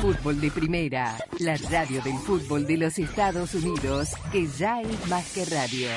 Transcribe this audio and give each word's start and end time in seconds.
Fútbol 0.00 0.40
de 0.40 0.50
Primera, 0.50 1.16
la 1.38 1.56
radio 1.56 2.02
del 2.02 2.18
fútbol 2.18 2.66
de 2.66 2.76
los 2.76 2.98
Estados 2.98 3.54
Unidos, 3.54 4.10
que 4.32 4.46
ya 4.46 4.80
es 4.80 5.08
más 5.08 5.32
que 5.32 5.44
radio. 5.44 5.88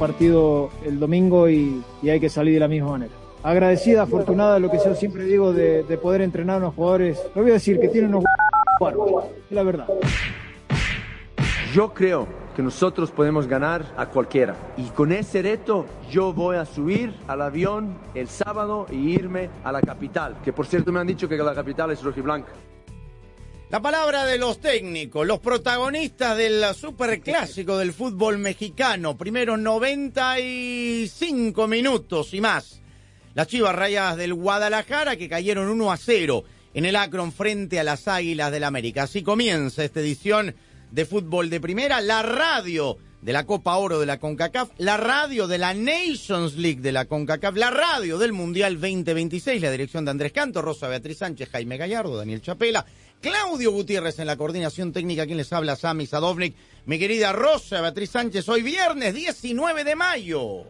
Partido 0.00 0.70
el 0.84 0.98
domingo 0.98 1.48
y, 1.48 1.82
y 2.02 2.08
hay 2.08 2.18
que 2.18 2.30
salir 2.30 2.54
de 2.54 2.60
la 2.60 2.68
misma 2.68 2.92
manera. 2.92 3.12
Agradecida, 3.42 4.02
afortunada, 4.02 4.58
lo 4.58 4.70
que 4.70 4.78
yo 4.84 4.94
siempre 4.94 5.24
digo 5.24 5.52
de, 5.52 5.82
de 5.84 5.98
poder 5.98 6.22
entrenar 6.22 6.56
a 6.56 6.58
unos 6.58 6.74
jugadores. 6.74 7.22
No 7.34 7.42
voy 7.42 7.52
a 7.52 7.54
decir 7.54 7.78
que 7.78 7.88
tienen 7.88 8.10
unos 8.10 8.24
bárbaros, 8.80 9.24
es 9.48 9.54
la 9.54 9.62
verdad. 9.62 9.86
Yo 11.74 11.94
creo 11.94 12.26
que 12.56 12.62
nosotros 12.62 13.10
podemos 13.10 13.46
ganar 13.46 13.84
a 13.96 14.06
cualquiera. 14.06 14.56
Y 14.76 14.84
con 14.88 15.12
ese 15.12 15.42
reto 15.42 15.86
yo 16.10 16.32
voy 16.32 16.56
a 16.56 16.64
subir 16.64 17.14
al 17.28 17.42
avión 17.42 17.94
el 18.14 18.28
sábado 18.28 18.86
y 18.90 19.10
irme 19.10 19.50
a 19.62 19.70
la 19.70 19.80
capital. 19.80 20.36
Que 20.42 20.52
por 20.52 20.66
cierto 20.66 20.90
me 20.92 21.00
han 21.00 21.06
dicho 21.06 21.28
que 21.28 21.36
la 21.36 21.54
capital 21.54 21.90
es 21.92 22.02
rojiblanca. 22.02 22.52
La 23.70 23.80
palabra 23.80 24.26
de 24.26 24.36
los 24.36 24.60
técnicos, 24.60 25.24
los 25.24 25.38
protagonistas 25.38 26.36
del 26.36 26.64
superclásico 26.74 27.78
del 27.78 27.92
fútbol 27.92 28.38
mexicano. 28.38 29.16
Primero 29.16 29.56
95 29.56 31.68
minutos 31.68 32.34
y 32.34 32.40
más. 32.40 32.80
Las 33.34 33.46
Chivas 33.46 33.76
Rayas 33.76 34.16
del 34.16 34.34
Guadalajara 34.34 35.14
que 35.14 35.28
cayeron 35.28 35.68
1 35.68 35.92
a 35.92 35.96
0 35.96 36.42
en 36.74 36.84
el 36.84 36.96
Akron 36.96 37.30
frente 37.30 37.78
a 37.78 37.84
las 37.84 38.08
Águilas 38.08 38.50
del 38.50 38.64
América. 38.64 39.04
Así 39.04 39.22
comienza 39.22 39.84
esta 39.84 40.00
edición 40.00 40.56
de 40.90 41.06
fútbol 41.06 41.48
de 41.48 41.60
primera, 41.60 42.00
la 42.00 42.22
radio 42.22 42.98
de 43.22 43.32
la 43.32 43.46
Copa 43.46 43.76
Oro 43.76 44.00
de 44.00 44.06
la 44.06 44.18
CONCACAF, 44.18 44.70
la 44.78 44.96
radio 44.96 45.46
de 45.46 45.58
la 45.58 45.74
Nations 45.74 46.56
League 46.56 46.80
de 46.80 46.90
la 46.90 47.04
CONCACAF, 47.04 47.54
la 47.54 47.70
radio 47.70 48.18
del 48.18 48.32
Mundial 48.32 48.80
2026, 48.80 49.62
la 49.62 49.70
dirección 49.70 50.04
de 50.04 50.10
Andrés 50.10 50.32
Canto, 50.32 50.60
Rosa 50.60 50.88
Beatriz 50.88 51.18
Sánchez, 51.18 51.50
Jaime 51.50 51.76
Gallardo, 51.76 52.16
Daniel 52.16 52.42
Chapela, 52.42 52.84
Claudio 53.20 53.70
Gutiérrez 53.72 54.18
en 54.18 54.26
la 54.26 54.36
coordinación 54.36 54.92
técnica, 54.92 55.26
quien 55.26 55.36
les 55.36 55.52
habla, 55.52 55.76
Sami 55.76 56.06
Sadovnik, 56.06 56.54
mi 56.86 56.98
querida 56.98 57.32
Rosa 57.32 57.80
Beatriz 57.82 58.10
Sánchez, 58.10 58.48
hoy 58.48 58.62
viernes 58.62 59.12
19 59.14 59.84
de 59.84 59.94
mayo. 59.96 60.62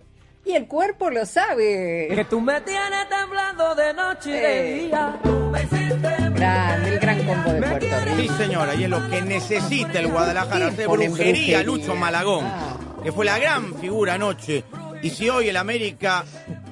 Y 0.44 0.52
el 0.52 0.66
cuerpo 0.66 1.10
lo 1.10 1.24
sabe. 1.26 2.08
Que 2.12 2.24
tú 2.24 2.40
me 2.40 2.60
tienes 2.62 3.08
temblando 3.08 3.74
de 3.74 3.94
noche 3.94 4.30
y 4.30 4.40
de 4.40 4.74
día. 4.86 5.20
Tú 5.22 5.30
me 5.52 5.62
hiciste 5.62 6.08
Grande, 6.34 6.88
el 6.94 6.98
gran 6.98 7.26
combo 7.26 7.52
de 7.52 7.60
Puerto 7.60 7.86
Sí, 7.86 8.22
Rico. 8.22 8.36
señora, 8.38 8.74
y 8.74 8.84
es 8.84 8.90
lo 8.90 9.10
que 9.10 9.20
necesita 9.22 9.98
el 10.00 10.08
Guadalajara, 10.08 10.68
hacer 10.68 10.88
brujería, 10.88 11.10
brujería. 11.10 11.62
Lucho 11.62 11.94
Malagón, 11.94 12.44
Ah. 12.46 12.76
que 13.04 13.12
fue 13.12 13.26
la 13.26 13.38
gran 13.38 13.74
figura 13.78 14.14
anoche. 14.14 14.64
Y 15.02 15.10
si 15.10 15.28
hoy 15.28 15.48
el 15.48 15.56
América 15.56 16.24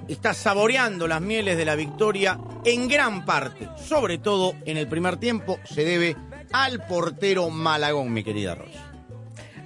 está 0.07 0.35
saboreando 0.35 1.07
las 1.07 1.21
mieles 1.21 1.57
de 1.57 1.65
la 1.65 1.77
victoria, 1.77 2.39
en 2.65 2.89
gran 2.89 3.25
parte, 3.25 3.69
sobre 3.77 4.19
todo 4.19 4.55
en 4.65 4.77
el 4.77 4.87
primer 4.87 5.17
tiempo, 5.17 5.59
se 5.65 5.85
debe 5.85 6.17
al 6.53 6.87
portero 6.87 7.51
Malagón, 7.51 8.13
mi 8.13 8.23
querida 8.23 8.55
Rosa. 8.55 8.88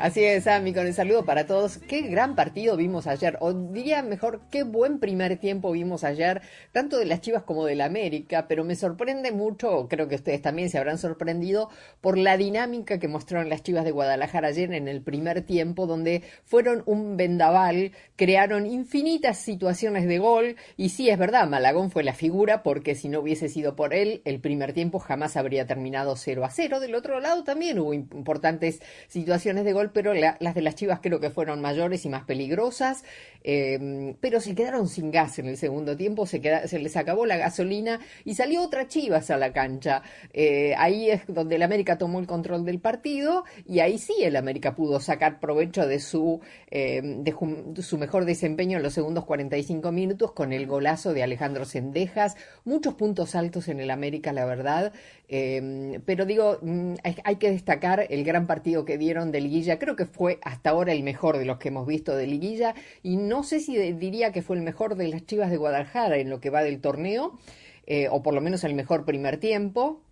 Así 0.02 0.24
es, 0.24 0.48
Ami, 0.48 0.74
con 0.74 0.84
el 0.88 0.94
saludo 0.94 1.24
para 1.24 1.46
todos. 1.46 1.78
Qué 1.78 2.00
gran 2.00 2.34
partido 2.34 2.76
vimos 2.76 3.06
ayer, 3.06 3.38
o 3.38 3.52
diría 3.52 4.02
mejor, 4.02 4.40
qué 4.50 4.64
buen 4.64 4.98
primer 4.98 5.36
tiempo 5.36 5.70
vimos 5.70 6.02
ayer, 6.02 6.42
tanto 6.72 6.98
de 6.98 7.04
las 7.04 7.20
Chivas 7.20 7.44
como 7.44 7.64
de 7.66 7.76
la 7.76 7.84
América, 7.84 8.48
pero 8.48 8.64
me 8.64 8.74
sorprende 8.74 9.30
mucho, 9.30 9.86
creo 9.88 10.08
que 10.08 10.16
ustedes 10.16 10.42
también 10.42 10.70
se 10.70 10.78
habrán 10.78 10.98
sorprendido, 10.98 11.68
por 12.00 12.18
la 12.18 12.36
dinámica 12.36 12.98
que 12.98 13.06
mostraron 13.06 13.48
las 13.48 13.62
Chivas 13.62 13.84
de 13.84 13.92
Guadalajara 13.92 14.48
ayer 14.48 14.72
en 14.72 14.88
el 14.88 15.02
primer 15.02 15.42
tiempo, 15.42 15.86
donde 15.86 16.24
fueron 16.44 16.82
un 16.86 17.16
vendaval, 17.16 17.92
crearon 18.16 18.66
infinitas 18.66 19.38
situaciones 19.38 20.08
de 20.08 20.18
gol, 20.18 20.56
y 20.76 20.88
sí, 20.88 21.10
es 21.10 21.18
verdad, 21.18 21.46
Malagón 21.46 21.92
fue 21.92 22.02
la 22.02 22.12
figura, 22.12 22.64
porque 22.64 22.96
si 22.96 23.08
no 23.08 23.20
hubiese 23.20 23.48
sido 23.48 23.76
por 23.76 23.94
él, 23.94 24.20
el 24.24 24.41
primer 24.41 24.72
tiempo 24.72 24.98
jamás 24.98 25.36
habría 25.36 25.68
terminado 25.68 26.16
0 26.16 26.44
a 26.44 26.50
0. 26.50 26.80
Del 26.80 26.96
otro 26.96 27.20
lado 27.20 27.44
también 27.44 27.78
hubo 27.78 27.94
importantes 27.94 28.82
situaciones 29.06 29.64
de 29.64 29.72
gol, 29.72 29.91
pero 29.92 30.14
la- 30.14 30.36
las 30.41 30.54
de 30.54 30.62
las 30.62 30.75
Chivas 30.75 31.00
creo 31.03 31.20
que 31.20 31.30
fueron 31.30 31.60
mayores 31.60 32.04
y 32.04 32.08
más 32.08 32.25
peligrosas, 32.25 33.04
eh, 33.44 34.14
pero 34.20 34.41
se 34.41 34.54
quedaron 34.54 34.88
sin 34.88 35.10
gas 35.10 35.38
en 35.38 35.47
el 35.47 35.56
segundo 35.56 35.97
tiempo, 35.97 36.26
se, 36.26 36.38
les 36.41 36.97
acabó 36.97 37.26
la 37.26 37.36
gasolina 37.36 38.00
y 38.25 38.34
salió 38.34 38.62
otra 38.62 38.86
Chivas 38.88 39.30
a 39.30 39.36
la 39.36 39.53
cancha. 39.53 40.03
Eh, 40.32 40.75
ahí 40.78 41.10
es 41.10 41.22
donde 41.26 41.56
el 41.56 41.62
América 41.62 41.98
tomó 41.98 42.20
el 42.20 42.26
control 42.26 42.64
del 42.64 42.78
partido 42.80 43.44
y 43.66 43.80
ahí 43.80 43.98
sí 43.98 44.14
el 44.22 44.36
América 44.36 44.75
pudo 44.75 45.00
sacar 45.00 45.41
provecho 45.41 45.86
de 45.86 45.98
su, 45.98 46.41
eh, 46.70 47.00
de 47.03 47.32
de 47.42 47.82
su 47.82 47.98
mejor 47.98 48.24
desempeño 48.24 48.76
en 48.76 48.82
los 48.82 48.92
segundos 48.92 49.24
45 49.24 49.91
minutos 49.92 50.32
con 50.32 50.53
el 50.53 50.66
golazo 50.66 51.12
de 51.12 51.22
Alejandro 51.22 51.64
Sendejas, 51.64 52.36
muchos 52.64 52.94
puntos 52.94 53.34
altos 53.34 53.69
en 53.69 53.80
el 53.80 53.91
América, 53.91 54.32
la 54.32 54.44
verdad, 54.44 54.92
eh, 55.34 55.98
pero 56.04 56.26
digo, 56.26 56.59
mm, 56.60 56.97
hay, 57.25 57.37
que 57.37 57.50
destacar 57.50 58.06
el 58.10 58.22
gran 58.22 58.47
partido 58.47 58.84
que 58.84 58.98
dieron 58.98 59.32
de 59.32 59.41
Liguilla, 59.41 59.78
creo 59.78 59.97
que 59.97 60.04
fue 60.04 60.38
hasta 60.43 60.69
ahora 60.69 60.93
el 60.93 61.03
mejor 61.03 61.38
de 61.38 61.47
los 61.47 61.56
que 61.56 61.69
hemos 61.69 61.87
visto 61.87 62.15
de 62.15 62.26
Liguilla 62.26 62.75
y 63.03 63.16
no 63.16 63.42
sé 63.42 63.60
si 63.60 63.78
diría 63.94 64.31
que 64.31 64.42
fue 64.42 64.56
el 64.56 64.62
mejor 64.62 64.94
de 64.94 65.09
las 65.09 65.25
Chivas 65.25 65.50
de 65.50 65.56
Guadalajara 65.56 66.19
en 66.19 66.28
lo 66.28 66.38
que 66.38 66.50
va 66.50 66.62
del 66.62 66.82
torneo, 66.82 67.38
eh, 67.87 68.09
o 68.10 68.22
por 68.22 68.34
lo 68.34 68.42
menos 68.42 68.62
el 68.65 68.75
mejor 68.75 69.06
primer 69.06 69.38
tiempo. 69.38 70.03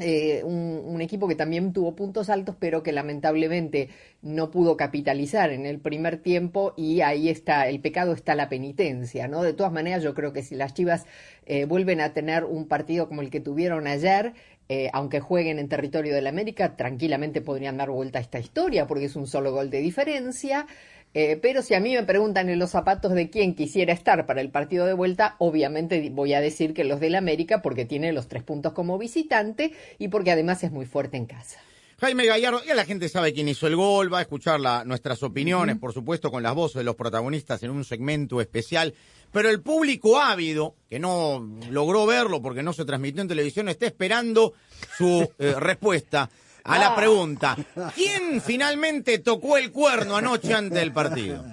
Eh, 0.00 0.44
un, 0.44 1.00
equipo 1.00 1.26
que 1.26 1.34
también 1.34 1.72
tuvo 1.72 1.96
puntos 1.96 2.28
altos, 2.28 2.56
pero 2.58 2.82
que 2.82 2.92
lamentablemente 2.92 3.88
no 4.22 4.50
pudo 4.50 4.76
capitalizar 4.76 5.50
en 5.50 5.64
el 5.66 5.80
primer 5.80 6.18
tiempo 6.18 6.74
y 6.76 7.00
ahí 7.00 7.28
está, 7.28 7.68
el 7.68 7.80
pecado 7.80 8.12
está 8.12 8.34
la 8.34 8.48
penitencia, 8.48 9.26
¿no? 9.28 9.42
De 9.42 9.52
todas 9.52 9.72
maneras, 9.72 10.02
yo 10.02 10.14
creo 10.14 10.32
que 10.32 10.42
si 10.42 10.54
las 10.54 10.74
Chivas 10.74 11.06
eh, 11.46 11.64
vuelven 11.64 12.00
a 12.00 12.12
tener 12.12 12.44
un 12.44 12.66
partido 12.68 13.08
como 13.08 13.22
el 13.22 13.30
que 13.30 13.40
tuvieron 13.40 13.86
ayer, 13.86 14.34
eh, 14.68 14.90
aunque 14.92 15.20
jueguen 15.20 15.58
en 15.58 15.68
territorio 15.68 16.14
del 16.14 16.26
América, 16.26 16.76
tranquilamente 16.76 17.40
podrían 17.40 17.76
dar 17.76 17.90
vuelta 17.90 18.18
a 18.18 18.22
esta 18.22 18.38
historia, 18.38 18.86
porque 18.86 19.06
es 19.06 19.16
un 19.16 19.26
solo 19.26 19.50
gol 19.52 19.70
de 19.70 19.80
diferencia. 19.80 20.66
Eh, 21.14 21.38
pero 21.40 21.62
si 21.62 21.74
a 21.74 21.80
mí 21.80 21.94
me 21.94 22.02
preguntan 22.02 22.48
en 22.48 22.58
los 22.58 22.70
zapatos 22.70 23.12
de 23.12 23.30
quién 23.30 23.54
quisiera 23.54 23.92
estar 23.92 24.26
para 24.26 24.40
el 24.40 24.50
partido 24.50 24.84
de 24.86 24.92
vuelta, 24.92 25.36
obviamente 25.38 26.10
voy 26.12 26.34
a 26.34 26.40
decir 26.40 26.74
que 26.74 26.84
los 26.84 27.00
del 27.00 27.14
América, 27.14 27.62
porque 27.62 27.84
tiene 27.86 28.12
los 28.12 28.28
tres 28.28 28.42
puntos 28.42 28.72
como 28.74 28.98
visitante 28.98 29.72
y 29.98 30.08
porque 30.08 30.30
además 30.30 30.62
es 30.64 30.70
muy 30.70 30.86
fuerte 30.86 31.16
en 31.16 31.26
casa. 31.26 31.58
Jaime 32.00 32.26
Gallardo, 32.26 32.62
ya 32.64 32.76
la 32.76 32.84
gente 32.84 33.08
sabe 33.08 33.32
quién 33.32 33.48
hizo 33.48 33.66
el 33.66 33.74
gol, 33.74 34.12
va 34.12 34.18
a 34.18 34.22
escuchar 34.22 34.60
la- 34.60 34.84
nuestras 34.84 35.20
opiniones, 35.24 35.76
por 35.78 35.92
supuesto, 35.92 36.30
con 36.30 36.44
las 36.44 36.54
voces 36.54 36.76
de 36.76 36.84
los 36.84 36.94
protagonistas 36.94 37.60
en 37.64 37.70
un 37.70 37.84
segmento 37.84 38.40
especial. 38.40 38.94
Pero 39.32 39.50
el 39.50 39.60
público 39.62 40.20
ávido, 40.20 40.76
que 40.88 41.00
no 41.00 41.44
logró 41.70 42.06
verlo 42.06 42.40
porque 42.40 42.62
no 42.62 42.72
se 42.72 42.84
transmitió 42.84 43.20
en 43.22 43.26
televisión, 43.28 43.68
está 43.68 43.86
esperando 43.86 44.52
su 44.96 45.28
eh, 45.40 45.54
respuesta 45.58 46.30
a 46.64 46.78
la 46.78 46.94
pregunta. 46.94 47.56
¿Quién 47.94 48.40
finalmente 48.40 49.18
tocó 49.18 49.56
el 49.56 49.72
cuerno 49.72 50.16
anoche 50.16 50.54
antes 50.54 50.78
del 50.78 50.92
partido? 50.92 51.44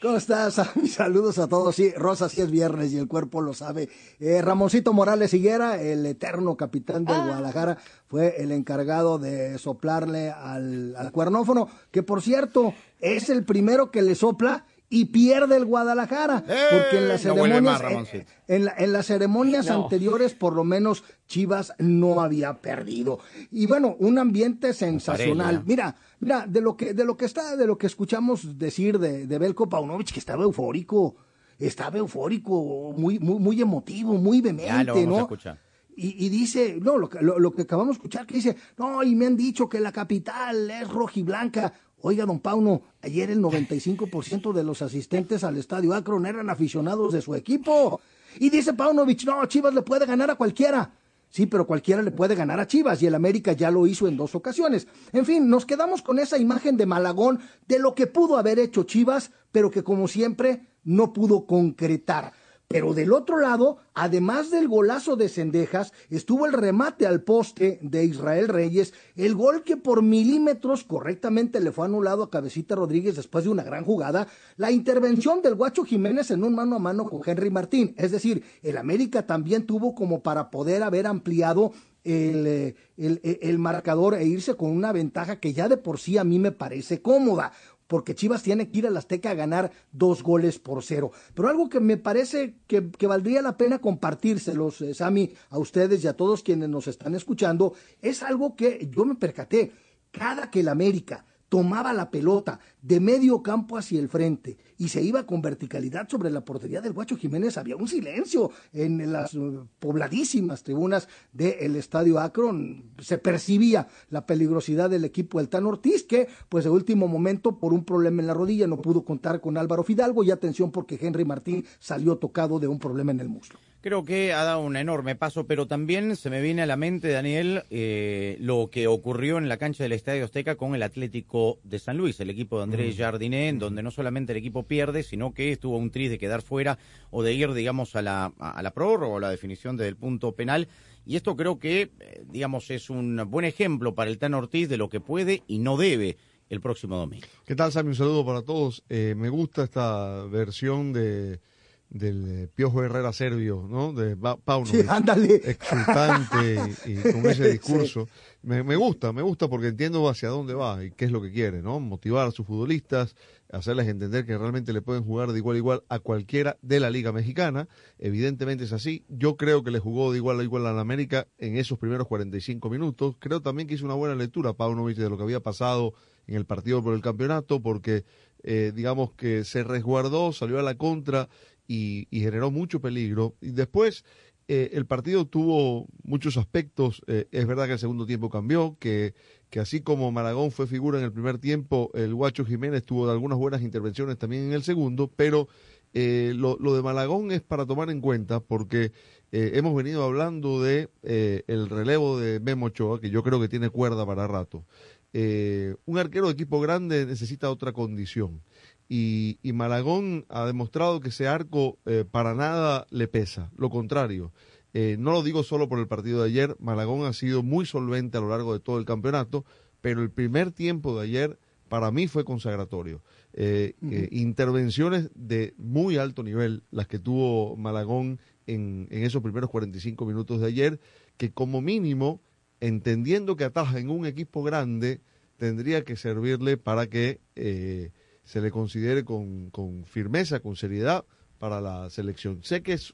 ¿Cómo 0.00 0.16
estás? 0.16 0.60
Mis 0.76 0.94
saludos 0.94 1.38
a 1.38 1.48
todos. 1.48 1.74
Sí, 1.74 1.92
Rosa, 1.96 2.28
sí 2.28 2.40
es 2.40 2.50
viernes 2.50 2.92
y 2.92 2.98
el 2.98 3.08
cuerpo 3.08 3.40
lo 3.40 3.52
sabe. 3.52 3.88
Eh, 4.20 4.40
Ramoncito 4.40 4.92
Morales 4.92 5.34
Higuera, 5.34 5.80
el 5.80 6.06
eterno 6.06 6.56
capitán 6.56 7.04
del 7.04 7.16
Guadalajara, 7.16 7.78
fue 8.06 8.40
el 8.40 8.52
encargado 8.52 9.18
de 9.18 9.58
soplarle 9.58 10.30
al, 10.30 10.94
al 10.96 11.10
cuernófono, 11.10 11.68
que 11.90 12.04
por 12.04 12.22
cierto 12.22 12.74
es 13.00 13.28
el 13.28 13.44
primero 13.44 13.90
que 13.90 14.02
le 14.02 14.14
sopla 14.14 14.66
y 14.90 15.06
pierde 15.06 15.56
el 15.56 15.64
Guadalajara. 15.66 16.42
porque 16.44 16.98
en 16.98 17.08
las 17.08 17.24
no 17.24 17.34
ceremonias, 17.34 17.62
más, 17.62 17.80
en- 17.82 17.86
Ramoncito. 17.88 18.32
en, 18.48 18.64
la- 18.64 18.74
en 18.78 18.92
las 18.92 19.06
ceremonias 19.06 19.66
No. 19.66 19.82
anteriores, 19.84 20.34
por 20.34 20.54
lo 20.54 20.64
menos 20.64 21.04
Chivas 21.26 21.74
no 21.78 22.20
había 22.22 22.54
perdido. 22.62 23.18
Y 23.50 23.66
bueno, 23.66 23.96
un 23.98 24.18
ambiente 24.18 24.72
sensacional. 24.72 25.46
Parella. 25.56 25.62
Mira, 25.66 25.96
mira, 26.20 26.46
de 26.46 26.60
lo 26.62 26.76
que, 26.76 26.94
de 26.94 27.04
lo 27.04 27.16
que 27.16 27.26
está, 27.26 27.56
de 27.56 27.66
lo 27.66 27.76
que 27.76 27.86
escuchamos 27.86 28.58
decir 28.58 28.98
de, 28.98 29.26
de 29.26 29.38
Belko 29.38 29.68
Paunovic, 29.68 30.10
que 30.12 30.20
estaba 30.20 30.44
eufórico, 30.44 31.16
estaba 31.58 31.98
eufórico, 31.98 32.94
muy, 32.96 33.18
muy, 33.18 33.38
muy 33.38 33.60
emotivo, 33.60 34.14
muy 34.14 34.40
Ya 34.40 34.52
lo 34.52 34.56
vehemente, 34.94 35.06
¿no? 35.06 35.18
escuchar. 35.18 35.58
y, 35.96 36.24
y 36.24 36.28
dice, 36.30 36.78
no, 36.80 36.96
lo, 36.96 37.08
que- 37.08 37.20
lo, 37.20 37.38
lo 37.38 37.50
que 37.52 37.62
acabamos 37.62 37.88
de 37.96 37.98
escuchar, 37.98 38.24
que 38.26 38.36
dice, 38.36 38.56
no, 38.78 39.02
y 39.02 39.14
me 39.16 39.26
han 39.26 39.36
dicho 39.36 39.68
que 39.68 39.80
la 39.80 39.92
capital 39.92 40.70
es 40.70 40.88
rojiblanca. 40.88 41.72
Oiga, 42.00 42.24
don 42.26 42.38
Pauno, 42.38 42.82
ayer 43.02 43.30
el 43.30 43.40
95% 43.40 44.52
de 44.52 44.62
los 44.62 44.82
asistentes 44.82 45.42
al 45.42 45.56
estadio 45.56 45.94
Akron 45.94 46.26
eran 46.26 46.48
aficionados 46.48 47.12
de 47.12 47.20
su 47.20 47.34
equipo. 47.34 48.00
Y 48.38 48.50
dice 48.50 48.72
Paunovic, 48.72 49.24
no, 49.24 49.44
Chivas 49.46 49.74
le 49.74 49.82
puede 49.82 50.06
ganar 50.06 50.30
a 50.30 50.36
cualquiera. 50.36 50.92
Sí, 51.30 51.46
pero 51.46 51.66
cualquiera 51.66 52.00
le 52.00 52.10
puede 52.10 52.34
ganar 52.34 52.60
a 52.60 52.66
Chivas 52.66 53.02
y 53.02 53.06
el 53.06 53.14
América 53.14 53.52
ya 53.52 53.70
lo 53.70 53.86
hizo 53.86 54.06
en 54.06 54.16
dos 54.16 54.34
ocasiones. 54.34 54.86
En 55.12 55.26
fin, 55.26 55.48
nos 55.48 55.66
quedamos 55.66 56.00
con 56.00 56.18
esa 56.18 56.38
imagen 56.38 56.76
de 56.76 56.86
Malagón 56.86 57.40
de 57.66 57.78
lo 57.78 57.94
que 57.94 58.06
pudo 58.06 58.38
haber 58.38 58.58
hecho 58.58 58.84
Chivas, 58.84 59.32
pero 59.50 59.70
que 59.70 59.82
como 59.82 60.08
siempre 60.08 60.68
no 60.84 61.12
pudo 61.12 61.46
concretar. 61.46 62.32
Pero 62.70 62.92
del 62.92 63.14
otro 63.14 63.38
lado, 63.40 63.78
además 63.94 64.50
del 64.50 64.68
golazo 64.68 65.16
de 65.16 65.30
Cendejas, 65.30 65.94
estuvo 66.10 66.44
el 66.44 66.52
remate 66.52 67.06
al 67.06 67.22
poste 67.22 67.78
de 67.80 68.04
Israel 68.04 68.46
Reyes, 68.48 68.92
el 69.16 69.34
gol 69.34 69.64
que 69.64 69.78
por 69.78 70.02
milímetros 70.02 70.84
correctamente 70.84 71.60
le 71.60 71.72
fue 71.72 71.86
anulado 71.86 72.22
a 72.24 72.30
Cabecita 72.30 72.74
Rodríguez 72.74 73.16
después 73.16 73.44
de 73.44 73.50
una 73.50 73.62
gran 73.64 73.84
jugada, 73.86 74.28
la 74.58 74.70
intervención 74.70 75.40
del 75.40 75.54
Guacho 75.54 75.82
Jiménez 75.84 76.30
en 76.30 76.44
un 76.44 76.54
mano 76.54 76.76
a 76.76 76.78
mano 76.78 77.06
con 77.08 77.22
Henry 77.24 77.48
Martín. 77.48 77.94
Es 77.96 78.10
decir, 78.12 78.44
el 78.62 78.76
América 78.76 79.26
también 79.26 79.64
tuvo 79.64 79.94
como 79.94 80.22
para 80.22 80.50
poder 80.50 80.82
haber 80.82 81.06
ampliado 81.06 81.72
el, 82.04 82.46
eh, 82.46 82.74
el- 82.98 83.20
el 83.22 83.58
marcador 83.58 84.14
e 84.14 84.24
irse 84.26 84.54
con 84.56 84.70
una 84.70 84.92
ventaja 84.92 85.40
que 85.40 85.54
ya 85.54 85.68
de 85.68 85.78
por 85.78 85.98
sí 85.98 86.18
a 86.18 86.24
mí 86.24 86.38
me 86.38 86.52
parece 86.52 87.00
cómoda 87.00 87.52
porque 87.88 88.14
Chivas 88.14 88.44
tiene 88.44 88.70
que 88.70 88.78
ir 88.78 88.86
al 88.86 88.96
Azteca 88.96 89.30
a 89.30 89.34
ganar 89.34 89.72
dos 89.90 90.22
goles 90.22 90.60
por 90.60 90.84
cero. 90.84 91.10
Pero 91.34 91.48
algo 91.48 91.68
que 91.68 91.80
me 91.80 91.96
parece 91.96 92.54
que, 92.68 92.80
valdría 93.08 93.42
la 93.42 93.56
pena 93.56 93.80
compartírselos, 93.80 94.80
eh, 94.82 94.94
Sammy, 94.94 95.32
a 95.50 95.58
ustedes 95.58 96.04
y 96.04 96.06
a 96.06 96.16
todos 96.16 96.44
quienes 96.44 96.68
nos 96.68 96.86
están 96.86 97.16
escuchando, 97.16 97.74
es 98.00 98.22
algo 98.22 98.54
que 98.54 98.88
yo 98.94 99.04
me 99.04 99.16
percaté. 99.16 99.72
Cada 100.12 100.50
que 100.50 100.60
el 100.60 100.68
América 100.68 101.24
tomaba 101.48 101.92
la 101.92 102.10
pelota 102.10 102.60
de 102.82 103.00
medio 103.00 103.42
campo 103.42 103.76
hacia 103.76 103.98
el 103.98 104.08
frente 104.08 104.58
y 104.76 104.88
se 104.88 105.02
iba 105.02 105.26
con 105.26 105.42
verticalidad 105.42 106.08
sobre 106.08 106.30
la 106.30 106.44
portería 106.44 106.80
del 106.80 106.92
Guacho 106.92 107.16
Jiménez, 107.16 107.58
había 107.58 107.76
un 107.76 107.88
silencio 107.88 108.50
en 108.72 109.10
las 109.12 109.34
eh, 109.34 109.38
pobladísimas 109.78 110.62
tribunas 110.62 111.08
del 111.32 111.76
Estadio 111.76 112.18
Akron. 112.20 112.92
Se 112.98 113.18
percibía 113.18 113.88
la 114.10 114.26
peligrosidad 114.26 114.90
del 114.90 115.04
equipo 115.04 115.38
del 115.38 115.48
Tan 115.48 115.66
Ortiz, 115.66 116.04
que 116.04 116.28
pues 116.48 116.64
de 116.64 116.70
último 116.70 117.08
momento 117.08 117.58
por 117.58 117.72
un 117.72 117.84
problema 117.84 118.20
en 118.22 118.26
la 118.26 118.34
rodilla 118.34 118.66
no 118.66 118.80
pudo 118.80 119.04
contar 119.04 119.40
con 119.40 119.56
Álvaro 119.56 119.82
Fidalgo 119.82 120.22
y 120.22 120.30
atención 120.30 120.70
porque 120.70 120.98
Henry 121.00 121.24
Martín 121.24 121.64
salió 121.78 122.16
tocado 122.18 122.58
de 122.58 122.68
un 122.68 122.78
problema 122.78 123.12
en 123.12 123.20
el 123.20 123.28
muslo. 123.28 123.58
Creo 123.88 124.04
que 124.04 124.34
ha 124.34 124.44
dado 124.44 124.60
un 124.60 124.76
enorme 124.76 125.16
paso, 125.16 125.46
pero 125.46 125.66
también 125.66 126.14
se 126.14 126.28
me 126.28 126.42
viene 126.42 126.60
a 126.60 126.66
la 126.66 126.76
mente, 126.76 127.08
Daniel, 127.08 127.62
eh, 127.70 128.36
lo 128.38 128.68
que 128.70 128.86
ocurrió 128.86 129.38
en 129.38 129.48
la 129.48 129.56
cancha 129.56 129.82
del 129.82 129.92
Estadio 129.92 130.26
Azteca 130.26 130.56
con 130.56 130.74
el 130.74 130.82
Atlético 130.82 131.58
de 131.64 131.78
San 131.78 131.96
Luis, 131.96 132.20
el 132.20 132.28
equipo 132.28 132.58
de 132.58 132.64
Andrés 132.64 132.98
Jardiné, 132.98 133.48
en 133.48 133.58
donde 133.58 133.82
no 133.82 133.90
solamente 133.90 134.32
el 134.32 134.36
equipo 134.36 134.64
pierde, 134.64 135.02
sino 135.02 135.32
que 135.32 135.52
estuvo 135.52 135.78
un 135.78 135.90
tris 135.90 136.10
de 136.10 136.18
quedar 136.18 136.42
fuera 136.42 136.78
o 137.10 137.22
de 137.22 137.32
ir, 137.32 137.54
digamos, 137.54 137.96
a 137.96 138.02
la, 138.02 138.26
a 138.38 138.62
la 138.62 138.72
prórroga 138.72 139.14
o 139.14 139.16
a 139.16 139.20
la 139.20 139.30
definición 139.30 139.78
del 139.78 139.96
punto 139.96 140.32
penal. 140.32 140.68
Y 141.06 141.16
esto 141.16 141.34
creo 141.34 141.58
que, 141.58 141.90
eh, 141.98 142.24
digamos, 142.30 142.70
es 142.70 142.90
un 142.90 143.16
buen 143.30 143.46
ejemplo 143.46 143.94
para 143.94 144.10
el 144.10 144.18
Tan 144.18 144.34
Ortiz 144.34 144.68
de 144.68 144.76
lo 144.76 144.90
que 144.90 145.00
puede 145.00 145.44
y 145.46 145.60
no 145.60 145.78
debe 145.78 146.18
el 146.50 146.60
próximo 146.60 146.98
domingo. 146.98 147.26
¿Qué 147.46 147.54
tal, 147.54 147.72
Sammy? 147.72 147.88
Un 147.88 147.96
saludo 147.96 148.26
para 148.26 148.42
todos. 148.42 148.84
Eh, 148.90 149.14
me 149.16 149.30
gusta 149.30 149.64
esta 149.64 150.24
versión 150.24 150.92
de 150.92 151.40
del 151.90 152.24
eh, 152.42 152.48
Piojo 152.54 152.82
Herrera 152.82 153.12
serbio, 153.12 153.66
¿no? 153.68 153.92
De 153.92 154.16
Pa- 154.16 154.36
Paunovic. 154.36 154.82
Sí, 154.82 154.86
ándale. 154.88 155.40
Exultante 155.44 156.76
y, 156.86 156.92
y 156.92 157.12
con 157.12 157.26
ese 157.26 157.48
discurso. 157.52 158.08
Me, 158.42 158.62
me 158.62 158.76
gusta, 158.76 159.12
me 159.12 159.22
gusta 159.22 159.48
porque 159.48 159.68
entiendo 159.68 160.08
hacia 160.08 160.28
dónde 160.28 160.54
va 160.54 160.84
y 160.84 160.90
qué 160.90 161.06
es 161.06 161.10
lo 161.10 161.22
que 161.22 161.32
quiere, 161.32 161.62
¿no? 161.62 161.80
Motivar 161.80 162.26
a 162.28 162.30
sus 162.30 162.46
futbolistas, 162.46 163.16
hacerles 163.50 163.88
entender 163.88 164.26
que 164.26 164.36
realmente 164.36 164.72
le 164.72 164.82
pueden 164.82 165.02
jugar 165.04 165.32
de 165.32 165.38
igual 165.38 165.56
a 165.56 165.58
igual 165.58 165.82
a 165.88 165.98
cualquiera 165.98 166.56
de 166.62 166.80
la 166.80 166.90
Liga 166.90 167.12
Mexicana. 167.12 167.68
Evidentemente 167.98 168.64
es 168.64 168.72
así. 168.72 169.04
Yo 169.08 169.36
creo 169.36 169.62
que 169.64 169.70
le 169.70 169.78
jugó 169.78 170.12
de 170.12 170.18
igual 170.18 170.40
a 170.40 170.44
igual 170.44 170.66
a 170.66 170.72
la 170.72 170.80
América 170.82 171.26
en 171.38 171.56
esos 171.56 171.78
primeros 171.78 172.06
45 172.06 172.68
minutos. 172.70 173.16
Creo 173.18 173.40
también 173.40 173.66
que 173.66 173.74
hizo 173.74 173.84
una 173.84 173.94
buena 173.94 174.14
lectura 174.14 174.52
Paunovic 174.52 174.96
de 174.98 175.08
lo 175.10 175.16
que 175.16 175.22
había 175.24 175.40
pasado 175.40 175.94
en 176.26 176.36
el 176.36 176.44
partido 176.44 176.82
por 176.82 176.94
el 176.94 177.00
campeonato, 177.00 177.60
porque 177.60 178.04
eh, 178.44 178.72
digamos 178.74 179.12
que 179.14 179.44
se 179.44 179.64
resguardó, 179.64 180.32
salió 180.32 180.58
a 180.60 180.62
la 180.62 180.76
contra 180.76 181.28
y, 181.68 182.08
y 182.10 182.20
generó 182.20 182.50
mucho 182.50 182.80
peligro. 182.80 183.36
Y 183.40 183.50
después 183.50 184.04
eh, 184.48 184.70
el 184.72 184.86
partido 184.86 185.26
tuvo 185.26 185.86
muchos 186.02 186.36
aspectos. 186.36 187.02
Eh, 187.06 187.28
es 187.30 187.46
verdad 187.46 187.66
que 187.66 187.74
el 187.74 187.78
segundo 187.78 188.06
tiempo 188.06 188.30
cambió, 188.30 188.76
que, 188.80 189.14
que 189.50 189.60
así 189.60 189.80
como 189.80 190.10
Maragón 190.10 190.50
fue 190.50 190.66
figura 190.66 190.98
en 190.98 191.04
el 191.04 191.12
primer 191.12 191.38
tiempo, 191.38 191.90
el 191.94 192.14
Guacho 192.14 192.44
Jiménez 192.44 192.82
tuvo 192.84 193.08
algunas 193.08 193.38
buenas 193.38 193.62
intervenciones 193.62 194.18
también 194.18 194.44
en 194.44 194.52
el 194.54 194.64
segundo, 194.64 195.12
pero 195.14 195.46
eh, 195.94 196.32
lo, 196.34 196.56
lo 196.58 196.74
de 196.74 196.82
Malagón 196.82 197.30
es 197.30 197.42
para 197.42 197.66
tomar 197.66 197.90
en 197.90 198.00
cuenta 198.00 198.40
porque 198.40 198.92
eh, 199.30 199.52
hemos 199.54 199.74
venido 199.74 200.04
hablando 200.04 200.62
de 200.62 200.88
eh, 201.02 201.44
el 201.46 201.68
relevo 201.68 202.18
de 202.18 202.40
Memo 202.40 202.66
Ochoa, 202.66 203.00
que 203.00 203.10
yo 203.10 203.22
creo 203.22 203.40
que 203.40 203.48
tiene 203.48 203.68
cuerda 203.68 204.06
para 204.06 204.26
rato. 204.26 204.64
Eh, 205.12 205.74
un 205.86 205.98
arquero 205.98 206.26
de 206.26 206.32
equipo 206.32 206.60
grande 206.60 207.06
necesita 207.06 207.50
otra 207.50 207.72
condición. 207.72 208.42
Y, 208.88 209.38
y 209.42 209.52
Malagón 209.52 210.24
ha 210.28 210.46
demostrado 210.46 211.00
que 211.00 211.10
ese 211.10 211.28
arco 211.28 211.78
eh, 211.84 212.04
para 212.10 212.34
nada 212.34 212.86
le 212.90 213.06
pesa. 213.06 213.50
Lo 213.56 213.68
contrario, 213.68 214.32
eh, 214.74 214.96
no 214.98 215.12
lo 215.12 215.22
digo 215.22 215.42
solo 215.42 215.68
por 215.68 215.78
el 215.78 215.88
partido 215.88 216.22
de 216.22 216.28
ayer, 216.28 216.56
Malagón 216.58 217.04
ha 217.06 217.12
sido 217.12 217.42
muy 217.42 217.66
solvente 217.66 218.18
a 218.18 218.20
lo 218.20 218.28
largo 218.28 218.52
de 218.52 218.60
todo 218.60 218.78
el 218.78 218.84
campeonato, 218.84 219.44
pero 219.80 220.02
el 220.02 220.10
primer 220.10 220.52
tiempo 220.52 220.96
de 220.96 221.04
ayer 221.04 221.38
para 221.68 221.90
mí 221.90 222.08
fue 222.08 222.24
consagratorio. 222.24 223.02
Eh, 223.34 223.74
eh, 223.90 224.08
intervenciones 224.10 225.10
de 225.14 225.54
muy 225.58 225.96
alto 225.96 226.22
nivel, 226.22 226.64
las 226.70 226.88
que 226.88 226.98
tuvo 226.98 227.56
Malagón 227.56 228.20
en, 228.46 228.88
en 228.90 229.04
esos 229.04 229.22
primeros 229.22 229.50
45 229.50 230.06
minutos 230.06 230.40
de 230.40 230.46
ayer, 230.46 230.80
que 231.16 231.30
como 231.30 231.60
mínimo, 231.60 232.20
entendiendo 232.60 233.36
que 233.36 233.44
ataja 233.44 233.78
en 233.78 233.90
un 233.90 234.06
equipo 234.06 234.42
grande, 234.42 235.00
tendría 235.36 235.84
que 235.84 235.96
servirle 235.96 236.56
para 236.56 236.88
que 236.88 237.20
eh, 237.36 237.92
se 238.28 238.42
le 238.42 238.50
considere 238.50 239.04
con, 239.04 239.48
con 239.48 239.86
firmeza, 239.86 240.40
con 240.40 240.54
seriedad 240.54 241.02
para 241.38 241.62
la 241.62 241.88
selección. 241.88 242.40
Sé 242.44 242.62
que 242.62 242.74
es 242.74 242.92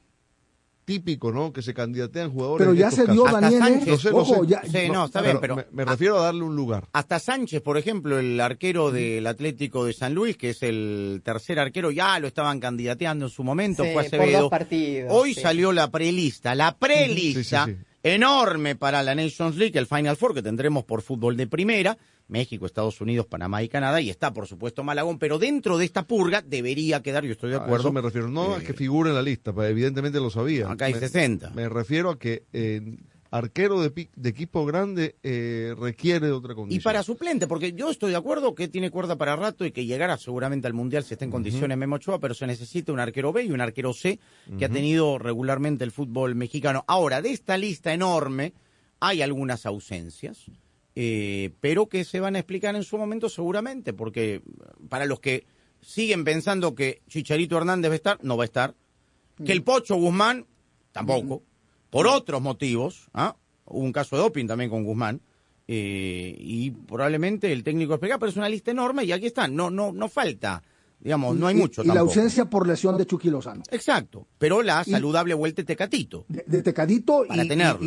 típico, 0.85 1.33
¿no? 1.33 1.53
Que 1.53 1.61
se 1.63 1.73
candidatean 1.75 2.31
jugadores. 2.31 2.65
Pero 2.67 2.75
ya 2.79 2.91
se 2.93 3.07
dio. 3.11 3.25
Daniel. 3.25 3.81
Lo 3.87 3.97
sé, 3.99 4.11
lo 4.11 4.19
Ojo, 4.19 4.45
sé. 4.45 4.51
ya- 4.51 4.63
Sí, 4.65 4.89
no, 4.93 5.07
está 5.07 5.23
bien, 5.23 5.39
pero... 5.41 5.57
me, 5.57 5.65
me 5.73 5.85
refiero 5.85 6.19
a 6.19 6.25
darle 6.27 6.43
un 6.43 6.55
lugar. 6.55 6.87
Hasta 6.93 7.19
Sánchez, 7.19 7.63
por 7.63 7.79
ejemplo, 7.79 8.19
el 8.19 8.39
arquero 8.41 8.93
del 8.93 9.27
Atlético 9.27 9.85
de 9.87 9.93
San 9.95 10.15
Luis, 10.15 10.37
que 10.37 10.51
es 10.51 10.63
el 10.63 11.23
tercer 11.25 11.59
arquero, 11.59 11.91
ya 11.91 12.19
lo 12.21 12.29
estaban 12.29 12.61
candidateando 12.61 13.25
en 13.25 13.31
su 13.31 13.43
momento, 13.43 13.83
Sí, 13.83 13.89
fue 13.95 14.05
por 14.05 14.07
Acevedo. 14.21 14.41
dos 14.43 14.51
partidos, 14.51 15.11
Hoy 15.13 15.35
sí. 15.35 15.41
salió 15.41 15.73
la 15.73 15.91
prelista, 15.91 16.55
la 16.55 16.77
prelista 16.77 17.65
Sí, 17.65 17.73
sí, 17.73 17.79
sí. 17.79 17.85
enorme 18.03 18.77
para 18.77 19.03
la 19.03 19.15
Nations 19.15 19.57
League, 19.57 19.79
el 19.79 19.87
Final 19.87 20.17
Four 20.19 20.35
que 20.35 20.43
tendremos 20.43 20.85
por 20.85 21.01
fútbol 21.01 21.37
de 21.39 21.47
primera, 21.47 21.97
México, 22.29 22.67
Estados 22.67 23.01
Unidos, 23.01 23.27
Panamá 23.27 23.63
y 23.63 23.69
Canadá, 23.69 24.01
y 24.01 24.11
está 24.11 24.33
por 24.33 24.47
supuesto 24.47 24.83
Malagón, 24.83 25.19
pero 25.19 25.39
dentro 25.39 25.77
de 25.79 25.85
esta 25.85 26.07
purga 26.07 26.43
debería 26.43 27.03
quedar, 27.03 27.25
yo 27.25 27.33
estoy 27.33 27.51
de 27.51 27.57
A 27.57 27.61
acuerdo. 27.61 27.85
eso 27.89 27.93
me 27.93 28.01
refiero. 28.01 28.29
No 28.29 28.55
eh, 28.57 28.61
a 28.61 28.61
que 28.63 28.73
figure 28.73 29.11
en 29.11 29.17
la 29.17 29.23
lista, 29.23 29.53
pues, 29.53 29.71
evidentemente 29.71 30.19
lo 30.21 30.31
sabía. 30.31 30.71
Acá 30.71 30.87
hay 30.87 30.95
Me- 30.95 31.01
60. 31.01 31.51
Me 31.51 31.69
refiero 31.69 32.11
a 32.11 32.19
que 32.19 32.45
eh, 32.53 32.81
arquero 33.31 33.83
de, 33.83 34.09
equipo 34.29 34.65
grande 34.65 35.17
eh, 35.23 35.75
requiere 35.79 36.27
de 36.27 36.33
otra 36.33 36.53
Y 36.53 36.57
condición. 36.57 36.83
para 36.85 37.03
suplente, 37.03 37.47
porque 37.49 37.73
yo 37.73 37.91
estoy 37.91 38.13
de 38.13 38.17
acuerdo 38.17 38.55
que 38.55 38.69
tiene 38.69 38.91
cuerda 38.91 39.17
para 39.17 39.35
rato 39.37 39.65
y 39.67 39.73
que 39.73 39.85
llegará 39.87 40.17
seguramente 40.17 40.67
al 40.69 40.73
Mundial 40.73 41.03
si 41.05 41.15
está 41.15 41.25
en 41.25 41.31
condiciones 41.33 41.77
Memo 41.77 41.97
Ochoa, 41.97 42.21
pero 42.21 42.33
se 42.33 42.47
necesita 42.47 42.93
un 42.93 43.01
arquero 43.01 43.33
B 43.33 43.43
y 43.45 43.51
un 43.51 43.61
arquero 43.61 43.93
C 43.93 44.19
que 44.59 44.65
ha 44.65 44.69
tenido 44.69 45.19
regularmente 45.19 45.83
el 45.85 45.91
fútbol 45.91 46.37
mexicano. 46.37 46.85
Ahora, 46.87 47.21
de 47.21 47.31
esta 47.33 47.59
lista 47.59 47.93
enorme 47.93 48.53
hay 49.01 49.21
algunas 49.21 49.67
ausencias, 49.67 50.47
eh, 50.97 51.51
pero 51.61 51.89
que 51.89 52.05
se 52.05 52.21
van 52.21 52.37
a 52.37 52.39
explicar 52.39 52.75
en 52.77 52.83
su 52.85 52.97
momento 52.99 53.29
seguramente, 53.29 53.93
porque 53.93 54.43
para 54.89 55.07
los 55.07 55.21
que 55.21 55.47
siguen 55.81 56.25
pensando 56.25 56.75
que 56.75 57.03
Chicharito 57.09 57.57
Hernández 57.57 57.91
va 57.91 57.95
a 57.95 57.97
estar, 57.97 58.19
no 58.23 58.37
va 58.37 58.45
a 58.45 58.47
estar, 58.47 58.75
que 59.45 59.53
el 59.53 59.63
Pocho 59.63 59.97
Guzmán 59.97 60.47
tampoco, 60.93 61.43
por 61.91 62.07
otros 62.07 62.41
motivos, 62.41 63.09
¿ah? 63.13 63.37
hubo 63.67 63.81
un 63.81 63.93
caso 63.93 64.17
de 64.17 64.23
doping 64.23 64.47
también 64.47 64.71
con 64.71 64.85
Guzmán, 64.85 65.21
eh, 65.67 66.37
y 66.39 66.71
probablemente 66.71 67.51
el 67.51 67.65
técnico 67.65 67.95
explica, 67.95 68.19
pero 68.19 68.31
es 68.31 68.37
una 68.37 68.49
lista 68.49 68.71
enorme 68.71 69.05
y 69.05 69.13
aquí 69.13 69.27
está, 69.27 69.49
no, 69.49 69.71
no, 69.71 69.93
no 69.93 70.09
falta, 70.09 70.63
digamos, 71.01 71.37
no 71.37 71.47
hay 71.47 71.57
Y- 71.57 71.59
mucho 71.59 71.83
Y, 71.83 71.87
la 71.89 72.01
ausencia 72.01 72.45
por 72.49 72.69
lesión 72.69 72.97
de 72.99 73.07
Chucky 73.07 73.31
Lozano. 73.31 73.63
Exacto, 73.71 74.27
pero 74.39 74.63
la 74.63 74.83
Y- 74.87 74.91
saludable 74.91 75.35
vuelta 75.35 75.63
de 75.63 75.67
Tecatito. 75.67 76.27
De, 76.29 76.45
de 76.47 76.63
Tecadito 76.63 77.25
Para 77.27 77.45
y, 77.45 77.49
tenerlo. 77.49 77.81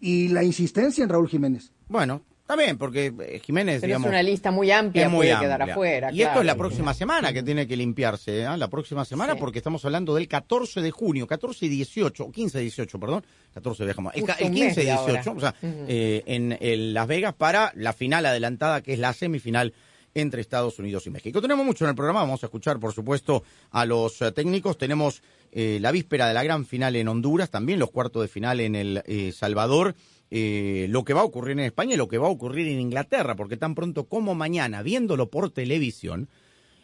y 0.00 0.28
la 0.28 0.44
insistencia 0.44 1.02
en 1.04 1.10
Raúl 1.10 1.28
Jiménez. 1.28 1.72
Bueno, 1.88 2.22
Bien, 2.56 2.78
porque 2.78 3.12
eh, 3.20 3.40
Jiménez, 3.44 3.80
Pero 3.80 3.88
digamos, 3.88 4.06
es 4.06 4.10
una 4.12 4.22
lista 4.22 4.50
muy 4.50 4.70
amplia, 4.70 5.04
es 5.06 5.10
muy 5.10 5.18
puede 5.18 5.32
amplia. 5.32 5.48
quedar 5.56 5.70
afuera. 5.70 6.12
Y 6.12 6.22
esto 6.22 6.40
es 6.40 6.46
la 6.46 6.54
próxima 6.54 6.94
semana 6.94 7.32
que 7.32 7.42
tiene 7.42 7.66
que 7.66 7.76
limpiarse, 7.76 8.42
¿eh? 8.42 8.56
la 8.56 8.68
próxima 8.68 9.04
semana, 9.04 9.32
Sí. 9.34 9.40
porque 9.40 9.58
estamos 9.58 9.84
hablando 9.84 10.14
del 10.14 10.28
14 10.28 10.80
de 10.80 10.90
junio, 10.90 11.26
14 11.26 11.66
y 11.66 11.68
18, 11.68 12.30
15 12.30 12.58
y 12.60 12.62
18, 12.62 13.00
perdón, 13.00 13.24
14 13.54 13.84
viajamos, 13.84 14.14
el, 14.14 14.24
el 14.38 14.46
un 14.46 14.54
15 14.54 14.56
y 14.58 14.60
mes 14.60 14.76
de 14.76 14.90
ahora. 14.92 15.12
18, 15.14 15.32
o 15.36 15.40
sea, 15.40 15.54
eh, 15.62 16.22
en, 16.26 16.56
en 16.60 16.94
Las 16.94 17.06
Vegas 17.08 17.34
para 17.34 17.72
la 17.74 17.92
final 17.92 18.24
adelantada, 18.26 18.80
que 18.80 18.92
es 18.92 18.98
la 18.98 19.12
semifinal 19.12 19.74
entre 20.14 20.40
Estados 20.40 20.78
Unidos 20.78 21.06
y 21.06 21.10
México. 21.10 21.42
Tenemos 21.42 21.66
mucho 21.66 21.84
en 21.84 21.90
el 21.90 21.94
programa, 21.96 22.20
vamos 22.20 22.42
a 22.42 22.46
escuchar, 22.46 22.78
por 22.80 22.94
supuesto, 22.94 23.42
a 23.70 23.84
los 23.84 24.22
eh, 24.22 24.32
técnicos. 24.32 24.78
Tenemos 24.78 25.20
eh, 25.52 25.78
la 25.82 25.90
víspera 25.92 26.26
de 26.26 26.32
la 26.32 26.42
gran 26.42 26.64
final 26.64 26.96
en 26.96 27.08
Honduras, 27.08 27.50
también 27.50 27.78
los 27.78 27.90
cuartos 27.90 28.22
de 28.22 28.28
final 28.28 28.60
en 28.60 28.74
El 28.76 29.02
eh, 29.06 29.32
Salvador, 29.32 29.94
eh, 30.30 30.86
lo 30.90 31.04
que 31.04 31.14
va 31.14 31.20
a 31.20 31.24
ocurrir 31.24 31.52
en 31.52 31.66
España 31.66 31.94
y 31.94 31.96
lo 31.96 32.08
que 32.08 32.18
va 32.18 32.26
a 32.26 32.30
ocurrir 32.30 32.68
en 32.68 32.80
Inglaterra, 32.80 33.36
porque 33.36 33.56
tan 33.56 33.74
pronto 33.74 34.08
como 34.08 34.34
mañana, 34.34 34.82
viéndolo 34.82 35.30
por 35.30 35.50
televisión, 35.50 36.28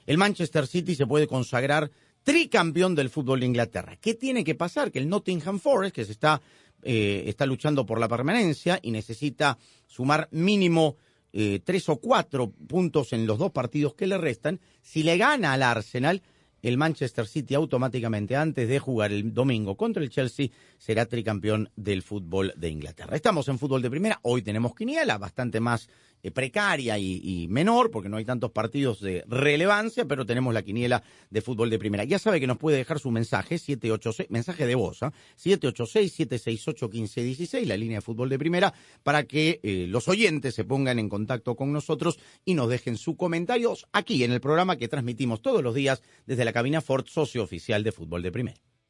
el 0.07 0.19
Manchester 0.19 0.67
City 0.67 0.95
se 0.95 1.07
puede 1.07 1.27
consagrar 1.27 1.91
tricampeón 2.23 2.95
del 2.95 3.11
fútbol 3.11 3.41
de 3.41 3.47
Inglaterra. 3.47 3.97
¿Qué 4.01 4.15
tiene 4.15 4.45
que 4.45 4.55
pasar? 4.55 4.93
Que 4.93 4.99
el 4.99 5.09
Nottingham 5.09 5.59
Forest, 5.59 5.95
que 5.95 6.05
se 6.05 6.13
está, 6.13 6.41
eh, 6.83 7.25
está 7.27 7.47
luchando 7.47 7.85
por 7.85 7.99
la 7.99 8.09
permanencia 8.09 8.79
y 8.83 8.91
necesita 8.91 9.59
sumar 9.87 10.29
mínimo 10.31 10.97
eh, 11.33 11.61
tres 11.65 11.89
o 11.89 11.97
cuatro 11.97 12.51
puntos 12.51 13.13
en 13.13 13.27
los 13.27 13.39
dos 13.39 13.53
partidos 13.53 13.95
que 13.95 14.07
le 14.07 14.19
restan, 14.19 14.61
si 14.83 15.03
le 15.03 15.17
gana 15.17 15.55
al 15.55 15.63
Arsenal, 15.63 16.23
el 16.63 16.77
Manchester 16.77 17.27
City 17.27 17.55
automáticamente, 17.55 18.37
antes 18.37 18.69
de 18.69 18.79
jugar 18.79 19.13
el 19.13 19.35
domingo 19.35 19.77
contra 19.77 20.03
el 20.03 20.11
Chelsea, 20.11 20.49
será 20.83 21.07
tricampeón 21.07 21.71
del 21.77 22.03
fútbol 22.03 22.53
de 22.57 22.69
Inglaterra. 22.69 23.15
Estamos 23.15 23.47
en 23.47 23.61
fútbol 23.61 23.83
de 23.83 23.91
primera, 23.91 24.19
hoy 24.23 24.43
tenemos 24.43 24.75
quiniela, 24.75 25.17
bastante 25.17 25.61
más 25.61 25.89
eh, 26.25 26.33
precaria 26.33 26.99
y, 26.99 27.47
menor, 27.49 27.93
porque 27.93 28.09
no 28.09 28.17
hay 28.17 28.25
tantos 28.25 28.51
partidos 28.51 29.01
de 29.01 29.25
relevancia, 29.29 30.07
pero 30.07 30.27
tenemos 30.27 30.53
la 30.53 30.63
quiniela 30.63 31.05
de 31.31 31.41
fútbol 31.41 31.71
de 31.71 31.79
primera. 31.79 32.03
Ya 32.03 32.19
sabe 32.19 32.41
que 32.41 32.49
nos 32.49 32.59
puede 32.59 32.79
dejar 32.79 32.99
su 32.99 33.13
mensaje, 33.13 33.59
786, 33.59 34.29
mensaje 34.29 34.67
de 34.67 34.75
voz, 34.75 35.05
¿ah? 35.05 35.13
786-768-1516, 35.41 37.65
la 37.65 37.77
línea 37.77 37.99
de 37.99 38.03
fútbol 38.03 38.29
de 38.29 38.41
primera, 38.41 38.75
para 39.05 39.23
que 39.23 39.61
eh, 39.63 39.87
los 39.89 40.09
oyentes 40.09 40.57
se 40.57 40.65
pongan 40.65 40.99
en 40.99 41.09
contacto 41.09 41.55
con 41.55 41.73
nosotros 41.73 42.19
y 42.45 42.55
nos 42.55 42.69
dejen 42.69 42.97
sus 42.97 43.15
comentarios 43.15 43.87
aquí 43.93 44.25
en 44.25 44.33
el 44.33 44.41
programa 44.41 44.79
que 44.79 44.89
transmitimos 44.89 45.43
todos 45.43 45.63
los 45.63 45.77
días 45.77 46.03
desde 46.27 46.45
la 46.45 46.53
cabina 46.53 46.81
Ford, 46.81 47.07
socio 47.07 47.45
oficial 47.45 47.85
de 47.85 47.93
fútbol 47.93 48.23
de 48.23 48.33
primera. 48.33 48.72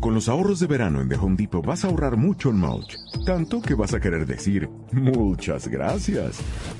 Con 0.00 0.14
los 0.14 0.28
ahorros 0.28 0.60
de 0.60 0.66
verano 0.66 1.00
en 1.00 1.08
The 1.08 1.16
Home 1.16 1.36
Depot 1.36 1.64
vas 1.64 1.84
a 1.84 1.88
ahorrar 1.88 2.16
mucho 2.16 2.50
en 2.50 2.58
mulch, 2.58 2.96
tanto 3.24 3.60
que 3.60 3.74
vas 3.74 3.94
a 3.94 4.00
querer 4.00 4.26
decir 4.26 4.68
muchas 4.92 5.68
gracias. 5.68 6.38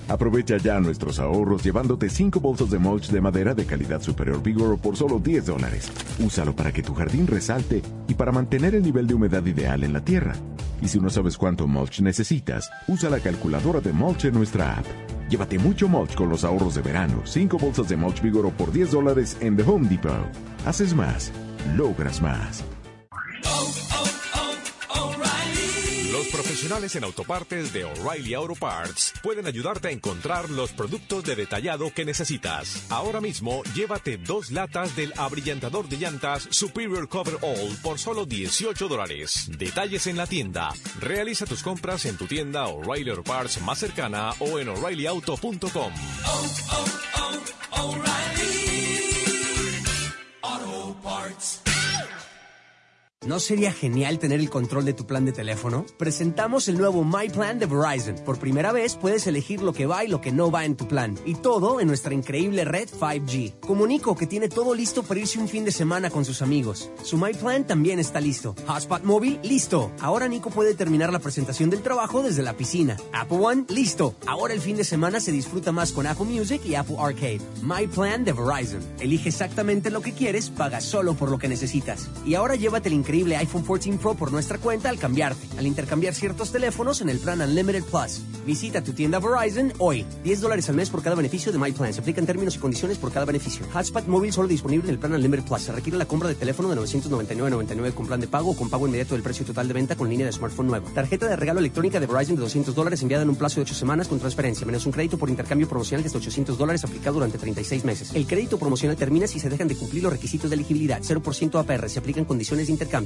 Aprovecha 0.08 0.58
ya 0.58 0.78
nuestros 0.80 1.18
ahorros 1.18 1.64
llevándote 1.64 2.08
5 2.08 2.40
bolsos 2.40 2.70
de 2.70 2.78
mulch 2.78 3.08
de 3.08 3.20
madera 3.20 3.54
de 3.54 3.64
calidad 3.64 4.00
superior 4.00 4.42
Vigoro 4.42 4.76
por 4.76 4.96
solo 4.96 5.18
10 5.18 5.46
dólares. 5.46 5.90
Úsalo 6.18 6.54
para 6.54 6.72
que 6.72 6.82
tu 6.82 6.94
jardín 6.94 7.26
resalte 7.26 7.82
y 8.06 8.14
para 8.14 8.32
mantener 8.32 8.74
el 8.74 8.82
nivel 8.82 9.06
de 9.06 9.14
humedad 9.14 9.44
ideal 9.44 9.82
en 9.82 9.92
la 9.92 10.04
tierra. 10.04 10.34
Y 10.82 10.88
si 10.88 11.00
no 11.00 11.08
sabes 11.08 11.36
cuánto 11.36 11.66
mulch 11.66 12.00
necesitas, 12.02 12.70
usa 12.86 13.08
la 13.08 13.20
calculadora 13.20 13.80
de 13.80 13.92
mulch 13.92 14.26
en 14.26 14.34
nuestra 14.34 14.76
app. 14.76 14.86
Llévate 15.30 15.58
mucho 15.58 15.88
mulch 15.88 16.14
con 16.14 16.28
los 16.28 16.44
ahorros 16.44 16.74
de 16.74 16.82
verano. 16.82 17.22
5 17.24 17.58
bolsas 17.58 17.88
de 17.88 17.96
mulch 17.96 18.22
Vigoro 18.22 18.50
por 18.50 18.72
10 18.72 18.92
dólares 18.92 19.36
en 19.40 19.56
The 19.56 19.62
Home 19.62 19.88
Depot. 19.88 20.12
Haces 20.66 20.94
más, 20.94 21.32
logras 21.76 22.20
más. 22.20 22.62
Los 26.16 26.26
profesionales 26.28 26.96
en 26.96 27.04
autopartes 27.04 27.72
de 27.72 27.84
O'Reilly 27.84 28.34
Auto 28.34 28.54
Parts 28.54 29.12
pueden 29.22 29.46
ayudarte 29.46 29.88
a 29.88 29.90
encontrar 29.90 30.48
los 30.50 30.72
productos 30.72 31.24
de 31.24 31.36
detallado 31.36 31.92
que 31.92 32.04
necesitas. 32.04 32.90
Ahora 32.90 33.20
mismo, 33.20 33.62
llévate 33.74 34.16
dos 34.16 34.50
latas 34.50 34.96
del 34.96 35.12
abrillantador 35.16 35.88
de 35.88 35.98
llantas 35.98 36.48
Superior 36.50 37.08
Cover 37.08 37.36
All 37.42 37.76
por 37.82 37.98
solo 37.98 38.24
18 38.24 38.88
dólares. 38.88 39.50
Detalles 39.58 40.06
en 40.06 40.16
la 40.16 40.26
tienda. 40.26 40.72
Realiza 41.00 41.44
tus 41.44 41.62
compras 41.62 42.06
en 42.06 42.16
tu 42.16 42.26
tienda 42.26 42.66
O'Reilly 42.66 43.10
Auto 43.10 43.22
Parts 43.22 43.60
más 43.60 43.78
cercana 43.78 44.32
o 44.40 44.58
en 44.58 44.70
o'ReillyAuto.com. 44.70 45.92
¿No 53.26 53.40
sería 53.40 53.72
genial 53.72 54.20
tener 54.20 54.38
el 54.38 54.50
control 54.50 54.84
de 54.84 54.92
tu 54.92 55.04
plan 55.04 55.24
de 55.24 55.32
teléfono? 55.32 55.84
Presentamos 55.98 56.68
el 56.68 56.78
nuevo 56.78 57.02
My 57.02 57.28
Plan 57.28 57.58
de 57.58 57.66
Verizon. 57.66 58.14
Por 58.24 58.38
primera 58.38 58.70
vez 58.70 58.94
puedes 58.94 59.26
elegir 59.26 59.62
lo 59.62 59.72
que 59.72 59.86
va 59.86 60.04
y 60.04 60.08
lo 60.08 60.20
que 60.20 60.30
no 60.30 60.52
va 60.52 60.64
en 60.64 60.76
tu 60.76 60.86
plan. 60.86 61.18
Y 61.24 61.34
todo 61.34 61.80
en 61.80 61.88
nuestra 61.88 62.14
increíble 62.14 62.64
red 62.64 62.88
5G. 62.88 63.58
Comunico 63.58 64.14
que 64.14 64.28
tiene 64.28 64.48
todo 64.48 64.76
listo 64.76 65.02
para 65.02 65.18
irse 65.18 65.40
un 65.40 65.48
fin 65.48 65.64
de 65.64 65.72
semana 65.72 66.08
con 66.08 66.24
sus 66.24 66.40
amigos. 66.40 66.88
Su 67.02 67.18
My 67.18 67.34
Plan 67.34 67.66
también 67.66 67.98
está 67.98 68.20
listo. 68.20 68.54
Hotspot 68.64 69.02
móvil, 69.02 69.40
listo. 69.42 69.90
Ahora 69.98 70.28
Nico 70.28 70.50
puede 70.50 70.74
terminar 70.74 71.12
la 71.12 71.18
presentación 71.18 71.68
del 71.68 71.82
trabajo 71.82 72.22
desde 72.22 72.44
la 72.44 72.56
piscina. 72.56 72.96
Apple 73.12 73.38
One, 73.40 73.64
listo. 73.70 74.14
Ahora 74.28 74.54
el 74.54 74.60
fin 74.60 74.76
de 74.76 74.84
semana 74.84 75.18
se 75.18 75.32
disfruta 75.32 75.72
más 75.72 75.90
con 75.90 76.06
Apple 76.06 76.26
Music 76.26 76.62
y 76.64 76.76
Apple 76.76 76.96
Arcade. 76.96 77.40
My 77.60 77.88
Plan 77.88 78.24
de 78.24 78.32
Verizon. 78.32 78.82
Elige 79.00 79.30
exactamente 79.30 79.90
lo 79.90 80.00
que 80.00 80.12
quieres, 80.12 80.48
paga 80.48 80.80
solo 80.80 81.14
por 81.14 81.28
lo 81.28 81.38
que 81.38 81.48
necesitas. 81.48 82.08
Y 82.24 82.36
ahora 82.36 82.54
llévate 82.54 82.88
el 82.88 82.94
increíble 82.94 83.15
iPhone 83.24 83.62
14 83.62 83.98
Pro 83.98 84.14
por 84.14 84.32
nuestra 84.32 84.58
cuenta 84.58 84.88
al 84.88 84.98
cambiarte, 84.98 85.46
al 85.58 85.66
intercambiar 85.66 86.14
ciertos 86.14 86.52
teléfonos 86.52 87.00
en 87.00 87.08
el 87.08 87.18
plan 87.18 87.40
Unlimited 87.40 87.84
Plus. 87.84 88.20
Visita 88.46 88.82
tu 88.82 88.92
tienda 88.92 89.18
Verizon 89.18 89.72
hoy. 89.78 90.06
10 90.22 90.40
dólares 90.40 90.68
al 90.68 90.76
mes 90.76 90.90
por 90.90 91.02
cada 91.02 91.16
beneficio 91.16 91.50
de 91.50 91.58
My 91.58 91.72
Plan. 91.72 91.92
Se 91.92 92.00
aplican 92.00 92.26
términos 92.26 92.54
y 92.54 92.58
condiciones 92.58 92.98
por 92.98 93.10
cada 93.12 93.26
beneficio. 93.26 93.66
Hotspot 93.72 94.06
móvil 94.06 94.32
solo 94.32 94.48
disponible 94.48 94.88
en 94.88 94.94
el 94.94 94.98
plan 94.98 95.12
Unlimited 95.12 95.44
Plus. 95.44 95.62
Se 95.62 95.72
requiere 95.72 95.98
la 95.98 96.06
compra 96.06 96.28
de 96.28 96.34
teléfono 96.34 96.68
de 96.68 96.76
999.99 96.76 97.94
con 97.94 98.06
plan 98.06 98.20
de 98.20 98.28
pago 98.28 98.50
o 98.50 98.56
con 98.56 98.70
pago 98.70 98.86
inmediato 98.86 99.14
del 99.14 99.22
precio 99.22 99.44
total 99.44 99.66
de 99.66 99.74
venta 99.74 99.96
con 99.96 100.08
línea 100.08 100.26
de 100.26 100.32
smartphone 100.32 100.68
nueva. 100.68 100.88
Tarjeta 100.94 101.26
de 101.26 101.36
regalo 101.36 101.60
electrónica 101.60 101.98
de 101.98 102.06
Verizon 102.06 102.36
de 102.36 102.42
200 102.42 102.74
dólares 102.74 103.02
enviada 103.02 103.22
en 103.24 103.30
un 103.30 103.36
plazo 103.36 103.56
de 103.56 103.62
8 103.62 103.74
semanas 103.74 104.08
con 104.08 104.18
transferencia, 104.18 104.66
menos 104.66 104.86
un 104.86 104.92
crédito 104.92 105.18
por 105.18 105.30
intercambio 105.30 105.68
promocional 105.68 106.02
de 106.02 106.08
hasta 106.08 106.18
800 106.18 106.58
dólares 106.58 106.84
aplicado 106.84 107.14
durante 107.14 107.38
36 107.38 107.84
meses. 107.84 108.10
El 108.14 108.26
crédito 108.26 108.58
promocional 108.58 108.96
termina 108.96 109.26
si 109.26 109.40
se 109.40 109.48
dejan 109.48 109.68
de 109.68 109.76
cumplir 109.76 110.02
los 110.02 110.12
requisitos 110.12 110.50
de 110.50 110.54
elegibilidad. 110.54 111.00
0% 111.02 111.60
APR. 111.60 111.88
Se 111.88 111.98
aplican 111.98 112.24
condiciones 112.24 112.66
de 112.66 112.72
intercambio. 112.72 113.05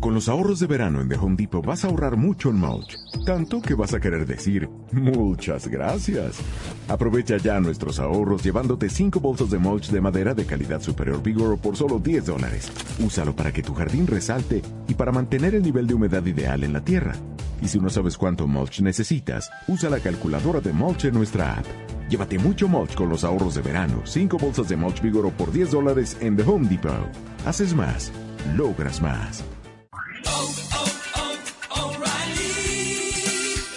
Con 0.00 0.14
los 0.14 0.28
ahorros 0.28 0.60
de 0.60 0.66
verano 0.66 1.00
en 1.00 1.08
The 1.08 1.16
Home 1.16 1.36
Depot 1.36 1.64
vas 1.64 1.84
a 1.84 1.88
ahorrar 1.88 2.16
mucho 2.16 2.50
en 2.50 2.56
mulch, 2.56 2.96
tanto 3.24 3.60
que 3.60 3.74
vas 3.74 3.94
a 3.94 4.00
querer 4.00 4.26
decir 4.26 4.68
muchas 4.92 5.66
gracias. 5.68 6.36
Aprovecha 6.88 7.38
ya 7.38 7.58
nuestros 7.60 7.98
ahorros 7.98 8.42
llevándote 8.42 8.88
5 8.88 9.20
bolsos 9.20 9.50
de 9.50 9.58
mulch 9.58 9.90
de 9.90 10.00
madera 10.00 10.34
de 10.34 10.44
calidad 10.44 10.80
superior 10.80 11.22
Vigoro 11.22 11.56
por 11.56 11.76
solo 11.76 11.98
10 11.98 12.26
dólares. 12.26 12.70
Úsalo 13.04 13.34
para 13.34 13.52
que 13.52 13.62
tu 13.62 13.74
jardín 13.74 14.06
resalte 14.06 14.62
y 14.86 14.94
para 14.94 15.12
mantener 15.12 15.54
el 15.54 15.62
nivel 15.62 15.86
de 15.86 15.94
humedad 15.94 16.24
ideal 16.24 16.62
en 16.62 16.74
la 16.74 16.84
tierra. 16.84 17.14
Y 17.62 17.68
si 17.68 17.80
no 17.80 17.88
sabes 17.88 18.18
cuánto 18.18 18.46
mulch 18.46 18.82
necesitas, 18.82 19.50
usa 19.66 19.88
la 19.88 20.00
calculadora 20.00 20.60
de 20.60 20.72
mulch 20.72 21.06
en 21.06 21.14
nuestra 21.14 21.54
app. 21.54 21.66
Llévate 22.10 22.38
mucho 22.38 22.68
mulch 22.68 22.94
con 22.94 23.08
los 23.08 23.24
ahorros 23.24 23.54
de 23.54 23.62
verano. 23.62 24.02
5 24.04 24.36
bolsas 24.36 24.68
de 24.68 24.76
mulch 24.76 25.00
Vigoro 25.00 25.30
por 25.30 25.50
10 25.50 25.70
dólares 25.70 26.16
en 26.20 26.36
The 26.36 26.42
Home 26.42 26.68
Depot. 26.68 26.92
Haces 27.46 27.74
más, 27.74 28.12
logras 28.56 29.00
más. 29.00 29.42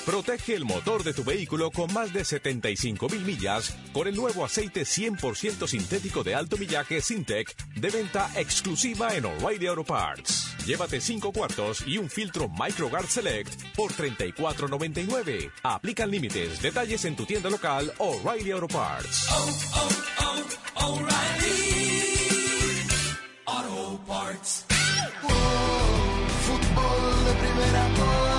Protege 0.09 0.55
el 0.55 0.65
motor 0.65 1.03
de 1.03 1.13
tu 1.13 1.23
vehículo 1.23 1.71
con 1.71 1.93
más 1.93 2.11
de 2.11 2.25
75 2.25 3.09
mil 3.09 3.21
millas 3.21 3.75
con 3.93 4.07
el 4.07 4.15
nuevo 4.15 4.43
aceite 4.43 4.81
100% 4.81 5.67
sintético 5.67 6.23
de 6.23 6.35
alto 6.35 6.57
millaje 6.57 6.99
Sintec 6.99 7.55
de 7.75 7.89
venta 7.89 8.29
exclusiva 8.35 9.15
en 9.15 9.25
O'Reilly 9.25 9.67
Auto 9.67 9.83
Parts. 9.83 10.55
Llévate 10.65 10.99
5 10.99 11.31
cuartos 11.31 11.83
y 11.87 11.97
un 11.97 12.09
filtro 12.09 12.49
MicroGuard 12.49 13.07
Select 13.07 13.75
por 13.75 13.91
$34.99. 13.91 15.51
Aplican 15.63 16.11
límites. 16.11 16.61
Detalles 16.61 17.05
en 17.05 17.15
tu 17.15 17.25
tienda 17.25 17.49
local 17.49 17.93
O'Reilly 17.99 18.51
Auto 18.51 18.67
Parts. 18.67 19.29
Auto 23.45 24.01
Parts. 24.05 24.65
Fútbol 26.69 27.25
de 27.25 27.33
primera, 27.33 27.87
oh, 27.99 28.38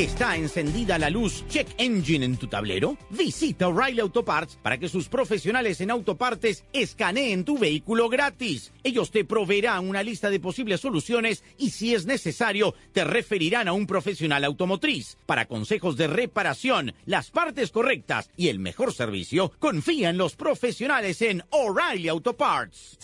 ¿Está 0.00 0.34
encendida 0.34 0.98
la 0.98 1.10
luz 1.10 1.44
Check 1.48 1.68
Engine 1.76 2.24
en 2.24 2.38
tu 2.38 2.46
tablero? 2.46 2.96
Visita 3.10 3.68
O'Reilly 3.68 4.00
Auto 4.00 4.24
Parts 4.24 4.58
para 4.62 4.78
que 4.78 4.88
sus 4.88 5.10
profesionales 5.10 5.82
en 5.82 5.90
autopartes 5.90 6.64
escaneen 6.72 7.44
tu 7.44 7.58
vehículo 7.58 8.08
gratis. 8.08 8.72
Ellos 8.82 9.10
te 9.10 9.26
proveerán 9.26 9.86
una 9.86 10.02
lista 10.02 10.30
de 10.30 10.40
posibles 10.40 10.80
soluciones 10.80 11.44
y 11.58 11.68
si 11.68 11.94
es 11.94 12.06
necesario 12.06 12.74
te 12.94 13.04
referirán 13.04 13.68
a 13.68 13.74
un 13.74 13.86
profesional 13.86 14.42
automotriz. 14.44 15.18
Para 15.26 15.44
consejos 15.44 15.98
de 15.98 16.06
reparación, 16.06 16.94
las 17.04 17.30
partes 17.30 17.70
correctas 17.70 18.30
y 18.38 18.48
el 18.48 18.58
mejor 18.58 18.94
servicio, 18.94 19.52
confía 19.58 20.08
en 20.08 20.16
los 20.16 20.34
profesionales 20.34 21.20
en 21.20 21.42
O'Reilly 21.50 22.08
Auto 22.08 22.34
Parts. 22.34 22.96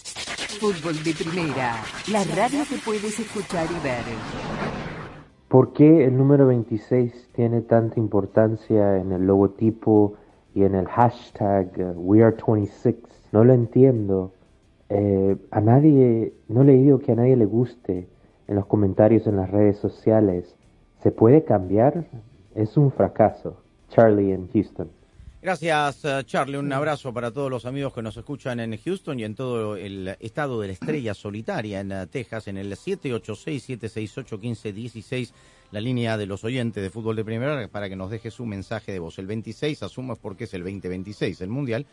Fútbol 0.59 1.05
de 1.05 1.13
primera, 1.13 1.85
la 2.07 2.25
radio 2.25 2.67
que 2.67 2.77
puedes 2.79 3.21
escuchar 3.21 3.69
y 3.71 3.85
ver. 3.85 4.86
¿Por 5.49 5.73
qué 5.73 6.05
el 6.05 6.17
número 6.17 6.49
26 6.49 7.31
tiene 7.33 7.61
tanta 7.61 8.01
importancia 8.01 8.99
en 8.99 9.13
el 9.13 9.27
logotipo 9.27 10.15
y 10.55 10.65
en 10.65 10.75
el 10.75 10.87
hashtag 10.87 11.71
uh, 11.79 11.95
WeAre26? 11.95 12.97
No 13.31 13.45
lo 13.45 13.53
entiendo. 13.53 14.33
Eh, 14.89 15.37
a 15.53 15.61
nadie, 15.61 16.35
no 16.49 16.63
he 16.63 16.65
leído 16.65 16.99
que 16.99 17.13
a 17.13 17.15
nadie 17.15 17.37
le 17.37 17.45
guste 17.45 18.09
en 18.49 18.57
los 18.57 18.67
comentarios 18.67 19.29
en 19.29 19.37
las 19.37 19.49
redes 19.49 19.77
sociales. 19.79 20.57
¿Se 20.99 21.13
puede 21.13 21.45
cambiar? 21.45 22.07
Es 22.57 22.77
un 22.77 22.91
fracaso. 22.91 23.59
Charlie 23.89 24.33
en 24.33 24.49
Houston. 24.49 24.96
Gracias, 25.47 26.05
eh, 26.05 26.23
Charlie. 26.27 26.57
Un 26.57 26.73
abrazo 26.73 27.15
para 27.15 27.31
todos 27.31 27.49
los 27.49 27.67
amigos 27.67 27.93
que 27.93 28.03
nos 28.03 28.17
escuchan 28.17 28.59
en 28.59 28.77
Houston 28.77 29.21
y 29.21 29.23
en 29.23 29.37
todo 29.37 29.77
el 29.77 30.17
estado 30.19 30.61
de 30.61 30.67
la 30.67 30.73
estrella 30.73 31.15
solitaria 31.15 31.79
en 31.79 31.93
eh, 31.93 32.09
Texas, 32.09 32.49
en 32.49 32.57
el 32.57 32.73
786-768-1516, 32.73 35.31
la 35.71 35.81
línea 35.81 36.19
de 36.19 36.27
los 36.27 36.43
oyentes 36.43 36.83
de 36.83 36.91
fútbol 36.91 37.15
de 37.15 37.25
primera, 37.25 37.69
para 37.69 37.89
que 37.89 37.95
nos 37.95 38.11
deje 38.11 38.33
su 38.33 38.45
mensaje 38.45 38.91
de 38.91 38.99
voz. 38.99 39.21
El 39.21 39.29
26, 39.29 39.85
asumo 39.85 40.15
es 40.15 40.19
porque 40.19 40.43
es 40.45 40.55
el 40.55 40.65
2026, 40.65 41.41
el 41.41 41.49
Mundial, 41.49 41.87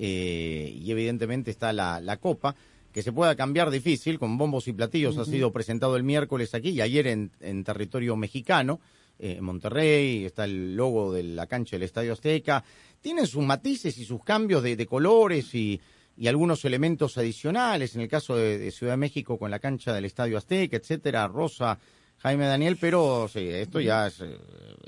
eh, 0.00 0.76
y 0.76 0.90
evidentemente 0.90 1.52
está 1.52 1.72
la, 1.72 2.00
la 2.00 2.16
Copa, 2.16 2.56
que 2.92 3.02
se 3.02 3.12
pueda 3.12 3.36
cambiar 3.36 3.70
difícil, 3.70 4.18
con 4.18 4.36
bombos 4.36 4.66
y 4.66 4.72
platillos, 4.72 5.16
ha 5.18 5.24
sido 5.24 5.52
presentado 5.52 5.96
el 5.96 6.02
miércoles 6.02 6.56
aquí 6.56 6.70
y 6.70 6.80
ayer 6.80 7.06
en, 7.06 7.30
en 7.40 7.62
territorio 7.62 8.16
mexicano, 8.16 8.80
en 9.18 9.42
Monterrey, 9.44 10.24
está 10.24 10.44
el 10.44 10.76
logo 10.76 11.12
de 11.12 11.22
la 11.22 11.46
cancha 11.46 11.76
del 11.76 11.82
Estadio 11.84 12.12
Azteca, 12.12 12.62
tienen 13.00 13.26
sus 13.26 13.44
matices 13.44 13.96
y 13.98 14.04
sus 14.04 14.22
cambios 14.24 14.62
de, 14.62 14.76
de 14.76 14.86
colores 14.86 15.54
y, 15.54 15.80
y 16.16 16.26
algunos 16.28 16.64
elementos 16.64 17.16
adicionales, 17.18 17.94
en 17.94 18.02
el 18.02 18.08
caso 18.08 18.36
de, 18.36 18.58
de 18.58 18.70
Ciudad 18.70 18.94
de 18.94 18.98
México 18.98 19.38
con 19.38 19.50
la 19.50 19.58
cancha 19.58 19.92
del 19.94 20.04
Estadio 20.04 20.36
Azteca, 20.38 20.76
etcétera, 20.76 21.28
Rosa, 21.28 21.78
Jaime 22.18 22.46
Daniel, 22.46 22.78
pero 22.80 23.28
sí, 23.30 23.40
esto 23.48 23.78
ya 23.80 24.06
es 24.06 24.20
eh, 24.22 24.36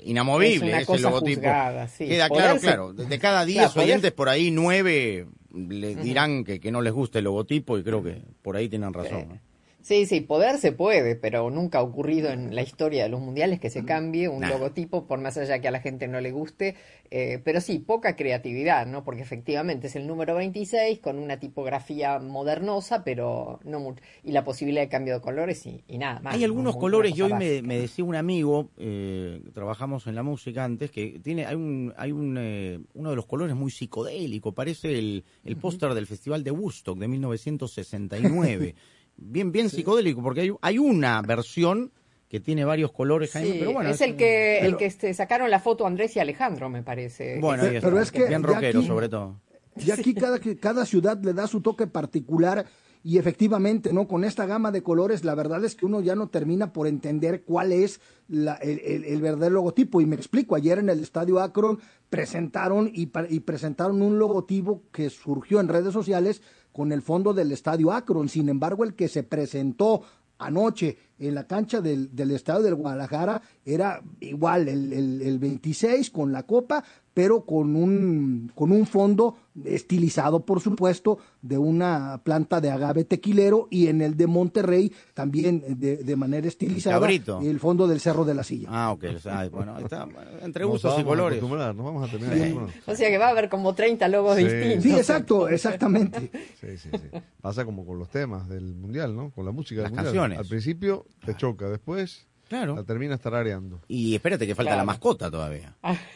inamovible, 0.03 0.55
Es 0.55 0.61
una 0.63 0.77
ese 0.77 0.85
cosa 0.87 1.09
logotipo. 1.09 1.41
juzgada, 1.41 1.87
sí. 1.87 2.07
Queda 2.07 2.27
claro, 2.29 2.59
claro, 2.59 2.93
de 2.93 3.19
cada 3.19 3.45
10 3.45 3.57
Claro, 3.57 3.73
poder- 3.73 3.85
oyentes 3.85 4.11
por 4.11 4.29
ahí, 4.29 4.51
9 4.51 5.27
le 5.53 5.91
Ujú. 5.93 6.01
dirán 6.03 6.43
que, 6.43 6.59
que 6.59 6.71
no 6.71 6.81
les 6.81 6.93
gusta 6.93 7.19
el 7.19 7.25
logotipo 7.25 7.77
y 7.77 7.83
creo 7.83 8.03
que 8.03 8.21
por 8.41 8.55
ahí 8.55 8.67
tienen 8.69 8.93
razón. 8.93 9.29
¿no? 9.29 9.39
Sí, 9.81 10.05
sí, 10.05 10.19
poder 10.19 10.57
se 10.57 10.73
puede, 10.73 11.15
pero 11.15 11.49
nunca 11.49 11.79
ha 11.79 11.83
ocurrido 11.83 12.29
en 12.31 12.53
la 12.53 12.61
historia 12.61 13.03
de 13.03 13.09
los 13.09 13.21
mundiales 13.21 13.59
que 13.61 13.69
se 13.69 13.85
cambie 13.85 14.27
un 14.27 14.41
Nah. 14.41 14.49
logotipo, 14.49 15.07
por 15.07 15.19
más 15.19 15.37
allá 15.37 15.59
que 15.61 15.69
a 15.69 15.71
la 15.71 15.79
gente 15.79 16.07
no 16.07 16.19
le 16.19 16.31
guste. 16.31 16.75
eh, 17.11 17.41
pero 17.43 17.59
sí, 17.59 17.79
poca 17.79 18.15
creatividad, 18.15 18.85
¿no? 18.85 19.03
Porque 19.03 19.23
efectivamente 19.23 19.87
es 19.87 19.95
el 19.95 20.05
número 20.05 20.35
26 20.35 20.99
con 20.99 21.17
una 21.17 21.39
tipografía 21.39 22.19
modernosa, 22.19 23.03
pero 23.03 23.59
no 23.63 23.79
mucho. 23.79 24.03
Y 24.23 24.31
la 24.31 24.43
posibilidad 24.43 24.83
de 24.83 24.89
cambio 24.89 25.15
de 25.15 25.21
colores 25.21 25.65
y, 25.65 25.83
y 25.87 25.97
nada 25.97 26.19
más. 26.19 26.33
Hay 26.35 26.41
¿no? 26.41 26.45
algunos 26.45 26.77
colores, 26.77 27.17
y 27.17 27.21
hoy 27.23 27.33
me 27.33 27.79
decía 27.79 28.05
un 28.05 28.15
amigo, 28.15 28.69
eh, 28.77 29.41
trabajamos 29.53 30.05
en 30.05 30.13
la 30.13 30.21
música 30.21 30.63
antes, 30.63 30.91
que 30.91 31.19
tiene 31.23 31.45
hay 31.47 31.55
un 31.55 31.93
hay 31.97 32.11
un 32.11 32.37
eh, 32.37 32.79
uno 32.93 33.09
de 33.09 33.15
los 33.15 33.25
colores 33.25 33.55
muy 33.55 33.71
psicodélico, 33.71 34.51
parece 34.51 34.99
el, 34.99 35.23
el 35.45 35.55
póster 35.57 35.93
del 35.95 36.05
Festival 36.05 36.43
de 36.43 36.51
Woodstock 36.51 36.99
de 36.99 37.07
1969. 37.07 38.75
bien 39.21 39.51
bien 39.51 39.69
psicodélico, 39.69 40.21
porque 40.21 40.41
hay, 40.41 40.51
hay 40.61 40.77
una 40.77 41.21
versión 41.21 41.91
que 42.27 42.39
tiene 42.39 42.63
varios 42.63 42.91
colores, 42.91 43.31
Jaime, 43.31 43.51
Sí, 43.51 43.55
pero 43.59 43.73
bueno, 43.73 43.89
es 43.89 44.01
el 44.01 44.15
que, 44.15 44.59
el 44.59 44.77
que 44.77 44.85
este, 44.85 45.13
sacaron 45.15 45.49
la 45.49 45.59
foto 45.59 45.87
Andrés 45.87 46.15
y 46.15 46.19
Alejandro, 46.19 46.69
me 46.69 46.83
parece. 46.83 47.39
bueno, 47.39 47.63
Pero 47.63 47.87
está, 47.87 48.01
es 48.01 48.11
que 48.11 48.27
bien 48.27 48.43
rockero 48.43 48.79
aquí- 48.79 48.87
sobre 48.87 49.09
todo. 49.09 49.39
Y 49.77 49.91
aquí 49.91 50.13
cada, 50.13 50.39
que- 50.39 50.57
cada 50.57 50.85
ciudad 50.85 51.17
le 51.23 51.33
da 51.33 51.47
su 51.47 51.61
toque 51.61 51.87
particular 51.87 52.65
y 53.03 53.17
efectivamente, 53.17 53.93
¿no? 53.93 54.07
Con 54.07 54.23
esta 54.25 54.45
gama 54.45 54.71
de 54.71 54.83
colores, 54.83 55.23
la 55.23 55.33
verdad 55.35 55.63
es 55.63 55.75
que 55.75 55.85
uno 55.85 56.01
ya 56.01 56.15
no 56.15 56.27
termina 56.27 56.73
por 56.73 56.85
entender 56.87 57.43
cuál 57.43 57.71
es 57.71 58.01
la- 58.27 58.55
el, 58.55 59.05
el- 59.05 59.21
verdadero 59.21 59.55
logotipo. 59.55 60.01
Y 60.01 60.05
me 60.05 60.15
explico, 60.17 60.55
ayer 60.55 60.79
en 60.79 60.89
el 60.89 60.99
Estadio 60.99 61.39
Akron 61.39 61.79
presentaron 62.09 62.91
y, 62.93 63.09
y 63.29 63.39
presentaron 63.39 64.01
un 64.01 64.19
logotipo 64.19 64.83
que 64.91 65.09
surgió 65.09 65.59
en 65.61 65.69
redes 65.69 65.93
sociales 65.93 66.41
con 66.73 66.91
el 66.91 67.01
fondo 67.01 67.33
del 67.33 67.51
Estadio 67.53 67.91
Akron. 67.93 68.27
Sin 68.27 68.49
embargo, 68.49 68.83
el 68.83 68.93
que 68.95 69.07
se 69.07 69.23
presentó 69.23 70.01
anoche 70.37 70.97
en 71.19 71.35
la 71.35 71.47
cancha 71.47 71.81
del, 71.81 72.15
del 72.15 72.31
Estadio 72.31 72.63
del 72.63 72.75
Guadalajara 72.75 73.41
era 73.65 74.01
igual, 74.19 74.67
el, 74.67 74.91
el- 74.93 75.21
el 75.21 75.39
26 75.39 76.09
con 76.11 76.31
la 76.31 76.43
copa, 76.43 76.83
pero 77.13 77.45
con 77.45 77.75
un, 77.75 78.51
con 78.55 78.71
un 78.71 78.85
fondo 78.85 79.35
estilizado, 79.65 80.45
por 80.45 80.61
supuesto, 80.61 81.17
de 81.41 81.57
una 81.57 82.21
planta 82.23 82.61
de 82.61 82.69
agave 82.71 83.03
tequilero 83.03 83.67
y 83.69 83.87
en 83.87 84.01
el 84.01 84.15
de 84.15 84.27
Monterrey 84.27 84.93
también 85.13 85.63
de, 85.79 85.97
de 85.97 86.15
manera 86.15 86.47
estilizada 86.47 86.95
cabrito. 86.99 87.39
el 87.41 87.59
fondo 87.59 87.87
del 87.87 87.99
Cerro 87.99 88.23
de 88.23 88.33
la 88.35 88.43
Silla. 88.43 88.69
Ah, 88.71 88.91
ok, 88.91 89.05
ah, 89.25 89.47
bueno, 89.51 89.75
ahí 89.75 89.83
está, 89.83 90.07
entre 90.43 90.63
Nos 90.63 90.71
gustos 90.73 90.99
y 90.99 91.03
colores. 91.03 91.37
acostumbrar, 91.39 91.75
nos 91.75 91.85
vamos 91.85 92.07
a 92.07 92.11
terminar 92.11 92.35
Sí. 92.35 92.41
acostumbrando. 92.43 92.81
O 92.91 92.95
sea 92.95 93.09
que 93.09 93.17
va 93.17 93.27
a 93.27 93.29
haber 93.31 93.49
como 93.49 93.75
30 93.75 94.07
logos 94.07 94.37
Sí. 94.37 94.43
distintos. 94.45 94.83
Sí, 94.83 94.91
exacto, 94.95 95.49
exactamente. 95.49 96.31
Sí, 96.61 96.77
sí, 96.77 96.89
sí. 96.91 97.19
Pasa 97.41 97.65
como 97.65 97.85
con 97.85 97.99
los 97.99 98.09
temas 98.09 98.47
del 98.47 98.75
mundial, 98.75 99.15
¿no? 99.15 99.31
Con 99.31 99.45
la 99.45 99.51
música 99.51 99.81
Las 99.81 99.91
del 99.91 99.95
mundial. 99.97 100.13
canciones. 100.13 100.39
Al 100.39 100.47
principio 100.47 101.05
te 101.25 101.35
choca, 101.35 101.67
después 101.69 102.27
Claro. 102.47 102.75
la 102.75 102.83
terminas 102.83 103.19
tarareando. 103.19 103.81
Y 103.87 104.15
espérate 104.15 104.47
que 104.47 104.55
falta 104.55 104.69
Claro. 104.71 104.81
la 104.81 104.85
mascota 104.85 105.29
todavía. 105.29 105.75
Ah. 105.83 105.95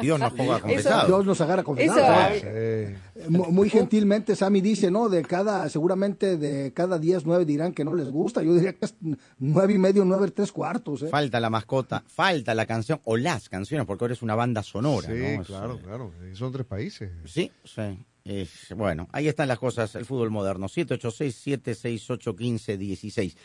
Dios 0.00 0.18
nos 0.20 0.32
ponga 0.32 0.54
Eso- 0.56 0.62
confesado. 0.62 1.06
Dios 1.06 1.26
nos 1.26 1.40
agarra 1.40 1.60
Eso, 1.62 1.66
confesados. 1.66 2.38
Sí. 2.38 2.42
Eh, 2.44 2.96
mu- 3.28 3.50
Muy 3.52 3.70
gentilmente 3.70 4.34
Sammy 4.36 4.60
dice, 4.60 4.90
¿no? 4.90 5.08
De 5.08 5.22
cada, 5.22 5.68
seguramente 5.68 6.36
de 6.36 6.72
cada 6.72 6.98
10, 6.98 7.24
9 7.26 7.44
dirán 7.44 7.72
que 7.72 7.84
no 7.84 7.94
les 7.94 8.10
gusta. 8.10 8.42
Yo 8.42 8.54
diría 8.54 8.72
que 8.74 8.84
es 8.86 8.94
nueve 9.38 9.74
y 9.74 9.78
medio, 9.78 10.04
nueve 10.04 10.30
tres 10.30 10.52
cuartos. 10.52 11.02
¿eh? 11.02 11.08
Falta 11.08 11.40
la 11.40 11.50
mascota, 11.50 12.02
falta 12.06 12.54
la 12.54 12.66
canción 12.66 13.00
o 13.04 13.16
las 13.16 13.48
canciones, 13.48 13.86
porque 13.86 14.04
ahora 14.04 14.14
es 14.14 14.22
una 14.22 14.34
banda 14.34 14.62
sonora, 14.62 15.08
Sí, 15.08 15.14
¿no? 15.14 15.42
Es, 15.42 15.46
claro, 15.46 15.74
eh, 15.76 15.80
claro. 15.82 16.12
Son 16.34 16.52
tres 16.52 16.66
países. 16.66 17.10
Sí, 17.24 17.50
sí. 17.64 17.82
Es- 18.24 18.72
bueno, 18.76 19.08
ahí 19.12 19.26
están 19.26 19.48
las 19.48 19.58
cosas, 19.58 19.94
el 19.96 20.04
fútbol 20.04 20.30
moderno. 20.30 20.68
786-768-1516. 20.68 23.36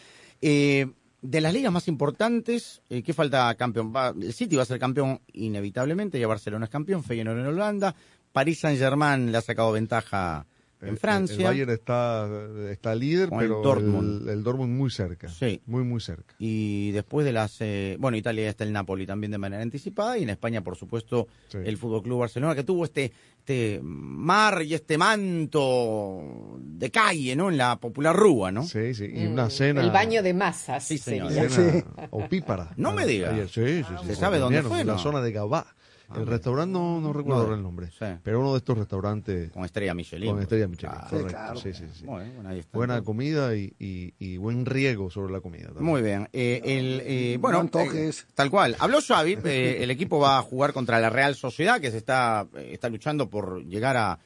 Eh, 0.42 0.88
de 1.30 1.42
las 1.42 1.54
ligas 1.54 1.74
más 1.74 1.90
importantes, 1.90 2.82
eh, 2.90 3.04
¿qué 3.04 3.14
falta 3.14 3.54
campeón? 3.56 3.94
Va- 3.94 4.14
el 4.20 4.34
City 4.34 4.56
va 4.56 4.64
a 4.64 4.66
ser 4.66 4.80
campeón 4.80 5.20
inevitablemente, 5.34 6.18
ya 6.20 6.28
Barcelona 6.28 6.66
es 6.66 6.72
campeón, 6.72 7.04
Feyenoord 7.04 7.40
en 7.40 7.48
Holanda, 7.48 7.94
Paris 8.32 8.60
Saint-Germain 8.62 9.30
le 9.32 9.38
ha 9.38 9.42
sacado 9.42 9.74
ventaja 9.74 10.46
en 10.82 10.90
El- 10.90 10.98
Francia. 10.98 11.36
El, 11.38 11.44
Bayern 11.44 11.72
está, 11.72 12.30
está 12.70 12.94
líder, 12.96 13.30
Con 13.30 13.40
el 13.42 13.46
pero 13.48 13.62
Dortmund. 13.62 14.24
el, 14.24 14.30
el 14.30 14.44
Dortmund 14.44 14.76
muy 14.78 14.90
cerca. 14.92 15.28
Sí. 15.30 15.62
Muy, 15.66 15.84
muy 15.84 16.00
cerca. 16.02 16.36
Y 16.40 16.92
después 16.92 17.26
de 17.26 17.32
las... 17.32 17.58
eh, 17.62 17.96
bueno, 18.00 18.16
Italia 18.18 18.48
está 18.50 18.64
el 18.64 18.72
Napoli 18.74 19.06
también 19.08 19.32
de 19.32 19.38
manera 19.38 19.62
anticipada 19.64 20.18
y 20.18 20.24
en 20.24 20.30
España, 20.30 20.62
por 20.62 20.76
supuesto, 20.76 21.28
Sí. 21.48 21.58
el 21.64 21.78
Fútbol 21.78 22.04
Club 22.04 22.20
Barcelona, 22.20 22.54
que 22.56 22.64
tuvo 22.64 22.86
este, 22.86 23.12
este 23.40 23.80
mar 23.84 24.62
y 24.64 24.74
este 24.76 24.98
manto 24.98 26.58
de 26.60 26.92
calle, 26.92 27.36
¿no? 27.36 27.50
En 27.50 27.58
la 27.58 27.78
popular 27.80 28.16
rúa, 28.16 28.52
¿no? 28.52 28.64
Sí, 28.64 28.94
sí. 28.94 29.06
Y 29.06 29.28
Mm, 29.28 29.32
una 29.34 29.50
cena. 29.50 29.82
El 29.82 29.92
baño 29.92 30.22
de 30.24 30.34
masas. 30.34 30.84
Sí, 30.84 30.98
señor. 30.98 31.32
cena 31.50 31.84
opípara. 32.12 32.72
No 32.78 32.92
me 32.94 33.06
diga. 33.06 33.32
Ayer, 33.32 33.50
sí, 33.50 33.84
sí, 33.84 33.94
sí. 34.02 34.08
¿Se 34.08 34.16
sabe 34.16 34.38
dónde 34.40 34.62
fue, 34.64 34.82
En 34.82 34.88
no? 34.88 34.94
la 34.94 35.00
zona 35.00 35.22
de 35.22 35.32
Gabá. 35.32 35.68
El 36.16 36.26
restaurante 36.26 36.72
no, 36.74 37.02
no 37.02 37.12
recuerdo 37.14 37.42
ahora 37.42 37.56
el 37.56 37.64
nombre. 37.64 37.88
sí. 37.92 38.06
Pero 38.24 38.40
uno 38.40 38.54
de 38.54 38.58
estos 38.60 38.78
restaurantes 38.78 39.52
Con 39.52 39.66
estrella 39.66 39.94
Michelin. 39.94 40.32
con 40.32 40.42
estrella 40.42 40.68
Michelin. 40.68 40.92
Claro. 40.96 41.10
correcto. 41.10 41.30
claro. 41.32 41.60
Sí, 41.60 41.74
sí, 41.74 41.84
sí. 41.94 42.06
Bueno, 42.06 42.32
bueno, 42.36 42.50
ahí 42.50 42.60
está. 42.60 42.78
Buena 42.78 43.02
comida 43.02 43.56
y, 43.56 43.74
y, 43.80 44.14
y 44.20 44.38
buen 44.38 44.66
riego 44.66 45.10
sobre 45.10 45.34
la 45.34 45.42
comida. 45.42 45.66
también. 45.68 45.86
Muy 45.86 46.02
bien. 46.02 46.30
Eh, 46.34 46.62
el, 46.64 47.02
eh, 47.06 47.38
bueno, 47.42 47.64
No 47.72 47.80
eh, 47.82 48.12
tal 48.34 48.50
cual. 48.50 48.76
Habló 48.80 49.00
Xavi, 49.02 49.38
eh, 49.44 49.78
el 49.82 49.92
equipo 49.92 50.20
va 50.20 50.38
a 50.38 50.42
jugar 50.42 50.74
contra 50.74 51.00
la 51.00 51.10
Real 51.10 51.36
Sociedad, 51.36 51.80
que 51.82 51.92
se 51.92 51.98
está, 51.98 52.48
está 52.56 52.90
luchando 52.90 53.30
por 53.30 53.64
llegar 53.66 53.98
a, 53.98 54.20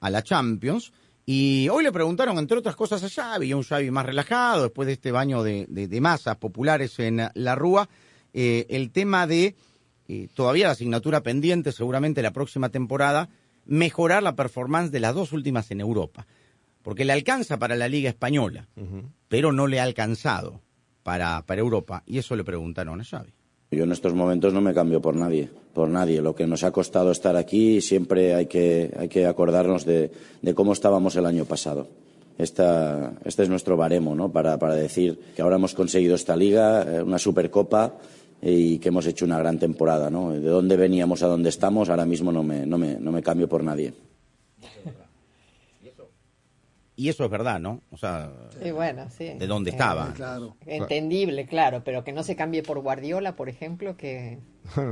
a 0.00 0.10
la 0.10 0.22
Champions. 0.22 0.92
Y 1.30 1.68
hoy 1.68 1.84
le 1.84 1.92
preguntaron, 1.92 2.38
entre 2.38 2.56
otras 2.56 2.74
cosas, 2.74 3.04
a 3.04 3.08
Xavi, 3.10 3.52
un 3.52 3.62
Xavi 3.62 3.90
más 3.90 4.06
relajado, 4.06 4.62
después 4.62 4.86
de 4.86 4.94
este 4.94 5.12
baño 5.12 5.42
de, 5.42 5.66
de- 5.68 5.86
de 5.86 6.00
masas 6.00 6.36
populares 6.38 6.98
en 7.00 7.20
la 7.34 7.54
Rúa, 7.54 7.86
eh, 8.32 8.66
el 8.70 8.90
tema 8.90 9.26
de 9.26 9.54
eh, 10.08 10.28
todavía 10.34 10.66
la 10.66 10.72
asignatura 10.72 11.22
pendiente, 11.22 11.72
seguramente 11.72 12.22
la 12.22 12.32
próxima 12.32 12.70
temporada, 12.70 13.28
mejorar 13.66 14.22
la 14.22 14.34
performance 14.34 14.90
de 14.90 15.00
las 15.00 15.14
dos 15.14 15.32
últimas 15.32 15.70
en 15.70 15.80
Europa. 15.80 16.26
Porque 16.82 17.04
le 17.04 17.12
alcanza 17.12 17.58
para 17.58 17.76
la 17.76 17.88
Liga 17.88 18.08
Española, 18.08 18.68
pero 19.28 19.52
no 19.52 19.66
le 19.66 19.78
ha 19.78 19.82
alcanzado 19.82 20.62
para, 21.02 21.44
para 21.44 21.60
Europa. 21.60 22.02
Y 22.06 22.18
eso 22.18 22.34
le 22.34 22.44
preguntaron 22.44 23.00
a 23.00 23.04
Xavi. 23.04 23.32
Yo 23.70 23.84
en 23.84 23.92
estos 23.92 24.14
momentos 24.14 24.54
no 24.54 24.62
me 24.62 24.72
cambio 24.72 25.02
por 25.02 25.14
nadie, 25.14 25.50
por 25.74 25.90
nadie. 25.90 26.22
Lo 26.22 26.34
que 26.34 26.46
nos 26.46 26.64
ha 26.64 26.70
costado 26.70 27.10
estar 27.10 27.36
aquí 27.36 27.82
siempre 27.82 28.34
hay 28.34 28.46
que, 28.46 28.94
hay 28.98 29.08
que 29.08 29.26
acordarnos 29.26 29.84
de, 29.84 30.10
de 30.40 30.54
cómo 30.54 30.72
estábamos 30.72 31.16
el 31.16 31.26
año 31.26 31.44
pasado. 31.44 31.88
Esta, 32.38 33.14
este 33.24 33.42
es 33.42 33.48
nuestro 33.50 33.76
baremo, 33.76 34.14
¿no? 34.14 34.32
Para, 34.32 34.58
para 34.58 34.74
decir 34.74 35.18
que 35.36 35.42
ahora 35.42 35.56
hemos 35.56 35.74
conseguido 35.74 36.14
esta 36.14 36.36
liga, 36.36 36.82
eh, 36.82 37.02
una 37.02 37.18
supercopa 37.18 37.96
y 38.40 38.78
que 38.78 38.88
hemos 38.88 39.06
hecho 39.06 39.24
una 39.24 39.38
gran 39.38 39.58
temporada, 39.58 40.10
¿no? 40.10 40.30
De 40.32 40.40
dónde 40.40 40.76
veníamos 40.76 41.22
a 41.22 41.26
dónde 41.26 41.48
estamos, 41.48 41.88
ahora 41.88 42.06
mismo 42.06 42.30
no 42.32 42.42
me, 42.42 42.66
no 42.66 42.78
me, 42.78 42.94
no 42.98 43.10
me 43.12 43.22
cambio 43.22 43.48
por 43.48 43.62
nadie. 43.64 43.92
Y 46.96 47.08
eso 47.08 47.24
es 47.24 47.30
verdad, 47.30 47.60
¿no? 47.60 47.80
O 47.92 47.96
sea, 47.96 48.32
Y 48.64 48.72
bueno, 48.72 49.06
sí. 49.16 49.34
de 49.38 49.46
dónde 49.46 49.70
Eh, 49.70 49.74
estaba. 49.74 50.12
Claro. 50.14 50.56
Entendible, 50.66 51.46
claro, 51.46 51.82
pero 51.84 52.02
que 52.02 52.12
no 52.12 52.24
se 52.24 52.34
cambie 52.34 52.64
por 52.64 52.80
Guardiola, 52.80 53.36
por 53.36 53.48
ejemplo, 53.48 53.96
que, 53.96 54.40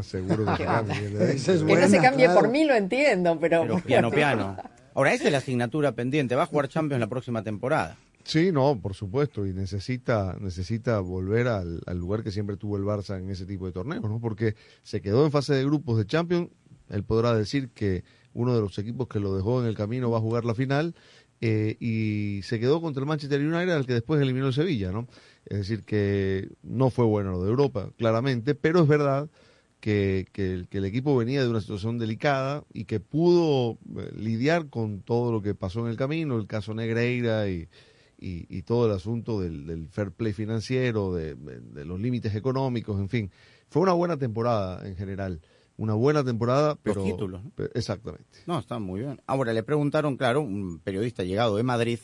Seguro 0.03 0.45
que 0.57 0.63
es 1.35 1.45
que 1.45 1.65
buena, 1.65 1.81
no 1.81 1.89
se 1.89 1.99
cambie 2.01 2.27
claro. 2.27 2.41
por 2.41 2.49
mí, 2.49 2.65
lo 2.65 2.77
entiendo, 2.77 3.37
pero... 3.41 3.63
Pero 3.63 3.81
piano, 3.81 4.11
piano. 4.13 4.57
Ahora, 4.95 5.15
esa 5.15 5.25
es 5.25 5.33
la 5.33 5.39
asignatura 5.39 5.93
pendiente. 5.93 6.37
Va 6.37 6.45
a 6.45 6.47
jugar 6.47 6.69
Champions 6.69 7.01
la 7.01 7.09
próxima 7.09 7.43
temporada. 7.43 7.97
Sí, 8.27 8.51
no, 8.51 8.81
por 8.83 8.95
supuesto, 8.95 9.47
y 9.47 9.55
necesita, 9.55 10.37
necesita 10.41 10.99
volver 10.99 11.47
al, 11.47 11.81
lugar 11.95 12.25
que 12.25 12.33
siempre 12.33 12.57
tuvo 12.57 12.77
el 12.77 12.83
Barça 12.83 13.21
en 13.21 13.31
ese 13.31 13.47
tipo 13.47 13.67
de 13.67 13.73
torneos, 13.73 14.03
¿no? 14.03 14.21
Porque 14.21 14.57
se 14.83 15.01
quedó 15.01 15.25
en 15.25 15.31
fase 15.31 15.55
de 15.55 15.65
grupos 15.65 15.97
de 15.97 16.07
Champions, 16.07 16.51
él 16.89 17.05
podrá 17.05 17.37
decir 17.37 17.71
que 17.71 18.03
uno 18.35 18.53
de 18.53 18.61
los 18.61 18.77
equipos 18.79 19.07
que 19.07 19.21
lo 19.21 19.37
dejó 19.37 19.63
en 19.63 19.69
el 19.69 19.77
camino 19.77 20.11
va 20.11 20.19
a 20.19 20.21
jugar 20.21 20.45
la 20.45 20.57
final, 20.57 20.97
eh, 21.41 21.77
y 21.79 22.43
se 22.43 22.59
quedó 22.59 22.81
contra 22.81 23.01
el 23.01 23.07
Manchester 23.07 23.41
United, 23.41 23.71
al 23.71 23.87
que 23.87 23.93
después 23.93 24.21
eliminó 24.21 24.49
el 24.49 24.55
Sevilla, 24.55 24.91
¿no? 24.91 25.07
Es 25.45 25.59
decir, 25.59 25.85
que 25.85 26.49
no 26.65 26.91
fue 26.91 27.05
bueno 27.05 27.31
lo 27.31 27.45
de 27.45 27.51
Europa, 27.51 27.93
claramente, 27.97 28.57
pero 28.57 28.83
es 28.83 28.89
verdad 28.89 29.31
que, 29.79 30.27
que 30.33 30.53
el, 30.53 30.69
que 30.69 30.79
el 30.79 30.85
equipo 30.85 31.17
venía 31.17 31.45
de 31.45 31.49
una 31.49 31.61
situación 31.61 31.97
delicada 31.97 32.65
y 32.73 32.87
que 32.87 32.99
pudo 32.99 33.79
eh, 33.97 34.11
lidiar 34.17 34.69
con 34.69 35.03
todo 35.03 35.31
lo 35.31 35.43
que 35.43 35.55
pasó 35.55 35.85
en 35.85 35.93
el 35.93 35.97
camino, 35.97 36.37
el 36.37 36.49
caso 36.49 36.75
Negreira 36.75 37.49
y, 37.49 37.69
y, 38.19 38.47
y 38.57 38.63
todo 38.63 38.87
el 38.87 38.93
asunto 38.93 39.41
del, 39.41 39.67
del 39.67 39.89
fair 39.89 40.11
play 40.11 40.33
financiero, 40.33 41.15
de, 41.15 41.37
los 41.85 42.01
límites 42.01 42.35
económicos, 42.35 42.99
en 42.99 43.09
fin. 43.09 43.31
Fue 43.69 43.83
una 43.83 43.93
buena 43.93 44.17
temporada 44.17 44.87
en 44.89 44.97
general. 44.97 45.41
Una 45.79 45.93
buena 45.95 46.25
temporada, 46.25 46.79
pero. 46.83 47.05
títulos, 47.05 47.43
¿no? 47.45 47.53
Exactamente. 47.75 48.39
No, 48.47 48.59
está 48.59 48.79
muy 48.79 49.01
bien. 49.01 49.21
Ahora, 49.27 49.53
le 49.53 49.63
preguntaron, 49.63 50.17
claro, 50.17 50.41
un 50.41 50.79
periodista 50.79 51.23
llegado 51.23 51.57
de 51.57 51.63
Madrid, 51.65 51.99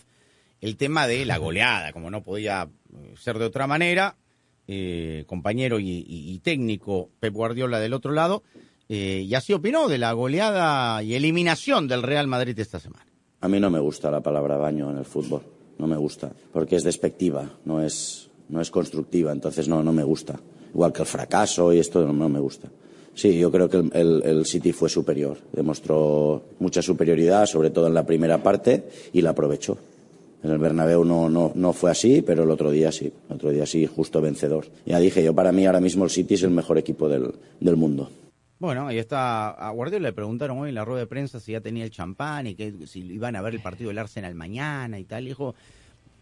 el 0.60 0.76
tema 0.76 1.06
de 1.06 1.24
la 1.24 1.38
goleada, 1.38 1.92
como 1.92 2.10
no 2.10 2.22
podía 2.22 2.68
eh, 2.94 3.14
ser 3.16 3.38
de 3.38 3.46
otra 3.46 3.66
manera, 3.66 4.16
eh, 4.68 5.24
compañero 5.26 5.78
y, 5.80 5.88
y- 5.88 6.04
y 6.34 6.38
técnico 6.40 7.08
Pep 7.18 7.32
Guardiola 7.32 7.80
del 7.80 7.94
otro 7.94 8.12
lado, 8.12 8.42
eh, 8.90 9.24
y 9.26 9.34
así 9.34 9.54
opinó 9.54 9.88
de 9.88 9.96
la 9.96 10.12
goleada 10.12 11.02
y 11.02 11.14
eliminación 11.14 11.88
del 11.88 12.02
Real 12.02 12.26
Madrid 12.26 12.58
esta 12.58 12.78
semana. 12.78 13.06
A 13.40 13.48
mí 13.48 13.58
no 13.58 13.70
me 13.70 13.80
gusta 13.80 14.10
la 14.10 14.20
palabra 14.20 14.56
baño 14.58 14.90
en 14.90 14.98
el 14.98 15.04
fútbol, 15.06 15.42
no 15.78 15.86
me 15.86 15.96
gusta, 15.96 16.32
porque 16.52 16.76
es 16.76 16.84
despectiva, 16.84 17.50
no 17.64 17.82
es, 17.82 18.28
no 18.48 18.60
es 18.60 18.70
constructiva, 18.70 19.32
entonces 19.32 19.68
no, 19.68 19.82
no 19.82 19.92
me 19.92 20.04
gusta. 20.04 20.38
Igual 20.72 20.92
que 20.92 21.02
el 21.02 21.06
fracaso 21.06 21.72
y 21.72 21.78
esto 21.78 22.06
no, 22.06 22.12
no 22.12 22.28
me 22.28 22.40
gusta. 22.40 22.68
Sí, 23.14 23.38
yo 23.38 23.50
creo 23.50 23.68
que 23.68 23.76
el, 23.76 23.90
el- 23.94 24.22
el 24.24 24.46
City 24.46 24.72
fue 24.72 24.88
superior, 24.88 25.36
demostró 25.52 26.42
mucha 26.60 26.80
superioridad, 26.80 27.44
sobre 27.46 27.70
todo 27.70 27.86
en 27.86 27.94
la 27.94 28.06
primera 28.06 28.42
parte, 28.42 28.84
y 29.12 29.20
la 29.20 29.30
aprovechó. 29.30 29.76
En 30.42 30.50
el 30.50 30.58
Bernabéu 30.58 31.04
no, 31.04 31.28
no, 31.28 31.52
no 31.54 31.72
fue 31.72 31.90
así, 31.90 32.22
pero 32.22 32.42
el 32.44 32.50
otro 32.50 32.70
día 32.70 32.90
sí, 32.90 33.12
el 33.28 33.36
otro 33.36 33.50
día 33.50 33.64
sí, 33.66 33.86
justo 33.86 34.20
vencedor. 34.20 34.66
Ya 34.86 34.98
dije, 34.98 35.22
yo 35.22 35.34
para 35.34 35.52
mí 35.52 35.66
ahora 35.66 35.78
mismo 35.80 36.04
el 36.04 36.10
City 36.10 36.34
es 36.34 36.42
el 36.42 36.50
mejor 36.50 36.78
equipo 36.78 37.08
del, 37.08 37.32
del 37.60 37.76
mundo. 37.76 38.10
Bueno, 38.62 38.86
ahí 38.86 38.98
está. 38.98 39.50
A 39.50 39.70
Guardiola 39.70 40.10
le 40.10 40.12
preguntaron 40.12 40.56
hoy 40.60 40.68
en 40.68 40.76
la 40.76 40.84
rueda 40.84 41.00
de 41.00 41.08
prensa 41.08 41.40
si 41.40 41.50
ya 41.50 41.60
tenía 41.60 41.82
el 41.82 41.90
champán 41.90 42.46
y 42.46 42.54
que 42.54 42.86
si 42.86 43.00
iban 43.00 43.34
a 43.34 43.42
ver 43.42 43.56
el 43.56 43.60
partido 43.60 43.88
del 43.88 43.98
Arsenal 43.98 44.36
mañana 44.36 45.00
y 45.00 45.04
tal. 45.04 45.24
Y 45.24 45.30
dijo, 45.30 45.56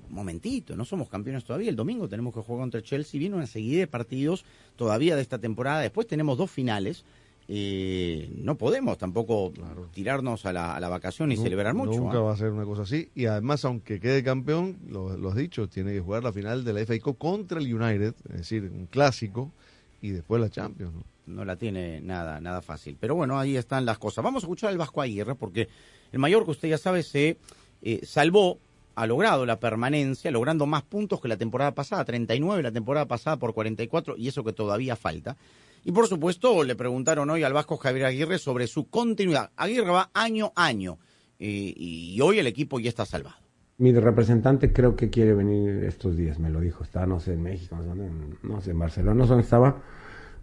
un 0.09 0.15
momentito, 0.15 0.75
no 0.75 0.87
somos 0.87 1.11
campeones 1.11 1.45
todavía. 1.45 1.69
El 1.69 1.77
domingo 1.77 2.09
tenemos 2.09 2.33
que 2.33 2.41
jugar 2.41 2.63
contra 2.63 2.81
Chelsea. 2.81 3.19
Viene 3.19 3.37
una 3.37 3.47
seguida 3.47 3.81
de 3.81 3.87
partidos 3.89 4.47
todavía 4.77 5.17
de 5.17 5.21
esta 5.21 5.39
temporada. 5.39 5.83
Después 5.83 6.07
tenemos 6.07 6.39
dos 6.39 6.51
finales. 6.51 7.05
Eh, 7.47 8.31
no 8.39 8.57
podemos 8.57 8.97
tampoco 8.97 9.53
tirarnos 9.93 10.47
a 10.47 10.55
la, 10.55 10.75
a 10.75 10.81
la 10.81 10.89
vacación 10.89 11.33
y 11.33 11.37
celebrar 11.37 11.75
mucho. 11.75 12.01
Nunca 12.01 12.17
¿ah? 12.17 12.23
va 12.23 12.33
a 12.33 12.37
ser 12.39 12.53
una 12.53 12.65
cosa 12.65 12.85
así. 12.85 13.11
Y 13.15 13.27
además, 13.27 13.67
aunque 13.67 14.01
quede 14.01 14.25
campeón, 14.25 14.79
lo, 14.89 15.15
lo 15.15 15.29
has 15.29 15.37
dicho, 15.37 15.69
tiene 15.69 15.93
que 15.93 16.01
jugar 16.01 16.25
la 16.25 16.33
final 16.33 16.65
de 16.65 16.73
la 16.73 16.87
FA 16.87 16.99
Cup 17.01 17.19
contra 17.19 17.61
el 17.61 17.75
United, 17.75 18.15
es 18.31 18.37
decir, 18.39 18.63
un 18.63 18.87
clásico, 18.87 19.53
y 20.01 20.09
después 20.09 20.41
la 20.41 20.49
Champions. 20.49 20.95
¿no? 20.95 21.05
No 21.35 21.45
la 21.45 21.57
tiene 21.57 22.01
nada, 22.01 22.41
nada 22.41 22.63
fácil. 22.63 22.97
Pero 22.99 23.15
bueno, 23.15 23.39
ahí 23.39 23.57
están 23.57 23.87
las 23.87 23.99
cosas. 23.99 24.25
Vamos 24.25 24.43
a 24.43 24.47
escuchar 24.47 24.71
al 24.71 24.79
Vasco 24.79 25.01
Aguirre, 25.01 25.35
porque 25.35 25.69
el 26.13 26.19
mayor 26.19 26.45
que 26.45 26.51
usted 26.51 26.69
ya 26.69 26.79
sabe 26.79 27.03
se 27.03 27.39
eh, 27.83 28.01
salvó, 28.05 28.59
ha 28.95 29.07
logrado 29.07 29.47
la 29.47 29.61
permanencia, 29.61 30.31
logrando 30.31 30.67
más 30.67 30.83
puntos 30.83 31.21
que 31.21 31.29
la 31.29 31.37
temporada 31.37 31.73
pasada, 31.73 32.05
39 32.05 32.63
la 32.63 32.73
temporada 32.73 33.07
pasada 33.07 33.37
por 33.37 33.55
44, 33.55 34.17
y 34.17 34.29
eso 34.29 34.45
que 34.45 34.53
todavía 34.53 34.97
falta. 34.97 35.37
Y 35.85 35.93
por 35.93 36.07
supuesto, 36.07 36.63
le 36.65 36.77
preguntaron 36.77 37.31
hoy 37.31 37.43
al 37.43 37.53
Vasco 37.53 37.79
Javier 37.79 38.07
Aguirre 38.07 38.39
sobre 38.39 38.67
su 38.67 38.89
continuidad. 38.89 39.51
Aguirre 39.57 39.91
va 39.91 40.11
año 40.13 40.53
a 40.55 40.67
año, 40.67 40.99
eh, 41.39 41.73
y 41.77 42.21
hoy 42.21 42.39
el 42.39 42.47
equipo 42.47 42.79
ya 42.81 42.91
está 42.91 43.07
salvado. 43.07 43.37
Mi 43.81 43.95
representante 43.95 44.75
creo 44.75 44.95
que 44.95 45.09
quiere 45.09 45.33
venir 45.33 45.85
estos 45.85 46.15
días, 46.15 46.39
me 46.39 46.51
lo 46.51 46.61
dijo. 46.61 46.85
Está, 46.85 47.07
no 47.07 47.19
sé, 47.19 47.33
en 47.33 47.43
México, 47.43 47.77
no 47.77 47.83
sé, 47.83 47.89
dónde, 47.89 48.11
no 48.43 48.61
sé, 48.61 48.73
en 48.73 48.79
Barcelona, 48.79 49.15
no 49.15 49.25
sé 49.25 49.29
dónde 49.31 49.45
estaba, 49.45 49.83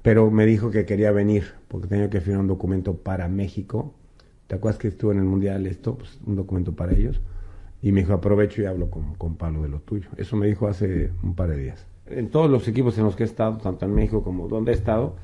pero 0.02 0.32
me 0.32 0.46
dijo 0.46 0.72
que 0.72 0.86
quería 0.86 1.12
venir 1.12 1.54
porque 1.68 1.88
tenía 1.88 2.10
que 2.10 2.22
firmar 2.22 2.42
un 2.42 2.48
documento 2.48 2.96
para 2.96 3.28
México. 3.28 3.94
¿Te 4.48 4.56
acuerdas 4.56 4.80
que 4.80 4.88
estuvo 4.88 5.12
en 5.12 5.20
el 5.20 5.26
Mundial 5.26 5.68
esto? 5.68 5.96
Pues 5.96 6.20
un 6.26 6.36
documento 6.36 6.74
para 6.74 6.94
ellos. 6.94 7.20
Y 7.82 7.92
me 7.92 8.02
dijo, 8.02 8.14
aprovecho 8.14 8.62
y 8.62 8.66
hablo 8.66 8.90
con, 8.90 9.16
con 9.16 9.36
Pablo 9.36 9.64
de 9.64 9.70
lo 9.70 9.80
tuyo. 9.80 10.10
Eso 10.18 10.36
me 10.36 10.48
dijo 10.48 10.68
hace 10.68 11.12
un 11.22 11.36
par 11.36 11.50
de 11.50 11.58
días. 11.58 11.86
En 12.08 12.30
todos 12.30 12.50
los 12.50 12.68
equipos 12.68 12.98
en 12.98 13.04
los 13.04 13.16
que 13.16 13.24
he 13.24 13.26
estado, 13.26 13.58
tanto 13.58 13.86
en 13.86 13.94
México 13.94 14.24
como 14.24 14.48
donde 14.48 14.72
he 14.72 14.76
estado, 14.76 15.16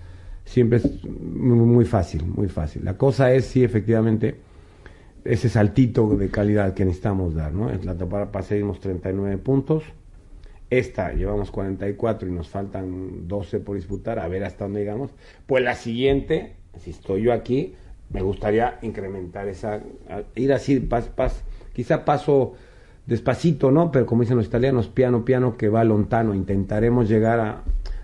siempre 0.46 0.78
es 0.78 1.06
muy, 1.06 1.86
fácil, 1.86 2.26
muy 2.26 2.48
fácil. 2.48 2.84
La 2.84 2.98
cosa 2.98 3.34
es 3.34 3.46
si 3.46 3.64
efectivamente 3.64 4.40
ese 5.24 5.50
saltito 5.50 6.16
de 6.18 6.30
calidad 6.30 6.74
que 6.74 6.86
necesitamos 6.86 7.34
dar, 7.34 7.54
¿no? 7.54 7.70
En 7.70 7.86
la 7.86 7.96
temporada 7.96 8.32
pasada 8.32 8.58
dimos 8.58 8.80
39 8.80 9.38
puntos, 9.38 9.84
esta 10.78 11.14
llevamos 11.14 11.52
44 11.52 12.28
y 12.28 12.32
nos 12.32 12.50
faltan 12.50 13.28
12 13.28 13.60
por 13.60 13.76
disputar, 13.76 14.20
a 14.20 14.28
ver 14.28 14.44
hasta 14.44 14.66
dónde 14.66 14.82
llegamos. 14.82 15.12
Pues 15.46 15.64
la 15.64 15.76
siguiente, 15.76 16.54
si 16.78 16.92
estoy 16.92 17.24
yo 17.24 17.34
aquí, 17.34 17.76
me 18.10 18.22
gustaría 18.22 18.80
incrementar 18.82 19.48
esa, 19.48 19.82
ir 20.36 20.54
así, 20.54 20.80
pas, 20.80 21.44
quizá 21.74 22.06
paso 22.06 22.54
despacito, 23.06 23.72
¿no? 23.72 23.92
Pero 23.92 24.06
como 24.06 24.22
dicen 24.22 24.38
los 24.38 24.46
italianos, 24.46 24.88
piano, 24.88 25.26
piano, 25.26 25.58
que 25.58 25.70
va 25.70 25.84
lontano. 25.84 26.34
Intentaremos 26.34 27.10
llegar 27.10 27.40
a, 27.40 27.64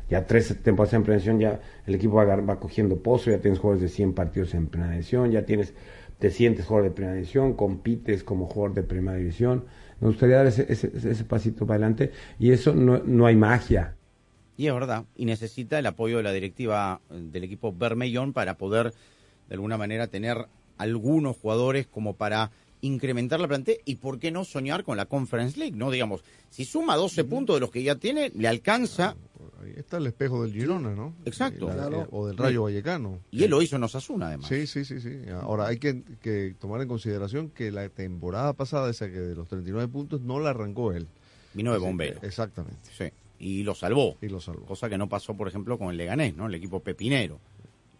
ya 0.09 0.25
tres 0.25 0.57
temporadas 0.61 0.93
en 0.93 1.03
prevención, 1.03 1.39
ya 1.39 1.59
el 1.85 1.95
equipo 1.95 2.15
va, 2.15 2.35
va 2.35 2.59
cogiendo 2.59 2.97
pozo, 2.97 3.31
ya 3.31 3.39
tienes 3.39 3.59
jugadores 3.59 3.81
de 3.81 3.89
100 3.89 4.13
partidos 4.13 4.53
en 4.55 4.67
prevención, 4.67 5.31
ya 5.31 5.45
tienes 5.45 5.73
te 6.19 6.31
sientes 6.31 6.65
jugador 6.65 6.93
de 6.93 7.13
división, 7.13 7.53
compites 7.53 8.23
como 8.23 8.45
jugador 8.45 8.75
de 8.75 8.83
primera 8.83 9.17
división. 9.17 9.63
Me 10.01 10.07
gustaría 10.07 10.37
dar 10.37 10.47
ese, 10.47 10.65
ese, 10.69 10.91
ese 10.95 11.23
pasito 11.23 11.65
para 11.65 11.75
adelante 11.75 12.11
y 12.39 12.51
eso 12.51 12.73
no, 12.73 12.99
no 12.99 13.25
hay 13.25 13.35
magia. 13.35 13.95
Y 14.57 14.67
es 14.67 14.73
verdad, 14.73 15.05
y 15.15 15.25
necesita 15.25 15.79
el 15.79 15.85
apoyo 15.85 16.17
de 16.17 16.23
la 16.23 16.33
directiva 16.33 16.99
del 17.09 17.43
equipo 17.45 17.73
Bermellón 17.73 18.33
para 18.33 18.57
poder, 18.57 18.93
de 19.47 19.55
alguna 19.55 19.77
manera, 19.77 20.07
tener 20.07 20.47
algunos 20.77 21.37
jugadores 21.37 21.87
como 21.87 22.15
para 22.15 22.51
incrementar 22.81 23.39
la 23.39 23.47
plantilla 23.47 23.77
y 23.85 23.95
por 23.95 24.19
qué 24.19 24.31
no 24.31 24.43
soñar 24.43 24.83
con 24.83 24.97
la 24.97 25.05
Conference 25.05 25.57
League, 25.57 25.75
¿no? 25.75 25.91
Digamos, 25.91 26.23
si 26.49 26.65
suma 26.65 26.95
12 26.95 27.23
puntos 27.25 27.55
de 27.55 27.59
los 27.61 27.71
que 27.71 27.83
ya 27.83 27.95
tiene, 27.95 28.31
le 28.35 28.47
alcanza. 28.47 29.15
Ahí 29.61 29.73
está 29.75 29.97
el 29.97 30.07
espejo 30.07 30.43
del 30.43 30.53
Girona, 30.53 30.91
¿no? 30.95 31.13
Exacto. 31.25 31.67
La- 31.67 31.87
o 32.11 32.27
del 32.27 32.37
Rayo 32.37 32.63
Vallecano. 32.63 33.19
Y 33.31 33.43
él 33.43 33.51
lo 33.51 33.61
hizo 33.61 33.75
en 33.75 33.83
Osasuna, 33.83 34.27
además. 34.27 34.47
Sí, 34.47 34.67
sí, 34.67 34.85
sí, 34.85 34.99
sí. 35.01 35.21
Ahora 35.41 35.67
hay 35.67 35.77
que, 35.77 36.03
que 36.21 36.55
tomar 36.59 36.81
en 36.81 36.87
consideración 36.87 37.49
que 37.49 37.71
la 37.71 37.89
temporada 37.89 38.53
pasada, 38.53 38.89
esa 38.89 39.07
que 39.07 39.19
de 39.19 39.35
los 39.35 39.47
39 39.47 39.87
puntos, 39.91 40.21
no 40.21 40.39
la 40.39 40.51
arrancó 40.51 40.91
él. 40.93 41.07
Vino 41.53 41.73
de 41.73 41.79
bombero. 41.79 42.19
Exactamente. 42.21 42.89
Sí. 42.97 43.05
Y 43.39 43.63
lo 43.63 43.73
salvó. 43.75 44.17
Y 44.21 44.27
lo 44.27 44.39
salvó. 44.39 44.65
Cosa 44.65 44.89
que 44.89 44.97
no 44.97 45.09
pasó, 45.09 45.35
por 45.35 45.47
ejemplo, 45.47 45.77
con 45.77 45.89
el 45.89 45.97
Leganés, 45.97 46.35
¿no? 46.35 46.47
El 46.47 46.55
equipo 46.55 46.81
pepinero. 46.81 47.39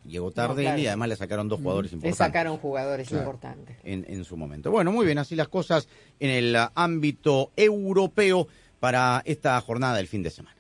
Llegó 0.06 0.32
tarde 0.32 0.64
claro. 0.64 0.80
y 0.80 0.88
además 0.88 1.10
le 1.10 1.16
sacaron 1.18 1.50
dos 1.50 1.60
jugadores 1.60 1.92
Le 1.92 1.96
importantes. 1.98 2.18
sacaron 2.18 2.58
jugadores 2.58 3.08
Claro. 3.10 3.24
importantes. 3.26 3.78
en, 3.84 4.06
en 4.08 4.24
su 4.24 4.38
momento. 4.38 4.72
Bueno, 4.72 4.92
muy 4.92 5.06
bien, 5.06 5.18
así 5.18 5.36
las 5.36 5.50
cosas 5.50 5.88
en 6.20 6.30
el 6.30 6.56
ah, 6.56 6.72
ámbito 6.74 7.52
europeo 7.56 8.48
para 8.80 9.22
esta 9.26 9.60
jornada 9.62 9.98
del 9.98 10.08
fin 10.08 10.24
de 10.24 10.30
semana. 10.30 10.56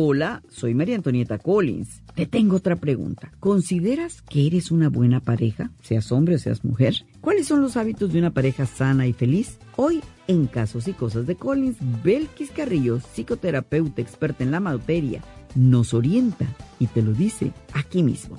Hola, 0.00 0.44
soy 0.48 0.74
María 0.74 0.94
Antonieta 0.94 1.38
Collins. 1.38 2.04
Te 2.14 2.24
tengo 2.24 2.54
otra 2.54 2.76
pregunta. 2.76 3.32
¿Consideras 3.40 4.22
que 4.22 4.46
eres 4.46 4.70
una 4.70 4.88
buena 4.88 5.18
pareja, 5.18 5.72
seas 5.82 6.12
hombre 6.12 6.36
o 6.36 6.38
seas 6.38 6.64
mujer? 6.64 6.94
¿Cuáles 7.20 7.48
son 7.48 7.62
los 7.62 7.76
hábitos 7.76 8.12
de 8.12 8.20
una 8.20 8.30
pareja 8.30 8.64
sana 8.64 9.08
y 9.08 9.12
feliz? 9.12 9.58
Hoy, 9.74 10.00
en 10.28 10.46
Casos 10.46 10.86
y 10.86 10.92
Cosas 10.92 11.26
de 11.26 11.34
Collins, 11.34 11.78
Belkis 12.04 12.52
Carrillo, 12.52 13.00
psicoterapeuta 13.00 14.00
experta 14.00 14.44
en 14.44 14.52
la 14.52 14.60
materia, 14.60 15.20
nos 15.56 15.92
orienta 15.92 16.46
y 16.78 16.86
te 16.86 17.02
lo 17.02 17.12
dice 17.12 17.50
aquí 17.72 18.04
mismo. 18.04 18.38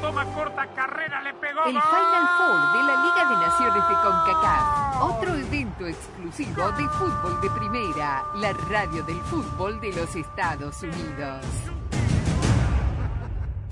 Toma 0.00 0.24
corta 0.26 0.66
carrera, 0.74 1.20
le 1.22 1.34
pegó. 1.34 1.64
El 1.66 1.74
¡Gol! 1.74 1.82
Final 1.82 2.28
Four 2.38 2.72
de 2.72 2.86
la 2.86 3.02
Liga 3.02 3.28
de 3.30 3.36
Naciones 3.46 3.88
de 3.88 3.94
CONCACAF, 3.94 5.02
otro 5.02 5.34
evento 5.34 5.86
exclusivo 5.86 6.70
de 6.72 6.88
fútbol 6.88 7.40
de 7.40 7.50
primera, 7.50 8.24
la 8.36 8.52
radio 8.52 9.02
del 9.02 9.20
fútbol 9.22 9.80
de 9.80 9.92
los 9.92 10.14
Estados 10.14 10.82
Unidos. 10.82 11.44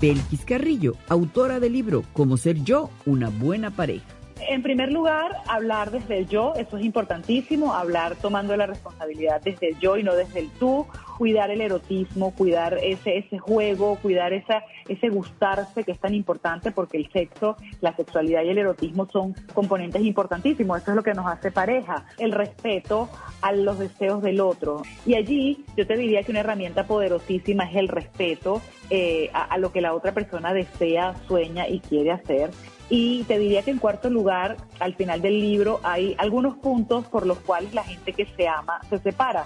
Belkis 0.01 0.43
Carrillo, 0.43 0.95
autora 1.07 1.59
del 1.61 1.73
libro 1.73 2.03
Cómo 2.11 2.35
ser 2.35 2.61
yo 2.61 2.89
una 3.05 3.29
buena 3.29 3.71
pareja. 3.71 4.05
En 4.49 4.61
primer 4.61 4.91
lugar, 4.91 5.31
hablar 5.47 5.91
desde 5.91 6.19
el 6.19 6.27
yo, 6.27 6.53
eso 6.55 6.77
es 6.77 6.85
importantísimo, 6.85 7.73
hablar 7.73 8.15
tomando 8.15 8.55
la 8.55 8.67
responsabilidad 8.67 9.41
desde 9.41 9.69
el 9.69 9.79
yo 9.79 9.97
y 9.97 10.03
no 10.03 10.15
desde 10.15 10.39
el 10.41 10.49
tú, 10.51 10.85
cuidar 11.17 11.49
el 11.51 11.61
erotismo, 11.61 12.31
cuidar 12.31 12.77
ese, 12.81 13.17
ese 13.17 13.39
juego, 13.39 13.95
cuidar 14.01 14.33
esa, 14.33 14.63
ese 14.87 15.09
gustarse 15.09 15.83
que 15.83 15.91
es 15.91 15.99
tan 15.99 16.13
importante 16.13 16.71
porque 16.71 16.97
el 16.97 17.11
sexo, 17.11 17.57
la 17.81 17.95
sexualidad 17.95 18.43
y 18.43 18.49
el 18.49 18.57
erotismo 18.59 19.07
son 19.09 19.33
componentes 19.53 20.01
importantísimos, 20.03 20.81
eso 20.81 20.91
es 20.91 20.95
lo 20.95 21.03
que 21.03 21.13
nos 21.13 21.25
hace 21.25 21.51
pareja, 21.51 22.05
el 22.19 22.31
respeto 22.31 23.09
a 23.41 23.51
los 23.51 23.79
deseos 23.79 24.21
del 24.21 24.39
otro. 24.41 24.83
Y 25.05 25.15
allí 25.15 25.65
yo 25.75 25.87
te 25.87 25.97
diría 25.97 26.23
que 26.23 26.31
una 26.31 26.41
herramienta 26.41 26.85
poderosísima 26.85 27.65
es 27.65 27.75
el 27.75 27.87
respeto 27.87 28.61
eh, 28.89 29.29
a, 29.33 29.43
a 29.43 29.57
lo 29.57 29.71
que 29.71 29.81
la 29.81 29.93
otra 29.93 30.11
persona 30.11 30.53
desea, 30.53 31.15
sueña 31.27 31.67
y 31.67 31.79
quiere 31.79 32.11
hacer. 32.11 32.51
Y 32.89 33.23
te 33.23 33.37
diría 33.37 33.63
que 33.63 33.71
en 33.71 33.79
cuarto 33.79 34.09
lugar, 34.09 34.55
al 34.79 34.95
final 34.95 35.21
del 35.21 35.41
libro, 35.41 35.81
hay 35.83 36.15
algunos 36.17 36.57
puntos 36.57 37.05
por 37.07 37.25
los 37.25 37.39
cuales 37.39 37.73
la 37.73 37.83
gente 37.83 38.13
que 38.13 38.25
se 38.25 38.47
ama 38.47 38.79
se 38.89 38.99
separa. 38.99 39.45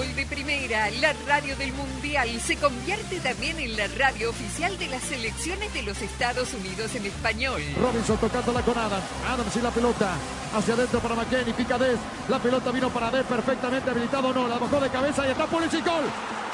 Fútbol 0.00 0.16
de 0.16 0.26
primera, 0.26 0.90
la 0.92 1.12
radio 1.26 1.54
del 1.56 1.72
mundial, 1.74 2.28
se 2.40 2.56
convierte 2.56 3.20
también 3.20 3.58
en 3.58 3.76
la 3.76 3.86
radio 3.98 4.30
oficial 4.30 4.78
de 4.78 4.88
las 4.88 5.02
selecciones 5.02 5.72
de 5.74 5.82
los 5.82 6.00
Estados 6.00 6.54
Unidos 6.54 6.94
en 6.94 7.04
español. 7.04 7.60
Robinson 7.78 8.16
tocándola 8.16 8.62
con 8.62 8.78
Adams. 8.78 9.04
Adams 9.28 9.56
y 9.56 9.60
la 9.60 9.70
pelota. 9.70 10.14
Hacia 10.54 10.74
adentro 10.74 11.00
para 11.00 11.16
McKenny. 11.16 11.52
Pica 11.52 11.76
Des. 11.76 11.98
La 12.28 12.38
pelota 12.38 12.70
vino 12.70 12.88
para 12.88 13.10
Des 13.10 13.26
perfectamente 13.26 13.90
habilitado. 13.90 14.32
No, 14.32 14.48
la 14.48 14.56
bajó 14.56 14.80
de 14.80 14.88
cabeza 14.88 15.26
y 15.26 15.30
está 15.32 15.46
Pulisic. 15.46 15.84
Gol. 15.84 16.04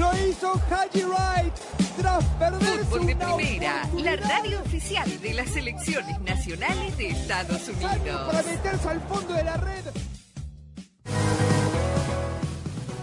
Lo 0.00 0.10
hizo 0.26 0.54
Haji 0.70 1.04
Wright 1.04 1.54
tras 1.98 2.24
perder 2.38 2.78
Fútbol 2.86 3.06
de 3.06 3.14
una 3.16 3.36
Primera, 3.36 3.88
la 3.98 4.16
radio 4.16 4.60
oficial 4.62 5.20
de 5.20 5.34
las 5.34 5.50
selecciones 5.50 6.18
nacionales 6.22 6.96
de 6.96 7.08
Estados 7.10 7.68
Unidos. 7.68 8.26
para 8.26 8.42
meterse 8.42 8.88
al 8.88 9.00
fondo 9.02 9.34
de 9.34 9.44
la 9.44 9.58
red. 9.58 9.84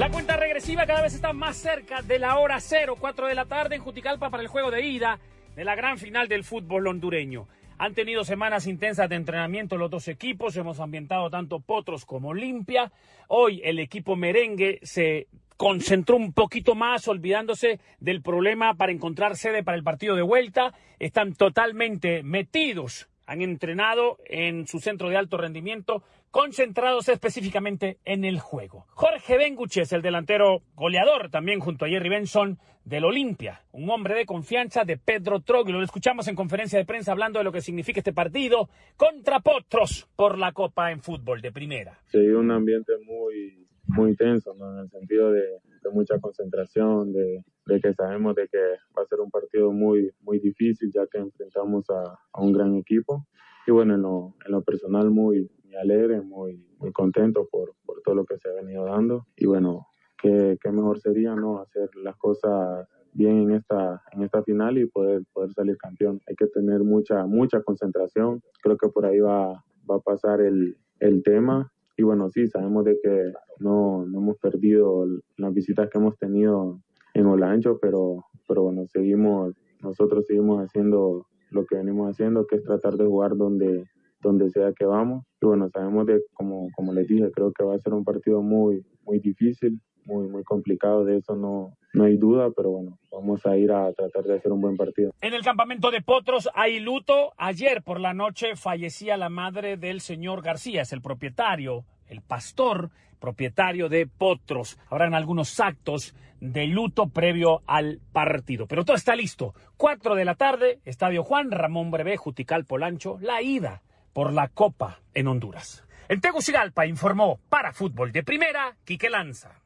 La 0.00 0.10
cuenta 0.10 0.34
regresiva 0.38 0.86
cada 0.86 1.02
vez 1.02 1.12
está 1.12 1.34
más 1.34 1.58
cerca 1.58 2.00
de 2.00 2.18
la 2.18 2.38
hora 2.38 2.58
cero, 2.58 2.96
4 2.98 3.26
de 3.26 3.34
la 3.34 3.44
tarde 3.44 3.76
en 3.76 3.82
Juticalpa 3.82 4.30
para 4.30 4.42
el 4.42 4.48
juego 4.48 4.70
de 4.70 4.80
ida 4.80 5.20
de 5.54 5.62
la 5.62 5.74
gran 5.74 5.98
final 5.98 6.26
del 6.26 6.42
fútbol 6.42 6.86
hondureño. 6.86 7.48
Han 7.76 7.92
tenido 7.92 8.24
semanas 8.24 8.66
intensas 8.66 9.10
de 9.10 9.16
entrenamiento 9.16 9.76
los 9.76 9.90
dos 9.90 10.08
equipos, 10.08 10.56
hemos 10.56 10.80
ambientado 10.80 11.28
tanto 11.28 11.60
Potros 11.60 12.06
como 12.06 12.30
Olimpia. 12.30 12.90
Hoy 13.28 13.60
el 13.62 13.78
equipo 13.78 14.16
merengue 14.16 14.78
se 14.82 15.26
concentró 15.58 16.16
un 16.16 16.32
poquito 16.32 16.74
más, 16.74 17.06
olvidándose 17.06 17.78
del 17.98 18.22
problema 18.22 18.72
para 18.78 18.92
encontrar 18.92 19.36
sede 19.36 19.62
para 19.62 19.76
el 19.76 19.84
partido 19.84 20.16
de 20.16 20.22
vuelta. 20.22 20.72
Están 20.98 21.34
totalmente 21.34 22.22
metidos, 22.22 23.06
han 23.30 23.42
entrenado 23.42 24.18
en 24.24 24.66
su 24.66 24.80
centro 24.80 25.08
de 25.08 25.16
alto 25.16 25.36
rendimiento, 25.36 26.02
concentrados 26.32 27.08
específicamente 27.08 27.98
en 28.04 28.24
el 28.24 28.40
juego. 28.40 28.86
Jorge 28.88 29.38
Benguches, 29.38 29.92
el 29.92 30.02
delantero 30.02 30.62
goleador, 30.74 31.30
también 31.30 31.60
junto 31.60 31.84
a 31.84 31.88
Jerry 31.88 32.08
Benson 32.08 32.58
del 32.84 33.04
Olimpia, 33.04 33.62
un 33.70 33.88
hombre 33.88 34.16
de 34.16 34.26
confianza 34.26 34.82
de 34.82 34.96
Pedro 34.96 35.38
Troglio. 35.42 35.78
Lo 35.78 35.84
escuchamos 35.84 36.26
en 36.26 36.34
conferencia 36.34 36.76
de 36.76 36.84
prensa 36.84 37.12
hablando 37.12 37.38
de 37.38 37.44
lo 37.44 37.52
que 37.52 37.60
significa 37.60 38.00
este 38.00 38.12
partido 38.12 38.68
contra 38.96 39.38
Potros 39.38 40.08
por 40.16 40.36
la 40.36 40.50
Copa 40.50 40.90
en 40.90 41.00
fútbol 41.00 41.40
de 41.40 41.52
primera. 41.52 42.00
Sí, 42.06 42.18
un 42.18 42.50
ambiente 42.50 42.94
muy 43.06 43.64
muy 43.86 44.16
tenso, 44.16 44.54
¿no? 44.54 44.72
en 44.72 44.78
el 44.80 44.90
sentido 44.90 45.32
de, 45.32 45.42
de 45.82 45.90
mucha 45.92 46.18
concentración, 46.18 47.12
de, 47.12 47.44
de, 47.70 47.80
que 47.80 47.94
sabemos 47.94 48.34
de 48.34 48.48
que 48.48 48.58
va 48.96 49.02
a 49.02 49.06
ser 49.06 49.20
un 49.20 49.30
partido 49.30 49.72
muy 49.72 50.10
muy 50.20 50.38
difícil 50.38 50.90
ya 50.92 51.06
que 51.06 51.18
enfrentamos 51.18 51.88
a, 51.90 52.18
a 52.32 52.40
un 52.40 52.52
gran 52.52 52.74
equipo 52.76 53.26
y 53.66 53.72
bueno, 53.72 53.94
en 53.94 54.02
lo, 54.02 54.34
en 54.44 54.52
lo 54.52 54.62
personal 54.62 55.10
muy, 55.10 55.50
muy 55.62 55.76
alegre, 55.76 56.20
muy, 56.22 56.66
muy 56.78 56.92
contento 56.92 57.46
por, 57.50 57.74
por 57.84 58.00
todo 58.02 58.14
lo 58.14 58.24
que 58.24 58.38
se 58.38 58.48
ha 58.48 58.52
venido 58.54 58.84
dando 58.84 59.26
y 59.36 59.46
bueno, 59.46 59.86
qué, 60.20 60.58
qué 60.62 60.70
mejor 60.72 61.00
sería 61.00 61.34
no 61.34 61.60
hacer 61.60 61.88
las 61.96 62.16
cosas 62.16 62.88
bien 63.12 63.42
en 63.42 63.50
esta 63.52 64.02
en 64.12 64.22
esta 64.22 64.42
final 64.44 64.78
y 64.78 64.86
poder 64.86 65.22
poder 65.32 65.52
salir 65.52 65.76
campeón. 65.76 66.20
Hay 66.28 66.36
que 66.36 66.46
tener 66.46 66.80
mucha 66.80 67.26
mucha 67.26 67.62
concentración. 67.62 68.40
Creo 68.62 68.76
que 68.76 68.88
por 68.88 69.04
ahí 69.04 69.20
va 69.20 69.64
va 69.90 69.96
a 69.96 70.00
pasar 70.00 70.40
el, 70.40 70.76
el 71.00 71.22
tema 71.22 71.72
y 71.96 72.02
bueno, 72.02 72.30
sí, 72.30 72.46
sabemos 72.46 72.84
de 72.86 72.98
que 73.02 73.32
no, 73.58 74.06
no 74.06 74.18
hemos 74.20 74.38
perdido 74.38 75.06
las 75.36 75.52
visitas 75.52 75.90
que 75.90 75.98
hemos 75.98 76.16
tenido 76.16 76.80
en 77.14 77.26
Olancho, 77.26 77.78
pero, 77.80 78.24
pero 78.46 78.62
bueno, 78.64 78.86
seguimos, 78.86 79.54
nosotros 79.82 80.26
seguimos 80.26 80.62
haciendo 80.64 81.26
lo 81.50 81.66
que 81.66 81.76
venimos 81.76 82.10
haciendo, 82.10 82.46
que 82.46 82.56
es 82.56 82.64
tratar 82.64 82.94
de 82.94 83.06
jugar 83.06 83.36
donde, 83.36 83.84
donde 84.20 84.50
sea 84.50 84.72
que 84.72 84.84
vamos. 84.84 85.24
Y 85.40 85.46
bueno, 85.46 85.68
sabemos 85.70 86.06
de, 86.06 86.22
como, 86.34 86.68
como 86.74 86.92
les 86.92 87.08
dije, 87.08 87.30
creo 87.32 87.52
que 87.52 87.64
va 87.64 87.74
a 87.74 87.80
ser 87.80 87.94
un 87.94 88.04
partido 88.04 88.42
muy, 88.42 88.84
muy 89.04 89.18
difícil, 89.18 89.80
muy, 90.04 90.28
muy 90.28 90.44
complicado, 90.44 91.04
de 91.04 91.18
eso 91.18 91.36
no, 91.36 91.76
no 91.92 92.04
hay 92.04 92.16
duda, 92.16 92.50
pero 92.56 92.70
bueno, 92.70 92.98
vamos 93.10 93.44
a 93.46 93.56
ir 93.56 93.72
a 93.72 93.92
tratar 93.92 94.24
de 94.24 94.36
hacer 94.36 94.52
un 94.52 94.60
buen 94.60 94.76
partido. 94.76 95.12
En 95.20 95.34
el 95.34 95.42
campamento 95.42 95.90
de 95.90 96.00
Potros 96.00 96.48
hay 96.54 96.80
luto. 96.80 97.32
Ayer 97.36 97.82
por 97.82 98.00
la 98.00 98.14
noche 98.14 98.56
fallecía 98.56 99.16
la 99.16 99.28
madre 99.28 99.76
del 99.76 100.00
señor 100.00 100.42
García, 100.42 100.82
el 100.90 101.02
propietario, 101.02 101.84
el 102.10 102.20
pastor, 102.20 102.90
propietario 103.18 103.88
de 103.88 104.06
Potros. 104.06 104.78
Habrán 104.88 105.14
algunos 105.14 105.58
actos 105.60 106.14
de 106.40 106.66
luto 106.66 107.08
previo 107.08 107.62
al 107.66 108.00
partido. 108.12 108.66
Pero 108.66 108.84
todo 108.84 108.96
está 108.96 109.14
listo. 109.14 109.54
Cuatro 109.76 110.14
de 110.14 110.24
la 110.24 110.34
tarde, 110.34 110.80
Estadio 110.84 111.22
Juan 111.22 111.50
Ramón 111.50 111.90
Brevé, 111.90 112.16
Jutical 112.16 112.64
Polancho, 112.64 113.18
la 113.20 113.42
ida 113.42 113.82
por 114.12 114.32
la 114.32 114.48
Copa 114.48 115.00
en 115.14 115.28
Honduras. 115.28 115.84
En 116.08 116.20
Tegucigalpa 116.20 116.86
informó 116.86 117.38
para 117.48 117.72
Fútbol 117.72 118.10
de 118.10 118.24
Primera, 118.24 118.76
Quique 118.84 119.08
Lanza. 119.08 119.60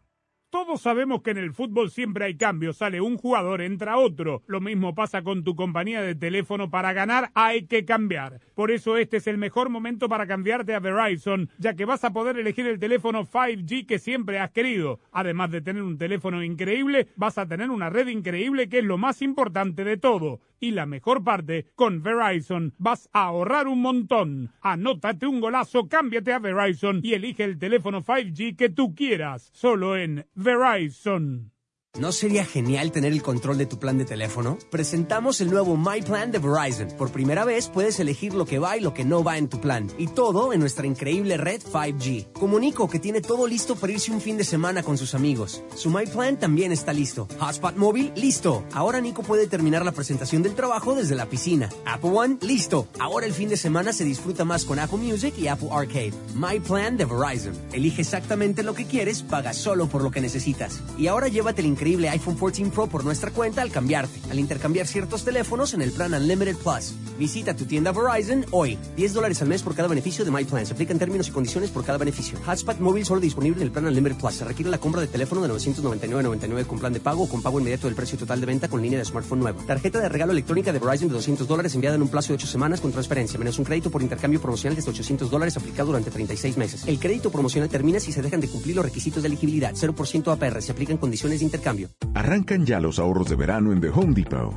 Todos 0.55 0.83
sabemos 0.83 1.23
que 1.23 1.33
en 1.33 1.39
el 1.39 1.53
fútbol 1.53 1.91
siempre 1.91 2.27
hay 2.27 2.37
cambios, 2.37 2.77
sale 2.77 3.01
un 3.01 3.19
jugador, 3.19 3.61
entra 3.61 3.99
otro. 3.99 4.45
Lo 4.47 4.61
mismo 4.61 4.95
pasa 4.95 5.23
con 5.23 5.43
tu 5.43 5.57
compañía 5.57 6.01
de 6.01 6.15
teléfono, 6.15 6.71
para 6.71 6.93
ganar 6.93 7.33
hay 7.35 7.67
que 7.67 7.85
cambiar. 7.85 8.39
Por 8.55 8.71
eso 8.71 8.97
este 8.97 9.17
es 9.17 9.27
el 9.27 9.37
mejor 9.37 9.69
momento 9.69 10.09
para 10.09 10.29
cambiarte 10.29 10.73
a 10.73 10.79
Verizon, 10.79 11.51
ya 11.59 11.75
que 11.75 11.87
vas 11.87 12.05
a 12.05 12.13
poder 12.13 12.39
elegir 12.39 12.69
el 12.69 12.79
teléfono 12.79 13.27
5G 13.27 13.85
que 13.85 13.99
siempre 13.99 14.39
has 14.39 14.53
querido. 14.53 15.01
Además 15.11 15.51
de 15.51 15.61
tener 15.61 15.83
un 15.83 15.99
teléfono 15.99 16.41
increíble, 16.45 17.09
vas 17.17 17.37
a 17.37 17.49
tener 17.49 17.71
una 17.71 17.91
red 17.91 18.07
increíble 18.07 18.69
que 18.69 18.79
es 18.79 18.85
lo 18.85 18.97
más 18.97 19.23
importante 19.23 19.83
de 19.83 19.97
todo. 19.97 20.39
Y 20.61 20.71
la 20.71 20.87
mejor 20.87 21.23
parte, 21.23 21.67
con 21.75 22.03
Verizon 22.03 22.73
vas 22.79 23.11
a 23.13 23.25
ahorrar 23.25 23.67
un 23.69 23.83
montón. 23.83 24.53
Anótate 24.63 25.27
un 25.27 25.41
golazo, 25.41 25.89
cámbiate 25.89 26.33
a 26.33 26.39
Verizon 26.39 27.01
y 27.03 27.13
elige 27.13 27.45
el 27.45 27.59
teléfono 27.59 28.03
5G 28.03 28.57
que 28.57 28.71
tú 28.71 28.95
quieras, 28.95 29.51
solo 29.53 29.97
en 29.97 30.27
Verizon. 30.45 31.54
¿No 31.97 32.11
sería 32.11 32.45
genial 32.45 32.91
tener 32.91 33.13
el 33.13 33.23
control 33.23 33.57
de 33.57 33.67
tu 33.67 33.79
plan 33.79 33.97
de 33.99 34.05
teléfono? 34.05 34.59
Presentamos 34.69 35.41
el 35.41 35.49
nuevo 35.49 35.77
My 35.77 36.03
Plan 36.03 36.33
de 36.33 36.41
Verizon. 36.41 36.89
Por 36.99 37.13
primera 37.13 37.45
vez 37.45 37.69
puedes 37.69 38.01
elegir 38.01 38.35
lo 38.35 38.47
que 38.47 38.59
va 38.59 38.77
y 38.77 38.81
lo 38.81 38.93
que 38.93 39.05
no 39.05 39.23
va 39.23 39.39
en 39.39 39.49
tu 39.49 39.61
plan. 39.61 39.89
Y 39.97 40.09
todo 40.09 40.53
en 40.53 40.59
nuestra 40.59 40.89
increíble 40.89 41.37
red 41.37 41.63
5G. 41.63 42.33
Comunico 42.33 42.91
que 42.91 42.99
tiene 42.99 43.21
todo 43.21 43.47
listo 43.47 43.77
para 43.77 43.93
irse 43.93 44.11
un 44.11 44.21
fin 44.21 44.37
de 44.37 44.43
semana 44.43 44.83
con 44.83 44.99
sus 44.99 45.15
amigos. 45.15 45.63
Su 45.77 45.89
My 45.89 46.05
Plan 46.05 46.37
también 46.37 46.73
está 46.73 46.93
listo. 46.93 47.29
Hotspot 47.39 47.77
móvil, 47.77 48.13
listo. 48.17 48.65
Ahora 48.73 49.01
Nico 49.01 49.23
puede 49.23 49.47
terminar 49.47 49.85
la 49.85 49.93
presentación 49.93 50.43
del 50.43 50.57
trabajo 50.57 50.97
desde 50.97 51.15
la 51.15 51.27
piscina. 51.27 51.69
Apple 51.87 52.11
One, 52.11 52.39
listo. 52.41 52.89
Ahora 52.99 53.25
el 53.25 53.33
fin 53.33 53.49
de 53.49 53.57
semana 53.57 53.93
se 53.93 54.03
disfruta 54.03 54.45
más 54.45 54.65
con 54.65 54.81
Apple 54.81 54.99
Music 54.99 55.35
y 55.39 55.47
Apple 55.47 55.69
Arcade. 55.71 56.13
My 56.35 56.59
Plan 56.59 56.97
de 56.97 57.05
Verizon. 57.05 57.55
Elige 57.73 58.03
exactamente 58.03 58.65
lo 58.65 58.75
que 58.75 58.85
quieres, 58.85 59.23
paga 59.23 59.53
solo 59.53 59.87
por 59.87 60.03
lo 60.03 60.11
que 60.11 60.21
necesitas. 60.21 60.81
Y 60.99 61.07
ahora 61.07 61.29
llévate 61.29 61.61
el 61.61 61.69
increíble 61.69 61.84
iPhone 61.85 62.35
14 62.35 62.71
Pro 62.71 62.87
por 62.87 63.05
nuestra 63.05 63.31
cuenta 63.31 63.61
al 63.61 63.71
cambiarte, 63.71 64.19
al 64.31 64.39
intercambiar 64.39 64.87
ciertos 64.87 65.25
teléfonos 65.25 65.75
en 65.75 65.83
el 65.83 65.93
plan 65.93 66.15
Unlimited 66.15 66.57
Plus. 66.57 66.95
Visita 67.19 67.55
tu 67.55 67.65
tienda 67.67 67.93
Verizon 67.93 68.45
hoy. 68.51 68.79
10 68.97 69.13
dólares 69.15 69.41
al 69.43 69.49
mes 69.49 69.63
por 69.63 69.75
cada 69.75 69.87
beneficio 69.87 70.25
de 70.25 70.31
My 70.31 70.45
Plan. 70.45 70.67
Se 70.67 70.73
aplican 70.73 70.99
términos 70.99 71.29
y 71.29 71.31
condiciones 71.31 71.71
por 71.71 71.85
cada 71.85 71.99
beneficio. 71.99 72.39
Hotspot 72.45 72.81
móvil 72.81 73.05
solo 73.05 73.21
disponible 73.21 73.59
en 73.59 73.67
el 73.67 73.71
plan 73.71 73.85
Unlimited 73.87 74.17
Plus. 74.17 74.35
Se 74.35 74.45
requiere 74.45 74.71
la 74.71 74.79
compra 74.79 75.01
de 75.01 75.07
teléfono 75.07 75.43
de 75.43 75.49
999.99 75.53 76.67
con 76.67 76.79
plan 76.79 76.93
de 76.93 77.01
pago 77.01 77.25
o 77.25 77.29
con 77.29 77.43
pago 77.43 77.61
inmediato 77.61 77.87
del 77.87 77.95
precio 77.95 78.19
total 78.19 78.41
de 78.41 78.47
venta 78.47 78.69
con 78.69 78.83
línea 78.83 78.99
de 78.99 79.05
smartphone 79.05 79.41
nueva. 79.41 79.63
Tarjeta 79.67 80.01
de 80.01 80.09
regalo 80.09 80.33
electrónica 80.33 80.73
de 80.73 80.79
Verizon 80.79 81.09
de 81.09 81.15
200 81.15 81.47
dólares 81.47 81.75
enviada 81.75 81.97
en 81.97 82.03
un 82.03 82.09
plazo 82.09 82.29
de 82.29 82.35
8 82.35 82.47
semanas 82.47 82.81
con 82.81 82.93
transferencia, 82.93 83.39
menos 83.39 83.59
un 83.59 83.65
crédito 83.65 83.91
por 83.91 84.03
intercambio 84.03 84.41
promocional 84.41 84.75
de 84.77 84.83
800 84.89 85.31
dólares 85.31 85.57
aplicado 85.57 85.89
durante 85.89 86.11
36 86.11 86.57
meses. 86.57 86.83
El 86.87 86.99
crédito 86.99 87.31
promocional 87.31 87.69
termina 87.69 88.01
si 88.01 88.11
se 88.11 88.23
dejan 88.23 88.41
de 88.41 88.49
cumplir 88.49 88.75
los 88.75 88.85
requisitos 88.85 89.23
de 89.23 89.29
elegibilidad. 89.29 89.75
0% 89.75 90.33
APR. 90.33 90.63
Se 90.63 90.73
aplican 90.73 90.97
condiciones 90.97 91.41
de 91.41 91.45
intercambio. 91.45 91.74
Arrancan 92.15 92.65
ya 92.65 92.81
los 92.81 92.99
ahorros 92.99 93.29
de 93.29 93.37
verano 93.37 93.73
en 93.73 93.81
The 93.81 93.89
Home 93.89 94.15
Depot. 94.15 94.55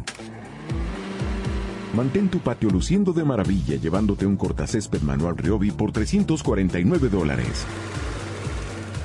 Mantén 1.96 2.30
tu 2.30 2.40
patio 2.40 2.70
luciendo 2.70 3.14
de 3.14 3.24
maravilla 3.24 3.76
llevándote 3.76 4.26
un 4.26 4.36
cortacésped 4.36 5.02
manual 5.02 5.38
Ryobi 5.38 5.72
por 5.72 5.92
349 5.92 7.10
dólares. 7.10 7.66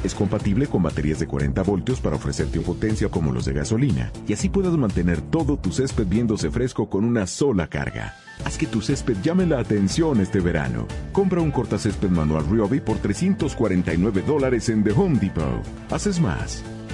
Es 0.04 0.14
compatible 0.14 0.66
con 0.66 0.82
baterías 0.82 1.20
de 1.20 1.28
40 1.28 1.62
voltios 1.62 2.00
para 2.00 2.16
ofrecerte 2.16 2.60
potencia 2.60 3.08
como 3.08 3.32
los 3.32 3.44
de 3.44 3.52
gasolina 3.52 4.10
y 4.26 4.32
así 4.32 4.48
puedas 4.48 4.76
mantener 4.76 5.20
todo 5.20 5.56
tu 5.56 5.70
césped 5.72 6.06
viéndose 6.06 6.50
fresco 6.50 6.90
con 6.90 7.04
una 7.04 7.26
sola 7.26 7.68
carga. 7.68 8.16
Haz 8.44 8.58
que 8.58 8.66
tu 8.66 8.80
césped 8.80 9.16
llame 9.22 9.46
la 9.46 9.60
atención 9.60 10.20
este 10.20 10.40
verano. 10.40 10.86
Compra 11.12 11.40
un 11.40 11.52
cortacésped 11.52 12.10
manual 12.10 12.44
Ryobi 12.50 12.80
por 12.80 12.98
349 12.98 14.22
dólares 14.26 14.68
en 14.68 14.82
The 14.82 14.90
Home 14.90 15.18
Depot. 15.20 15.62
Haces 15.90 16.20
más. 16.20 16.64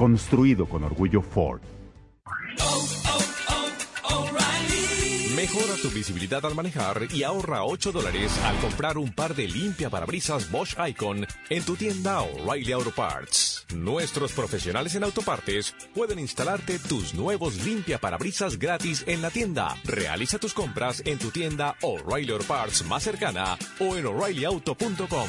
Construido 0.00 0.64
con 0.66 0.82
orgullo 0.82 1.20
Ford. 1.20 1.60
Mejora 5.36 5.74
tu 5.82 5.90
visibilidad 5.90 6.42
al 6.46 6.54
manejar 6.54 7.06
y 7.12 7.22
ahorra 7.22 7.64
8 7.64 7.92
dólares 7.92 8.32
al 8.42 8.56
comprar 8.60 8.96
un 8.96 9.12
par 9.12 9.34
de 9.34 9.46
limpia 9.46 9.90
parabrisas 9.90 10.50
Bosch 10.50 10.74
Icon 10.88 11.26
en 11.50 11.62
tu 11.64 11.76
tienda 11.76 12.22
O'Reilly 12.22 12.72
Auto 12.72 12.92
Parts. 12.92 13.66
Nuestros 13.74 14.32
profesionales 14.32 14.94
en 14.94 15.04
autopartes 15.04 15.74
pueden 15.94 16.18
instalarte 16.18 16.78
tus 16.78 17.12
nuevos 17.12 17.62
limpia 17.62 17.98
parabrisas 17.98 18.58
gratis 18.58 19.04
en 19.06 19.20
la 19.20 19.28
tienda. 19.28 19.76
Realiza 19.84 20.38
tus 20.38 20.54
compras 20.54 21.02
en 21.04 21.18
tu 21.18 21.30
tienda 21.30 21.76
O'Reilly 21.82 22.32
Auto 22.32 22.46
Parts 22.46 22.86
más 22.86 23.02
cercana 23.02 23.58
o 23.78 23.96
en 23.96 24.06
o'ReillyAuto.com. 24.06 25.28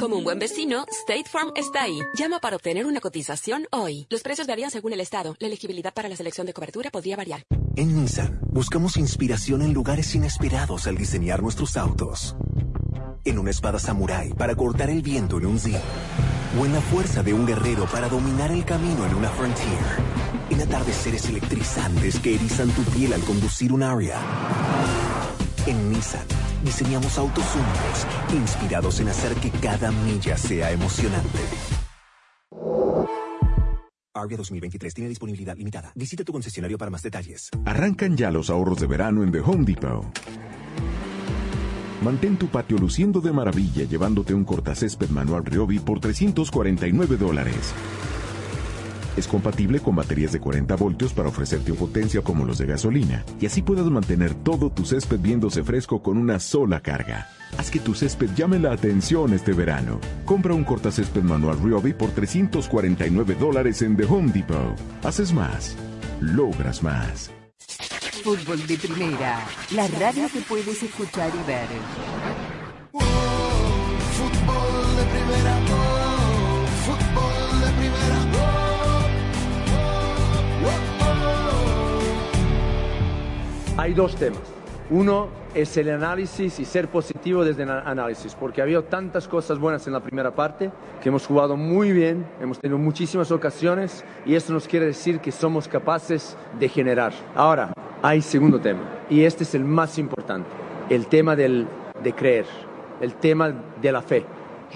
Como 0.00 0.16
un 0.16 0.24
buen 0.24 0.38
vecino, 0.38 0.86
State 1.02 1.26
Farm 1.30 1.52
está 1.54 1.82
ahí. 1.82 2.00
Llama 2.14 2.40
para 2.40 2.56
obtener 2.56 2.86
una 2.86 3.00
cotización 3.00 3.66
hoy. 3.70 4.06
Los 4.08 4.22
precios 4.22 4.46
varían 4.46 4.70
según 4.70 4.94
el 4.94 5.00
estado. 5.02 5.36
La 5.38 5.46
elegibilidad 5.46 5.92
para 5.92 6.08
la 6.08 6.16
selección 6.16 6.46
de 6.46 6.54
cobertura 6.54 6.90
podría 6.90 7.16
variar. 7.16 7.42
En 7.76 8.00
Nissan, 8.00 8.40
buscamos 8.44 8.96
inspiración 8.96 9.60
en 9.60 9.74
lugares 9.74 10.14
inesperados 10.14 10.86
al 10.86 10.96
diseñar 10.96 11.42
nuestros 11.42 11.76
autos. 11.76 12.34
En 13.26 13.38
una 13.38 13.50
espada 13.50 13.78
samurái 13.78 14.32
para 14.32 14.54
cortar 14.54 14.88
el 14.88 15.02
viento 15.02 15.36
en 15.36 15.44
un 15.44 15.60
Zip. 15.60 15.76
O 16.58 16.64
en 16.64 16.72
la 16.72 16.80
fuerza 16.80 17.22
de 17.22 17.34
un 17.34 17.46
guerrero 17.46 17.84
para 17.84 18.08
dominar 18.08 18.52
el 18.52 18.64
camino 18.64 19.04
en 19.04 19.14
una 19.14 19.28
Frontier. 19.28 19.68
En 20.48 20.62
atardeceres 20.62 21.28
electrizantes 21.28 22.18
que 22.20 22.36
erizan 22.36 22.70
tu 22.70 22.82
piel 22.84 23.12
al 23.12 23.20
conducir 23.20 23.70
un 23.70 23.82
Aria. 23.82 24.18
En 25.66 25.90
Nissan, 25.92 26.26
diseñamos 26.64 27.18
autos 27.18 27.44
únicos, 27.54 28.06
inspirados 28.34 29.00
en 29.00 29.08
hacer 29.08 29.34
que 29.36 29.50
cada 29.50 29.90
milla 29.90 30.36
sea 30.36 30.70
emocionante. 30.70 31.38
Aria 34.12 34.36
2023 34.36 34.92
tiene 34.92 35.08
disponibilidad 35.08 35.56
limitada. 35.56 35.92
Visita 35.94 36.24
tu 36.24 36.32
concesionario 36.32 36.76
para 36.76 36.90
más 36.90 37.02
detalles. 37.02 37.48
Arrancan 37.64 38.16
ya 38.16 38.30
los 38.30 38.50
ahorros 38.50 38.80
de 38.80 38.86
verano 38.86 39.22
en 39.22 39.30
The 39.32 39.40
Home 39.40 39.64
Depot. 39.64 40.04
Mantén 42.02 42.36
tu 42.38 42.48
patio 42.48 42.78
luciendo 42.78 43.20
de 43.20 43.30
maravilla 43.30 43.84
llevándote 43.84 44.32
un 44.34 44.44
cortacésped 44.44 45.10
manual 45.10 45.44
Ryobi 45.44 45.78
por 45.78 46.00
349 46.00 47.16
dólares. 47.16 47.74
Es 49.16 49.26
compatible 49.26 49.80
con 49.80 49.96
baterías 49.96 50.32
de 50.32 50.40
40 50.40 50.76
voltios 50.76 51.12
para 51.12 51.28
ofrecerte 51.28 51.72
potencia 51.72 52.22
como 52.22 52.44
los 52.44 52.58
de 52.58 52.66
gasolina 52.66 53.24
y 53.40 53.46
así 53.46 53.62
puedas 53.62 53.86
mantener 53.86 54.34
todo 54.34 54.70
tu 54.70 54.84
césped 54.84 55.18
viéndose 55.20 55.62
fresco 55.62 56.02
con 56.02 56.16
una 56.16 56.38
sola 56.38 56.80
carga. 56.80 57.28
Haz 57.58 57.70
que 57.70 57.80
tu 57.80 57.94
césped 57.94 58.30
llame 58.34 58.58
la 58.58 58.72
atención 58.72 59.32
este 59.34 59.52
verano. 59.52 59.98
Compra 60.24 60.54
un 60.54 60.64
cortacésped 60.64 61.22
manual 61.22 61.58
Ryobi 61.62 61.92
por 61.92 62.10
349 62.10 63.34
dólares 63.34 63.82
en 63.82 63.96
The 63.96 64.04
Home 64.04 64.32
Depot. 64.32 64.78
Haces 65.02 65.32
más, 65.32 65.76
logras 66.20 66.82
más. 66.82 67.30
Fútbol 68.22 68.66
de 68.66 68.76
primera, 68.76 69.40
la 69.74 69.88
radio 69.88 70.28
que 70.32 70.40
puedes 70.40 70.82
escuchar 70.82 71.30
y 71.34 71.46
ver. 71.46 71.68
Fútbol 74.12 74.96
de 74.96 75.04
primera, 75.04 75.99
Hay 83.80 83.94
dos 83.94 84.14
temas. 84.14 84.42
Uno 84.90 85.28
es 85.54 85.74
el 85.78 85.88
análisis 85.88 86.60
y 86.60 86.66
ser 86.66 86.88
positivo 86.88 87.46
desde 87.46 87.62
el 87.62 87.70
análisis, 87.70 88.34
porque 88.34 88.60
ha 88.60 88.64
habido 88.64 88.84
tantas 88.84 89.26
cosas 89.26 89.58
buenas 89.58 89.86
en 89.86 89.94
la 89.94 90.00
primera 90.00 90.34
parte, 90.34 90.70
que 91.02 91.08
hemos 91.08 91.26
jugado 91.26 91.56
muy 91.56 91.90
bien, 91.90 92.26
hemos 92.42 92.58
tenido 92.58 92.76
muchísimas 92.76 93.30
ocasiones 93.30 94.04
y 94.26 94.34
eso 94.34 94.52
nos 94.52 94.68
quiere 94.68 94.84
decir 94.84 95.20
que 95.20 95.32
somos 95.32 95.66
capaces 95.66 96.36
de 96.58 96.68
generar. 96.68 97.14
Ahora, 97.34 97.72
hay 98.02 98.20
segundo 98.20 98.60
tema, 98.60 98.82
y 99.08 99.24
este 99.24 99.44
es 99.44 99.54
el 99.54 99.64
más 99.64 99.96
importante, 99.96 100.50
el 100.90 101.06
tema 101.06 101.34
del, 101.34 101.66
de 102.02 102.12
creer, 102.12 102.44
el 103.00 103.14
tema 103.14 103.50
de 103.80 103.92
la 103.92 104.02
fe. 104.02 104.26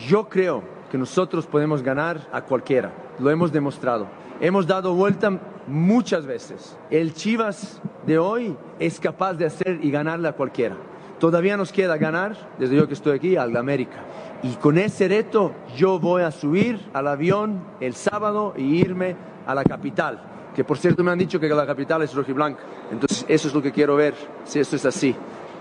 Yo 0.09 0.31
creo 0.31 0.63
que 0.91 0.97
nosotros 0.97 1.47
podemos 1.47 1.83
ganar 1.83 2.27
a 2.33 2.41
cualquiera, 2.41 2.91
lo 3.19 3.31
hemos 3.31 3.53
demostrado. 3.53 4.07
Hemos 4.41 4.67
dado 4.67 4.95
vuelta 4.95 5.39
muchas 5.67 6.27
veces. 6.27 6.77
El 6.91 7.15
Chivas 7.15 7.81
de 8.07 8.19
hoy 8.19 8.57
es 8.79 9.01
capaz 9.01 9.35
de 9.35 9.47
hacer 9.47 9.81
y 9.83 9.91
ganarle 9.91 10.29
a 10.29 10.33
cualquiera. 10.33 10.77
Todavía 11.19 11.57
nos 11.57 11.73
queda 11.73 11.97
ganar, 11.97 12.37
desde 12.59 12.77
yo 12.77 12.87
que 12.87 12.95
estoy 12.95 13.17
aquí, 13.17 13.37
al 13.37 13.57
América. 13.57 14.05
Y 14.43 14.55
con 14.57 14.77
ese 14.79 15.09
reto 15.09 15.53
yo 15.77 15.99
voy 15.99 16.23
a 16.23 16.31
subir 16.31 16.81
al 16.93 17.09
avión 17.09 17.63
el 17.81 17.95
sábado 17.95 18.53
e 18.57 18.63
irme 18.63 19.17
a 19.47 19.55
la 19.55 19.65
capital. 19.65 20.21
Que 20.55 20.65
por 20.65 20.77
cierto 20.77 21.03
me 21.03 21.11
han 21.11 21.19
dicho 21.19 21.41
que 21.41 21.49
la 21.49 21.67
capital 21.67 22.03
es 22.03 22.15
rojiblanca. 22.15 22.61
Entonces 22.91 23.25
eso 23.29 23.49
es 23.49 23.55
lo 23.55 23.63
que 23.63 23.73
quiero 23.73 23.97
ver, 23.97 24.15
si 24.45 24.61
eso 24.61 24.77
es 24.77 24.85
así. 24.85 25.15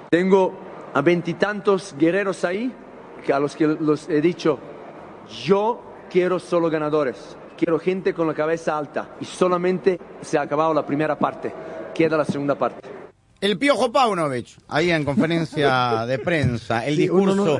Tengo 0.10 0.54
a 0.93 1.01
veintitantos 1.01 1.95
guerreros 1.97 2.43
ahí, 2.43 2.72
que 3.26 3.32
a 3.32 3.39
los 3.39 3.56
que 3.56 3.68
los 3.68 4.10
he 4.10 4.22
dicho, 4.22 4.60
yo 5.45 5.82
quiero 6.10 6.39
solo 6.39 6.70
ganadores. 6.70 7.38
Quiero 7.58 7.80
gente 7.80 8.14
con 8.14 8.28
la 8.28 8.34
cabeza 8.34 8.78
alta. 8.78 9.16
Y 9.22 9.26
solamente 9.26 9.99
se 10.22 10.38
ha 10.38 10.41
acabado 10.41 10.74
la 10.74 10.86
primera 10.86 11.18
parte. 11.18 11.54
Queda 11.93 12.18
la 12.18 12.26
segunda 12.26 12.56
parte. 12.56 12.80
El 13.41 13.58
Piojo 13.58 13.91
Paunovic, 13.91 14.47
ahí 14.70 14.89
en 14.91 15.04
conferencia 15.04 16.06
de 16.08 16.18
prensa, 16.20 16.86
el 16.86 16.95
Sí, 16.95 17.01
discurso 17.04 17.36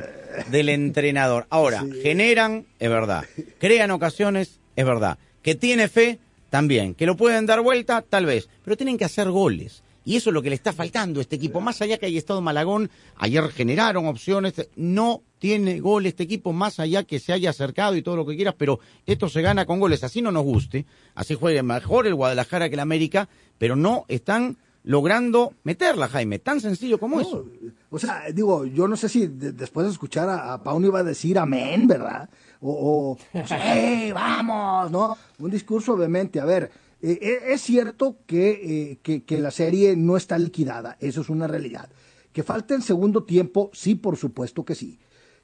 del 0.50 0.68
entrenador. 0.70 1.46
Ahora, 1.50 1.84
generan, 2.02 2.66
es 2.78 2.88
verdad. 2.90 3.24
Crean 3.58 3.90
ocasiones, 3.92 4.60
es 4.76 4.84
verdad. 4.84 5.18
Que 5.42 5.54
tiene 5.54 5.88
fe, 5.88 6.18
también. 6.50 6.94
Que 6.94 7.06
lo 7.06 7.16
pueden 7.16 7.46
dar 7.46 7.60
vuelta, 7.60 8.02
tal 8.02 8.26
vez. 8.26 8.48
Pero 8.64 8.76
tienen 8.76 8.96
que 8.98 9.04
hacer 9.04 9.30
goles. 9.30 9.82
Y 10.04 10.16
eso 10.16 10.30
es 10.30 10.34
lo 10.34 10.42
que 10.42 10.50
le 10.50 10.54
está 10.54 10.72
faltando 10.72 11.18
a 11.18 11.22
este 11.22 11.36
equipo. 11.36 11.60
Más 11.60 11.80
allá 11.80 11.96
que 11.98 12.06
haya 12.06 12.18
estado 12.18 12.40
Malagón, 12.42 12.90
ayer 13.16 13.48
generaron 13.48 14.06
opciones. 14.06 14.54
No 14.76 15.22
tiene 15.38 15.80
gol 15.80 16.06
este 16.06 16.24
equipo, 16.24 16.52
más 16.52 16.78
allá 16.80 17.04
que 17.04 17.18
se 17.20 17.32
haya 17.32 17.50
acercado 17.50 17.96
y 17.96 18.02
todo 18.02 18.16
lo 18.16 18.26
que 18.26 18.36
quieras, 18.36 18.54
pero 18.58 18.80
esto 19.06 19.28
se 19.28 19.40
gana 19.42 19.64
con 19.66 19.80
goles. 19.80 20.04
Así 20.04 20.20
no 20.22 20.30
nos 20.30 20.44
guste. 20.44 20.84
Así 21.14 21.34
juegue 21.34 21.62
mejor 21.62 22.06
el 22.06 22.14
Guadalajara 22.14 22.68
que 22.68 22.74
el 22.74 22.80
América, 22.80 23.28
pero 23.58 23.76
no 23.76 24.04
están 24.08 24.58
logrando 24.86 25.54
meterla, 25.64 26.08
Jaime. 26.08 26.38
Tan 26.38 26.60
sencillo 26.60 26.98
como 26.98 27.18
eso. 27.20 27.46
O 27.90 27.98
sea, 27.98 28.24
digo, 28.34 28.66
yo 28.66 28.86
no 28.86 28.96
sé 28.96 29.08
si 29.08 29.26
de- 29.26 29.52
después 29.52 29.86
de 29.86 29.92
escuchar 29.92 30.28
a, 30.28 30.52
a 30.52 30.62
Pauno 30.62 30.86
iba 30.86 31.00
a 31.00 31.04
decir 31.04 31.38
amén, 31.38 31.86
¿verdad? 31.86 32.28
O, 32.60 33.16
o, 33.32 33.38
o 33.40 33.46
sea, 33.46 33.74
"Ey, 34.04 34.12
vamos, 34.12 34.90
¿no? 34.90 35.16
Un 35.38 35.50
discurso 35.50 35.94
obviamente. 35.94 36.38
A 36.38 36.44
ver, 36.44 36.70
eh, 37.06 37.18
eh, 37.20 37.52
es 37.52 37.60
cierto 37.60 38.16
que, 38.26 38.92
eh, 38.92 38.98
que, 39.02 39.24
que 39.24 39.38
la 39.38 39.50
serie 39.50 39.94
no 39.94 40.16
está 40.16 40.38
liquidada, 40.38 40.96
eso 41.00 41.20
es 41.20 41.28
una 41.28 41.46
realidad. 41.46 41.90
Que 42.32 42.42
falta 42.42 42.74
el 42.74 42.82
segundo 42.82 43.24
tiempo, 43.24 43.70
sí, 43.74 43.94
por 43.94 44.16
supuesto 44.16 44.64
que 44.64 44.74
sí. 44.74 44.98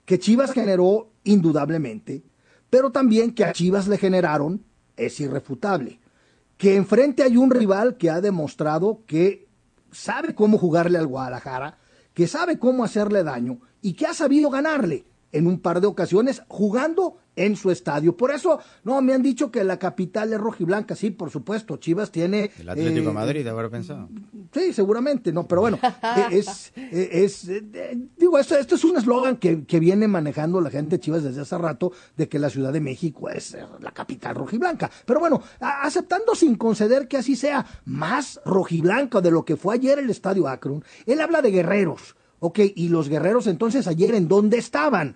Que 0.06 0.18
Chivas 0.18 0.52
generó 0.52 1.10
indudablemente, 1.22 2.24
pero 2.70 2.92
también 2.92 3.34
que 3.34 3.44
a 3.44 3.52
Chivas 3.52 3.88
le 3.88 3.98
generaron 3.98 4.64
es 4.96 5.20
irrefutable. 5.20 6.00
Que 6.56 6.76
enfrente 6.76 7.24
hay 7.24 7.36
un 7.36 7.50
rival 7.50 7.98
que 7.98 8.08
ha 8.08 8.22
demostrado 8.22 9.02
que 9.06 9.46
sabe 9.92 10.34
cómo 10.34 10.56
jugarle 10.56 10.96
al 10.96 11.08
Guadalajara, 11.08 11.76
que 12.14 12.26
sabe 12.26 12.58
cómo 12.58 12.84
hacerle 12.84 13.22
daño 13.22 13.60
y 13.82 13.92
que 13.92 14.06
ha 14.06 14.14
sabido 14.14 14.48
ganarle. 14.48 15.04
En 15.32 15.46
un 15.46 15.60
par 15.60 15.80
de 15.80 15.86
ocasiones 15.86 16.42
jugando 16.48 17.16
en 17.36 17.56
su 17.56 17.70
estadio. 17.70 18.16
Por 18.16 18.32
eso, 18.32 18.58
no, 18.84 19.00
me 19.00 19.14
han 19.14 19.22
dicho 19.22 19.50
que 19.50 19.64
la 19.64 19.78
capital 19.78 20.32
es 20.32 20.40
rojiblanca. 20.40 20.94
Sí, 20.96 21.10
por 21.10 21.30
supuesto, 21.30 21.76
Chivas 21.78 22.10
tiene... 22.10 22.50
El 22.58 22.68
Atlético 22.68 22.98
eh, 23.04 23.06
de 23.06 23.12
Madrid, 23.12 23.46
habrá 23.46 23.70
pensado. 23.70 24.08
Sí, 24.52 24.72
seguramente, 24.74 25.32
no, 25.32 25.46
pero 25.46 25.62
bueno, 25.62 25.78
eh, 25.82 26.26
es, 26.32 26.72
eh, 26.76 27.08
es, 27.12 27.48
eh, 27.48 27.96
digo, 28.18 28.38
esto, 28.38 28.56
esto 28.58 28.74
es 28.74 28.84
un 28.84 28.96
eslogan 28.98 29.36
que, 29.36 29.64
que 29.64 29.78
viene 29.80 30.06
manejando 30.08 30.60
la 30.60 30.70
gente 30.70 30.96
de 30.96 31.00
Chivas 31.00 31.22
desde 31.22 31.40
hace 31.40 31.56
rato, 31.56 31.92
de 32.16 32.28
que 32.28 32.38
la 32.38 32.50
Ciudad 32.50 32.72
de 32.72 32.80
México 32.80 33.30
es 33.30 33.54
eh, 33.54 33.64
la 33.80 33.92
capital 33.92 34.34
rojiblanca. 34.34 34.90
Pero 35.06 35.20
bueno, 35.20 35.40
a- 35.60 35.82
aceptando 35.84 36.34
sin 36.34 36.56
conceder 36.56 37.08
que 37.08 37.16
así 37.16 37.36
sea 37.36 37.64
más 37.86 38.40
rojiblanca 38.44 39.20
de 39.20 39.30
lo 39.30 39.44
que 39.44 39.56
fue 39.56 39.76
ayer 39.76 39.98
el 40.00 40.10
Estadio 40.10 40.46
Akron, 40.48 40.84
él 41.06 41.20
habla 41.20 41.40
de 41.40 41.52
guerreros, 41.52 42.16
ok, 42.40 42.58
y 42.74 42.88
los 42.88 43.08
guerreros 43.08 43.46
entonces 43.46 43.86
ayer 43.86 44.14
en 44.14 44.28
dónde 44.28 44.58
estaban. 44.58 45.14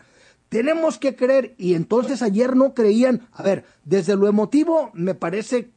Tenemos 0.49 0.99
que 0.99 1.17
creer, 1.17 1.55
y 1.59 1.75
entonces 1.75 2.23
ayer 2.23 2.55
no 2.55 2.75
creían, 2.75 3.27
a 3.33 3.43
ver, 3.43 3.65
desde 3.85 4.15
lo 4.15 4.29
emotivo 4.29 4.91
me 4.95 5.15
parece 5.15 5.71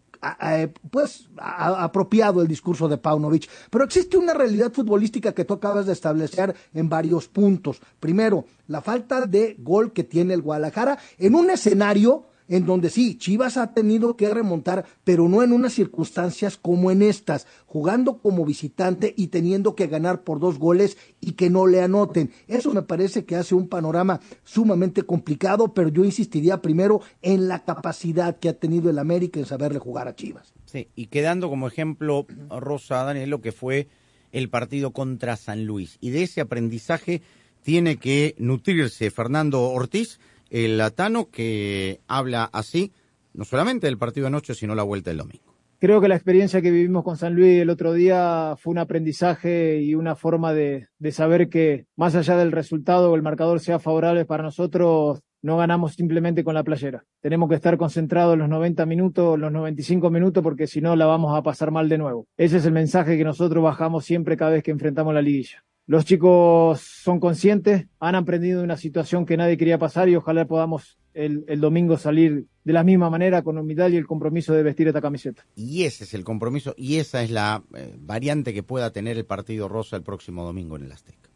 pues 0.90 1.30
a- 1.38 1.84
apropiado 1.84 2.42
el 2.42 2.48
discurso 2.48 2.88
de 2.88 2.98
Paunovic, 2.98 3.48
pero 3.70 3.84
existe 3.86 4.18
una 4.18 4.34
realidad 4.34 4.74
futbolística 4.74 5.32
que 5.32 5.46
tú 5.46 5.54
acabas 5.54 5.86
de 5.86 5.94
establecer 5.94 6.56
en 6.74 6.90
varios 6.90 7.28
puntos. 7.28 7.80
Primero, 8.00 8.46
la 8.68 8.82
falta 8.82 9.26
de 9.28 9.56
gol 9.60 9.94
que 9.94 10.04
tiene 10.04 10.34
el 10.34 10.42
Guadalajara 10.42 10.98
en 11.20 11.36
un 11.36 11.50
escenario 11.52 12.26
en 12.48 12.66
donde 12.66 12.90
sí, 12.90 13.18
Chivas 13.18 13.58
ha 13.58 13.74
tenido 13.74 14.16
que 14.16 14.34
remontar, 14.34 14.86
pero 15.04 15.28
no 15.28 15.44
en 15.44 15.54
unas 15.54 15.74
circunstancias 15.74 16.58
como 16.58 16.92
en 16.92 17.02
estas, 17.02 17.48
jugando 17.66 18.20
como 18.20 18.46
visitante 18.46 19.14
y 19.16 19.28
teniendo 19.28 19.76
que 19.76 19.88
ganar 19.88 20.24
por 20.24 20.40
dos 20.40 20.60
goles 20.60 20.98
y 21.22 21.34
que 21.34 21.50
no 21.50 21.68
le 21.68 21.82
anoten. 21.82 22.32
Eso 22.48 22.74
me 22.74 22.82
parece 22.82 23.26
que 23.26 23.36
hace 23.36 23.56
un 23.56 23.68
panorama 23.68 24.20
sumamente 24.44 25.04
complicado, 25.04 25.74
pero 25.74 25.90
yo 25.90 26.06
insistiría 26.06 26.62
primero 26.62 27.02
en 27.22 27.48
la 27.48 27.64
capacidad 27.64 28.38
que 28.38 28.50
ha 28.50 28.54
tenido 28.54 28.90
el 28.90 29.00
América 29.00 29.40
en 29.40 29.46
saberle 29.46 29.80
jugar 29.80 30.08
a 30.08 30.16
Chivas. 30.16 30.54
Sí, 30.66 30.90
y 30.96 31.08
quedando 31.08 31.50
como 31.50 31.68
ejemplo, 31.68 32.26
Rosa, 32.50 33.04
Daniel, 33.04 33.30
lo 33.30 33.42
que 33.42 33.52
fue 33.52 33.88
el 34.32 34.50
partido 34.50 34.92
contra 34.92 35.38
San 35.38 35.66
Luis. 35.66 35.98
Y 36.02 36.10
de 36.10 36.24
ese 36.24 36.42
aprendizaje 36.42 37.22
tiene 37.64 37.98
que 37.98 38.36
nutrirse 38.38 39.12
Fernando 39.12 39.62
Ortiz, 39.64 40.20
el 40.50 40.78
latano 40.78 41.30
que 41.30 42.02
habla 42.08 42.50
así, 42.52 42.92
no 43.34 43.46
solamente 43.46 43.88
del 43.88 43.98
partido 43.98 44.26
de 44.26 44.30
anoche, 44.30 44.54
sino 44.54 44.76
la 44.76 44.84
vuelta 44.84 45.10
del 45.10 45.20
domingo. 45.20 45.44
Creo 45.80 46.02
que 46.02 46.08
la 46.08 46.16
experiencia 46.16 46.62
que 46.62 46.72
vivimos 46.72 47.04
con 47.04 47.18
San 47.18 47.36
Luis 47.36 47.62
el 47.62 47.70
otro 47.70 47.94
día 47.94 48.56
fue 48.58 48.72
un 48.72 48.80
aprendizaje 48.80 49.80
y 49.80 49.94
una 49.94 50.16
forma 50.16 50.52
de, 50.52 50.88
de 50.98 51.12
saber 51.12 51.50
que 51.50 51.86
más 51.96 52.16
allá 52.16 52.36
del 52.36 52.52
resultado 52.52 53.12
o 53.12 53.16
el 53.16 53.22
marcador 53.22 53.60
sea 53.60 53.78
favorable 53.78 54.26
para 54.26 54.42
nosotros, 54.42 55.20
no 55.44 55.58
ganamos 55.58 55.94
simplemente 55.94 56.44
con 56.44 56.56
la 56.56 56.64
playera. 56.64 57.06
Tenemos 57.22 57.48
que 57.50 57.56
estar 57.56 57.78
concentrados 57.78 58.34
en 58.34 58.40
los 58.40 58.50
90 58.50 58.86
minutos, 58.86 59.38
los 59.38 59.52
95 59.52 60.10
minutos, 60.10 60.44
porque 60.44 60.68
si 60.68 60.82
no 60.82 60.96
la 60.96 61.06
vamos 61.06 61.38
a 61.38 61.44
pasar 61.44 61.72
mal 61.72 61.90
de 61.90 61.98
nuevo. 61.98 62.28
Ese 62.38 62.58
es 62.58 62.66
el 62.66 62.74
mensaje 62.74 63.18
que 63.18 63.24
nosotros 63.24 63.64
bajamos 63.64 64.04
siempre 64.04 64.36
cada 64.36 64.52
vez 64.52 64.64
que 64.64 64.72
enfrentamos 64.72 65.14
la 65.14 65.22
liguilla. 65.22 65.64
Los 65.88 66.04
chicos 66.04 66.82
son 66.82 67.22
conscientes, 67.22 67.88
han 68.02 68.16
aprendido 68.16 68.60
de 68.60 68.66
una 68.66 68.76
situación 68.76 69.26
que 69.26 69.38
nadie 69.38 69.58
quería 69.58 69.78
pasar 69.78 70.10
y 70.10 70.18
ojalá 70.18 70.46
podamos 70.46 70.98
el, 71.14 71.46
el 71.48 71.62
domingo 71.62 71.98
salir 71.98 72.46
de 72.66 72.74
la 72.74 72.84
misma 72.84 73.10
manera 73.10 73.42
con 73.42 73.58
humildad 73.58 73.90
y 73.90 73.96
el 73.96 74.06
compromiso 74.06 74.54
de 74.54 74.64
vestir 74.64 74.90
esta 74.90 75.00
camiseta. 75.00 75.46
Y 75.56 75.84
ese 75.84 76.04
es 76.04 76.14
el 76.14 76.26
compromiso 76.26 76.76
y 76.78 76.98
esa 76.98 77.24
es 77.24 77.32
la 77.32 77.64
eh, 77.74 77.96
variante 77.98 78.54
que 78.54 78.64
pueda 78.64 78.92
tener 78.92 79.16
el 79.16 79.26
partido 79.26 79.70
Rosa 79.70 79.96
el 79.96 80.04
próximo 80.04 80.44
domingo 80.44 80.76
en 80.76 80.84
el 80.84 80.92
Azteca. 80.92 81.27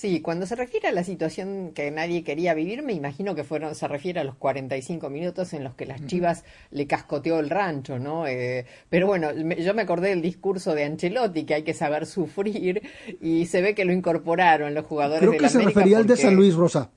Sí, 0.00 0.20
cuando 0.20 0.46
se 0.46 0.54
refiere 0.54 0.86
a 0.86 0.92
la 0.92 1.02
situación 1.02 1.72
que 1.74 1.90
nadie 1.90 2.22
quería 2.22 2.54
vivir, 2.54 2.84
me 2.84 2.92
imagino 2.92 3.34
que 3.34 3.42
fueron, 3.42 3.74
se 3.74 3.88
refiere 3.88 4.20
a 4.20 4.22
los 4.22 4.36
45 4.36 5.10
minutos 5.10 5.52
en 5.54 5.64
los 5.64 5.74
que 5.74 5.86
las 5.86 6.06
Chivas 6.06 6.44
le 6.70 6.86
cascoteó 6.86 7.40
el 7.40 7.50
rancho, 7.50 7.98
¿no? 7.98 8.24
Eh, 8.28 8.64
pero 8.88 9.08
bueno, 9.08 9.30
me- 9.34 9.60
yo 9.60 9.74
me 9.74 9.82
acordé 9.82 10.10
del 10.10 10.22
discurso 10.22 10.76
de 10.76 10.84
Ancelotti, 10.84 11.42
que 11.42 11.54
hay 11.54 11.62
que 11.64 11.74
saber 11.74 12.06
sufrir, 12.06 12.80
y 13.20 13.46
se 13.46 13.60
ve 13.60 13.74
que 13.74 13.84
lo 13.84 13.92
incorporaron 13.92 14.72
los 14.72 14.86
jugadores 14.86 15.18
Creo 15.18 15.32
de 15.32 15.36
que 15.38 15.42
la 15.42 15.48
se 15.48 15.56
América 15.58 15.80
refería 15.80 15.98
al 15.98 16.06
de 16.06 16.16
San 16.16 16.36
Luis 16.36 16.54
Rosa. 16.54 16.92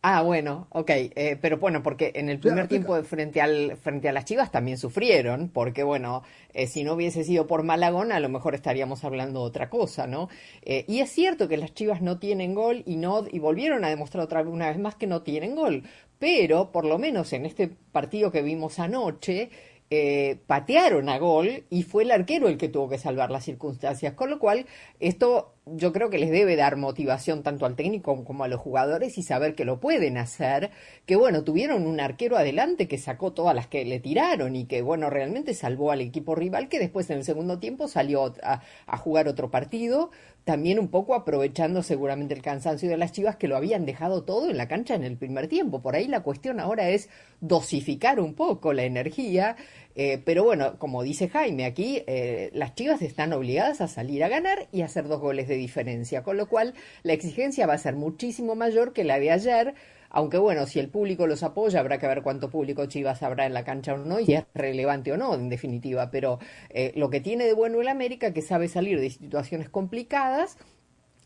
Ah, 0.00 0.22
bueno, 0.22 0.68
ok, 0.70 0.90
eh, 0.90 1.36
pero 1.40 1.58
bueno, 1.58 1.82
porque 1.82 2.12
en 2.14 2.28
el 2.28 2.38
primer 2.38 2.68
tiempo 2.68 2.94
de 2.94 3.02
frente 3.02 3.40
al 3.40 3.76
frente 3.76 4.08
a 4.08 4.12
las 4.12 4.24
Chivas 4.24 4.52
también 4.52 4.78
sufrieron, 4.78 5.48
porque 5.48 5.82
bueno, 5.82 6.22
eh, 6.54 6.68
si 6.68 6.84
no 6.84 6.94
hubiese 6.94 7.24
sido 7.24 7.48
por 7.48 7.64
Malagón, 7.64 8.12
a 8.12 8.20
lo 8.20 8.28
mejor 8.28 8.54
estaríamos 8.54 9.02
hablando 9.02 9.40
de 9.40 9.46
otra 9.46 9.68
cosa, 9.68 10.06
¿no? 10.06 10.28
Eh, 10.62 10.84
y 10.86 11.00
es 11.00 11.10
cierto 11.10 11.48
que 11.48 11.56
las 11.56 11.74
Chivas 11.74 12.00
no 12.00 12.20
tienen 12.20 12.54
gol 12.54 12.84
y 12.86 12.96
no 12.96 13.24
y 13.28 13.40
volvieron 13.40 13.84
a 13.84 13.88
demostrar 13.88 14.22
otra 14.22 14.42
una 14.42 14.68
vez 14.68 14.78
más 14.78 14.94
que 14.94 15.08
no 15.08 15.22
tienen 15.22 15.56
gol, 15.56 15.82
pero 16.20 16.70
por 16.70 16.84
lo 16.84 16.98
menos 16.98 17.32
en 17.32 17.44
este 17.44 17.68
partido 17.90 18.30
que 18.30 18.42
vimos 18.42 18.78
anoche 18.78 19.50
eh, 19.90 20.38
patearon 20.46 21.08
a 21.08 21.18
gol 21.18 21.64
y 21.70 21.82
fue 21.82 22.02
el 22.02 22.10
arquero 22.10 22.48
el 22.48 22.58
que 22.58 22.68
tuvo 22.68 22.90
que 22.90 22.98
salvar 22.98 23.30
las 23.30 23.44
circunstancias, 23.44 24.12
con 24.12 24.28
lo 24.28 24.38
cual 24.38 24.66
esto 25.00 25.54
yo 25.74 25.92
creo 25.92 26.10
que 26.10 26.18
les 26.18 26.30
debe 26.30 26.56
dar 26.56 26.76
motivación 26.76 27.42
tanto 27.42 27.66
al 27.66 27.76
técnico 27.76 28.24
como 28.24 28.44
a 28.44 28.48
los 28.48 28.60
jugadores 28.60 29.18
y 29.18 29.22
saber 29.22 29.54
que 29.54 29.64
lo 29.64 29.80
pueden 29.80 30.16
hacer, 30.16 30.70
que 31.06 31.16
bueno, 31.16 31.44
tuvieron 31.44 31.86
un 31.86 32.00
arquero 32.00 32.36
adelante 32.36 32.88
que 32.88 32.98
sacó 32.98 33.32
todas 33.32 33.54
las 33.54 33.66
que 33.66 33.84
le 33.84 34.00
tiraron 34.00 34.56
y 34.56 34.66
que 34.66 34.82
bueno, 34.82 35.10
realmente 35.10 35.54
salvó 35.54 35.92
al 35.92 36.00
equipo 36.00 36.34
rival 36.34 36.68
que 36.68 36.78
después 36.78 37.10
en 37.10 37.18
el 37.18 37.24
segundo 37.24 37.58
tiempo 37.58 37.88
salió 37.88 38.34
a, 38.42 38.62
a 38.86 38.96
jugar 38.96 39.28
otro 39.28 39.50
partido, 39.50 40.10
también 40.48 40.78
un 40.78 40.88
poco 40.88 41.14
aprovechando 41.14 41.82
seguramente 41.82 42.32
el 42.32 42.40
cansancio 42.40 42.88
de 42.88 42.96
las 42.96 43.12
Chivas 43.12 43.36
que 43.36 43.48
lo 43.48 43.56
habían 43.58 43.84
dejado 43.84 44.24
todo 44.24 44.48
en 44.48 44.56
la 44.56 44.66
cancha 44.66 44.94
en 44.94 45.04
el 45.04 45.18
primer 45.18 45.46
tiempo. 45.46 45.82
Por 45.82 45.94
ahí 45.94 46.08
la 46.08 46.22
cuestión 46.22 46.58
ahora 46.58 46.88
es 46.88 47.10
dosificar 47.42 48.18
un 48.18 48.32
poco 48.32 48.72
la 48.72 48.84
energía, 48.84 49.56
eh, 49.94 50.22
pero 50.24 50.44
bueno, 50.44 50.78
como 50.78 51.02
dice 51.02 51.28
Jaime, 51.28 51.66
aquí 51.66 52.02
eh, 52.06 52.48
las 52.54 52.74
Chivas 52.74 53.02
están 53.02 53.34
obligadas 53.34 53.82
a 53.82 53.88
salir 53.88 54.24
a 54.24 54.28
ganar 54.28 54.68
y 54.72 54.80
a 54.80 54.86
hacer 54.86 55.06
dos 55.06 55.20
goles 55.20 55.48
de 55.48 55.56
diferencia, 55.56 56.22
con 56.22 56.38
lo 56.38 56.48
cual 56.48 56.72
la 57.02 57.12
exigencia 57.12 57.66
va 57.66 57.74
a 57.74 57.78
ser 57.78 57.94
muchísimo 57.96 58.54
mayor 58.54 58.94
que 58.94 59.04
la 59.04 59.18
de 59.18 59.30
ayer. 59.30 59.74
Aunque 60.10 60.38
bueno, 60.38 60.66
si 60.66 60.78
el 60.80 60.88
público 60.88 61.26
los 61.26 61.42
apoya, 61.42 61.80
habrá 61.80 61.98
que 61.98 62.06
ver 62.06 62.22
cuánto 62.22 62.50
público 62.50 62.86
Chivas 62.86 63.22
habrá 63.22 63.46
en 63.46 63.54
la 63.54 63.64
cancha 63.64 63.94
o 63.94 63.98
no, 63.98 64.20
y 64.20 64.34
es 64.34 64.44
relevante 64.54 65.12
o 65.12 65.16
no, 65.16 65.34
en 65.34 65.48
definitiva. 65.48 66.10
Pero 66.10 66.38
eh, 66.70 66.92
lo 66.96 67.10
que 67.10 67.20
tiene 67.20 67.44
de 67.44 67.52
bueno 67.52 67.80
el 67.80 67.88
América, 67.88 68.32
que 68.32 68.42
sabe 68.42 68.68
salir 68.68 69.00
de 69.00 69.10
situaciones 69.10 69.68
complicadas, 69.68 70.56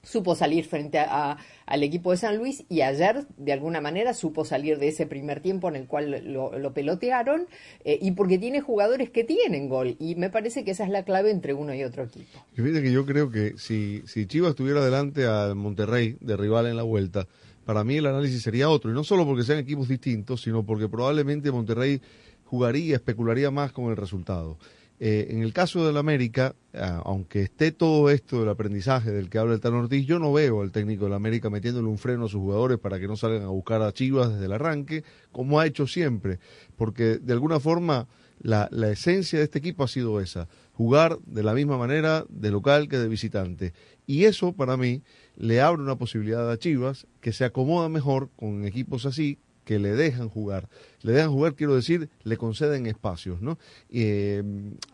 supo 0.03 0.35
salir 0.35 0.65
frente 0.65 0.99
a, 0.99 1.39
al 1.67 1.83
equipo 1.83 2.11
de 2.11 2.17
San 2.17 2.37
Luis 2.37 2.65
y 2.69 2.81
ayer 2.81 3.25
de 3.37 3.53
alguna 3.53 3.81
manera 3.81 4.15
supo 4.15 4.45
salir 4.45 4.79
de 4.79 4.89
ese 4.89 5.07
primer 5.07 5.41
tiempo 5.41 5.69
en 5.69 5.77
el 5.77 5.87
cual 5.87 6.33
lo, 6.33 6.59
lo 6.59 6.75
pelotearon 6.75 7.47
eh, 7.85 7.99
y 8.01 8.11
porque 8.13 8.39
tiene 8.39 8.61
jugadores 8.61 9.11
que 9.11 9.25
tienen 9.25 9.69
gol 9.69 9.97
y 9.99 10.17
me 10.17 10.29
parece 10.29 10.65
que 10.65 10.73
esa 10.73 10.85
es 10.85 10.91
la 10.91 11.05
clave 11.05 11.31
entre 11.31 11.55
uno 11.55 11.73
y 11.75 11.85
otro 11.85 12.03
equipo. 12.03 12.45
Y 12.53 12.63
Fíjate 12.63 12.83
que 12.83 12.93
yo 12.93 13.07
creo 13.07 13.31
que 13.31 13.55
si, 13.57 14.03
si 14.07 14.27
Chivas 14.27 14.55
tuviera 14.55 14.85
delante 14.85 15.25
al 15.25 15.55
Monterrey 15.55 16.17
de 16.21 16.37
rival 16.37 16.67
en 16.67 16.77
la 16.77 16.83
vuelta, 16.83 17.29
para 17.65 17.85
mí 17.85 17.97
el 17.97 18.07
análisis 18.07 18.43
sería 18.43 18.69
otro. 18.69 18.91
Y 18.91 18.95
no 18.95 19.05
solo 19.05 19.27
porque 19.27 19.45
sean 19.45 19.59
equipos 19.59 19.89
distintos, 19.89 20.43
sino 20.43 20.65
porque 20.65 20.89
probablemente 20.89 21.51
Monterrey 21.51 22.01
jugaría, 22.45 22.97
especularía 22.97 23.51
más 23.51 23.73
con 23.73 23.91
el 23.91 23.97
resultado. 23.97 24.59
Eh, 25.05 25.35
en 25.35 25.43
el 25.43 25.53
caso 25.53 25.85
del 25.85 25.97
América, 25.97 26.55
ah, 26.75 27.03
aunque 27.05 27.43
esté 27.43 27.73
todo 27.73 28.09
esto 28.09 28.39
del 28.39 28.49
aprendizaje 28.49 29.11
del 29.11 29.31
que 29.31 29.39
habla 29.39 29.55
el 29.55 29.61
Tano 29.61 29.81
Ortiz, 29.81 30.07
yo 30.07 30.21
no 30.21 30.33
veo 30.33 30.63
al 30.63 30.71
técnico 30.71 31.07
del 31.07 31.15
América 31.15 31.51
metiéndole 31.51 31.89
un 31.89 31.99
freno 31.99 32.27
a 32.27 32.29
sus 32.29 32.41
jugadores 32.41 32.79
para 32.79 33.01
que 33.01 33.09
no 33.09 33.17
salgan 33.17 33.43
a 33.43 33.49
buscar 33.49 33.83
a 33.83 33.93
Chivas 33.93 34.31
desde 34.31 34.45
el 34.45 34.53
arranque, 34.53 35.03
como 35.33 35.59
ha 35.59 35.67
hecho 35.67 35.89
siempre, 35.89 36.39
porque 36.77 37.19
de 37.19 37.33
alguna 37.33 37.59
forma 37.59 38.07
la, 38.39 38.69
la 38.71 38.91
esencia 38.91 39.41
de 39.41 39.47
este 39.47 39.59
equipo 39.59 39.83
ha 39.83 39.89
sido 39.89 40.21
esa, 40.21 40.47
jugar 40.73 41.19
de 41.27 41.43
la 41.43 41.55
misma 41.55 41.79
manera 41.79 42.25
de 42.29 42.53
local 42.53 42.87
que 42.89 42.99
de 42.99 43.09
visitante. 43.09 43.73
Y 44.07 44.27
eso 44.27 44.53
para 44.53 44.77
mí 44.77 45.03
le 45.43 45.61
abre 45.61 45.83
una 45.83 45.97
posibilidad 45.97 46.49
a 46.49 46.57
Chivas 46.57 47.09
que 47.21 47.33
se 47.33 47.45
acomoda 47.45 47.89
mejor 47.89 48.31
con 48.37 48.65
equipos 48.65 49.07
así 49.07 49.39
que 49.65 49.81
le 49.81 49.91
dejan 49.91 50.29
jugar. 50.29 50.69
Le 51.03 51.13
dejan 51.13 51.33
jugar, 51.33 51.57
quiero 51.57 51.75
decir, 51.75 52.09
le 52.23 52.37
conceden 52.37 52.87
espacios, 52.87 53.43
¿no? 53.43 53.59
Eh, 53.91 54.43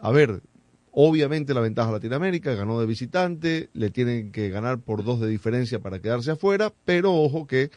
a 0.01 0.11
ver, 0.11 0.41
obviamente 0.91 1.53
la 1.53 1.61
ventaja 1.61 1.93
la 1.93 2.01
tiene 2.01 2.17
América, 2.17 2.55
ganó 2.55 2.81
de 2.81 2.87
visitante, 2.87 3.69
le 3.75 3.91
tienen 3.91 4.33
que 4.33 4.49
ganar 4.49 4.79
por 4.79 5.05
dos 5.05 5.21
de 5.21 5.29
diferencia 5.29 5.81
para 5.81 6.01
quedarse 6.01 6.31
afuera, 6.31 6.73
pero 6.87 7.15
ojo 7.15 7.47
que 7.47 7.71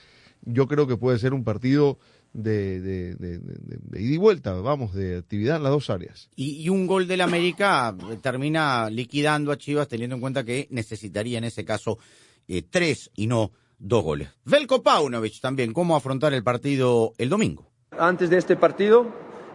yo 0.45 0.65
creo 0.67 0.87
que 0.87 0.95
puede 0.95 1.19
ser 1.19 1.33
un 1.33 1.43
partido 1.43 1.99
de, 2.31 2.79
de, 2.79 3.15
de, 3.15 4.01
ida 4.01 4.13
y 4.13 4.17
vuelta, 4.17 4.53
vamos, 4.53 4.93
de 4.93 5.17
actividad 5.17 5.57
en 5.57 5.63
las 5.63 5.73
dos 5.73 5.89
áreas. 5.89 6.29
Y, 6.37 6.61
y 6.61 6.69
un 6.69 6.87
gol 6.87 7.05
del 7.05 7.19
América 7.19 7.93
termina 8.21 8.89
liquidando 8.89 9.51
a 9.51 9.57
Chivas 9.57 9.89
teniendo 9.89 10.15
en 10.15 10.21
cuenta 10.21 10.45
que 10.45 10.67
necesitaría 10.71 11.37
en 11.37 11.43
ese 11.43 11.65
caso 11.65 11.99
eh, 12.47 12.61
tres 12.69 13.09
y 13.15 13.27
no 13.27 13.51
dos 13.79 14.03
goles. 14.03 14.29
Velko 14.45 14.83
Paunovic 14.83 15.39
también, 15.41 15.73
cómo 15.73 15.95
afrontar 15.95 16.33
el 16.33 16.43
partido 16.43 17.13
el 17.17 17.29
domingo. 17.29 17.67
Antes 17.97 18.29
de 18.29 18.37
este 18.37 18.55
partido, 18.55 19.05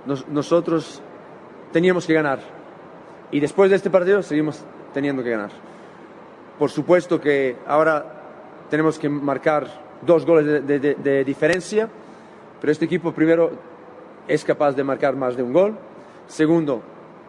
nos- 0.06 0.26
nosotros 0.28 1.00
teníamos 1.72 2.06
que 2.06 2.14
ganar. 2.14 2.40
Y 3.30 3.40
después 3.40 3.70
de 3.70 3.76
este 3.76 3.90
partido, 3.90 4.22
seguimos 4.22 4.64
teniendo 4.94 5.22
que 5.22 5.30
ganar. 5.30 5.50
Por 6.58 6.70
supuesto 6.70 7.20
que 7.20 7.56
ahora 7.66 8.64
tenemos 8.70 8.98
que 8.98 9.08
marcar 9.08 9.66
dos 10.02 10.24
goles 10.24 10.66
de 10.66 11.24
diferencia, 11.24 11.88
pero 12.60 12.72
este 12.72 12.84
equipo 12.86 13.12
primero 13.12 13.52
es 14.26 14.44
capaz 14.44 14.72
de 14.72 14.82
marcar 14.82 15.14
más 15.16 15.36
de 15.36 15.42
un 15.42 15.52
gol. 15.52 15.78
Segundo, 16.26 16.82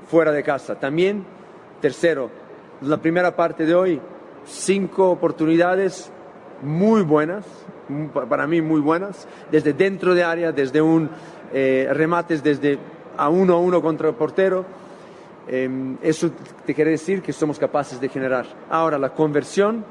fuera 0.10 0.32
de 0.32 0.44
casa 0.44 0.80
también. 0.80 1.26
Tercero, 1.82 2.30
la 2.82 2.98
primera 2.98 3.36
parte 3.36 3.66
de 3.66 3.76
hoy, 3.76 4.02
cinco 4.48 5.12
oportunidades 5.12 6.12
muy 6.62 7.04
buenas, 7.04 7.46
para 8.30 8.48
mí 8.48 8.62
muy 8.62 8.82
buenas, 8.82 9.28
desde 9.52 9.74
dentro 9.74 10.16
de 10.16 10.24
área, 10.24 10.52
desde 10.52 10.82
un 10.82 11.10
eh, 11.54 11.88
remates 11.92 12.44
desde 12.44 12.80
a 13.16 13.30
uno 13.30 13.54
a 13.54 13.60
uno 13.60 13.82
contra 13.82 14.10
el 14.10 14.16
portero. 14.16 14.66
Eh, 15.48 15.96
eso 16.02 16.32
te 16.66 16.74
quiere 16.74 16.92
decir 16.92 17.22
que 17.22 17.32
somos 17.32 17.58
capaces 17.58 18.02
de 18.02 18.10
generar. 18.10 18.46
Ahora, 18.70 18.98
la 18.98 19.14
conversión, 19.14 19.86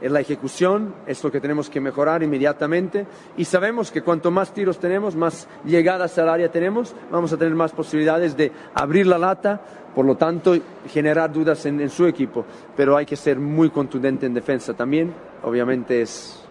la 0.00 0.20
ejecución 0.20 0.94
es 1.06 1.22
lo 1.22 1.30
que 1.30 1.40
tenemos 1.40 1.70
que 1.70 1.80
mejorar 1.80 2.22
inmediatamente 2.22 3.06
y 3.36 3.44
sabemos 3.44 3.90
que 3.90 4.02
cuanto 4.02 4.30
más 4.30 4.52
tiros 4.52 4.78
tenemos, 4.78 5.14
más 5.14 5.48
llegadas 5.64 6.18
al 6.18 6.28
área 6.28 6.50
tenemos, 6.50 6.94
vamos 7.10 7.32
a 7.32 7.36
tener 7.36 7.54
más 7.54 7.72
posibilidades 7.72 8.36
de 8.36 8.52
abrir 8.74 9.06
la 9.06 9.18
lata, 9.18 9.60
por 9.94 10.04
lo 10.06 10.16
tanto, 10.16 10.56
generar 10.88 11.32
dudas 11.32 11.66
en, 11.66 11.80
en 11.80 11.90
su 11.90 12.06
equipo. 12.06 12.44
Pero 12.76 12.96
hay 12.96 13.06
que 13.06 13.16
ser 13.16 13.38
muy 13.38 13.70
contundente 13.70 14.26
en 14.26 14.34
defensa 14.34 14.74
también. 14.74 15.12
Obviamente 15.42 16.02
es 16.02 16.41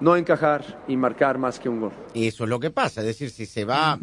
no 0.00 0.16
encajar 0.16 0.82
y 0.88 0.96
marcar 0.96 1.38
más 1.38 1.58
que 1.58 1.68
un 1.68 1.80
gol. 1.80 1.92
Eso 2.14 2.44
es 2.44 2.50
lo 2.50 2.60
que 2.60 2.70
pasa, 2.70 3.00
es 3.00 3.06
decir, 3.06 3.30
si 3.30 3.46
se 3.46 3.64
va, 3.64 3.98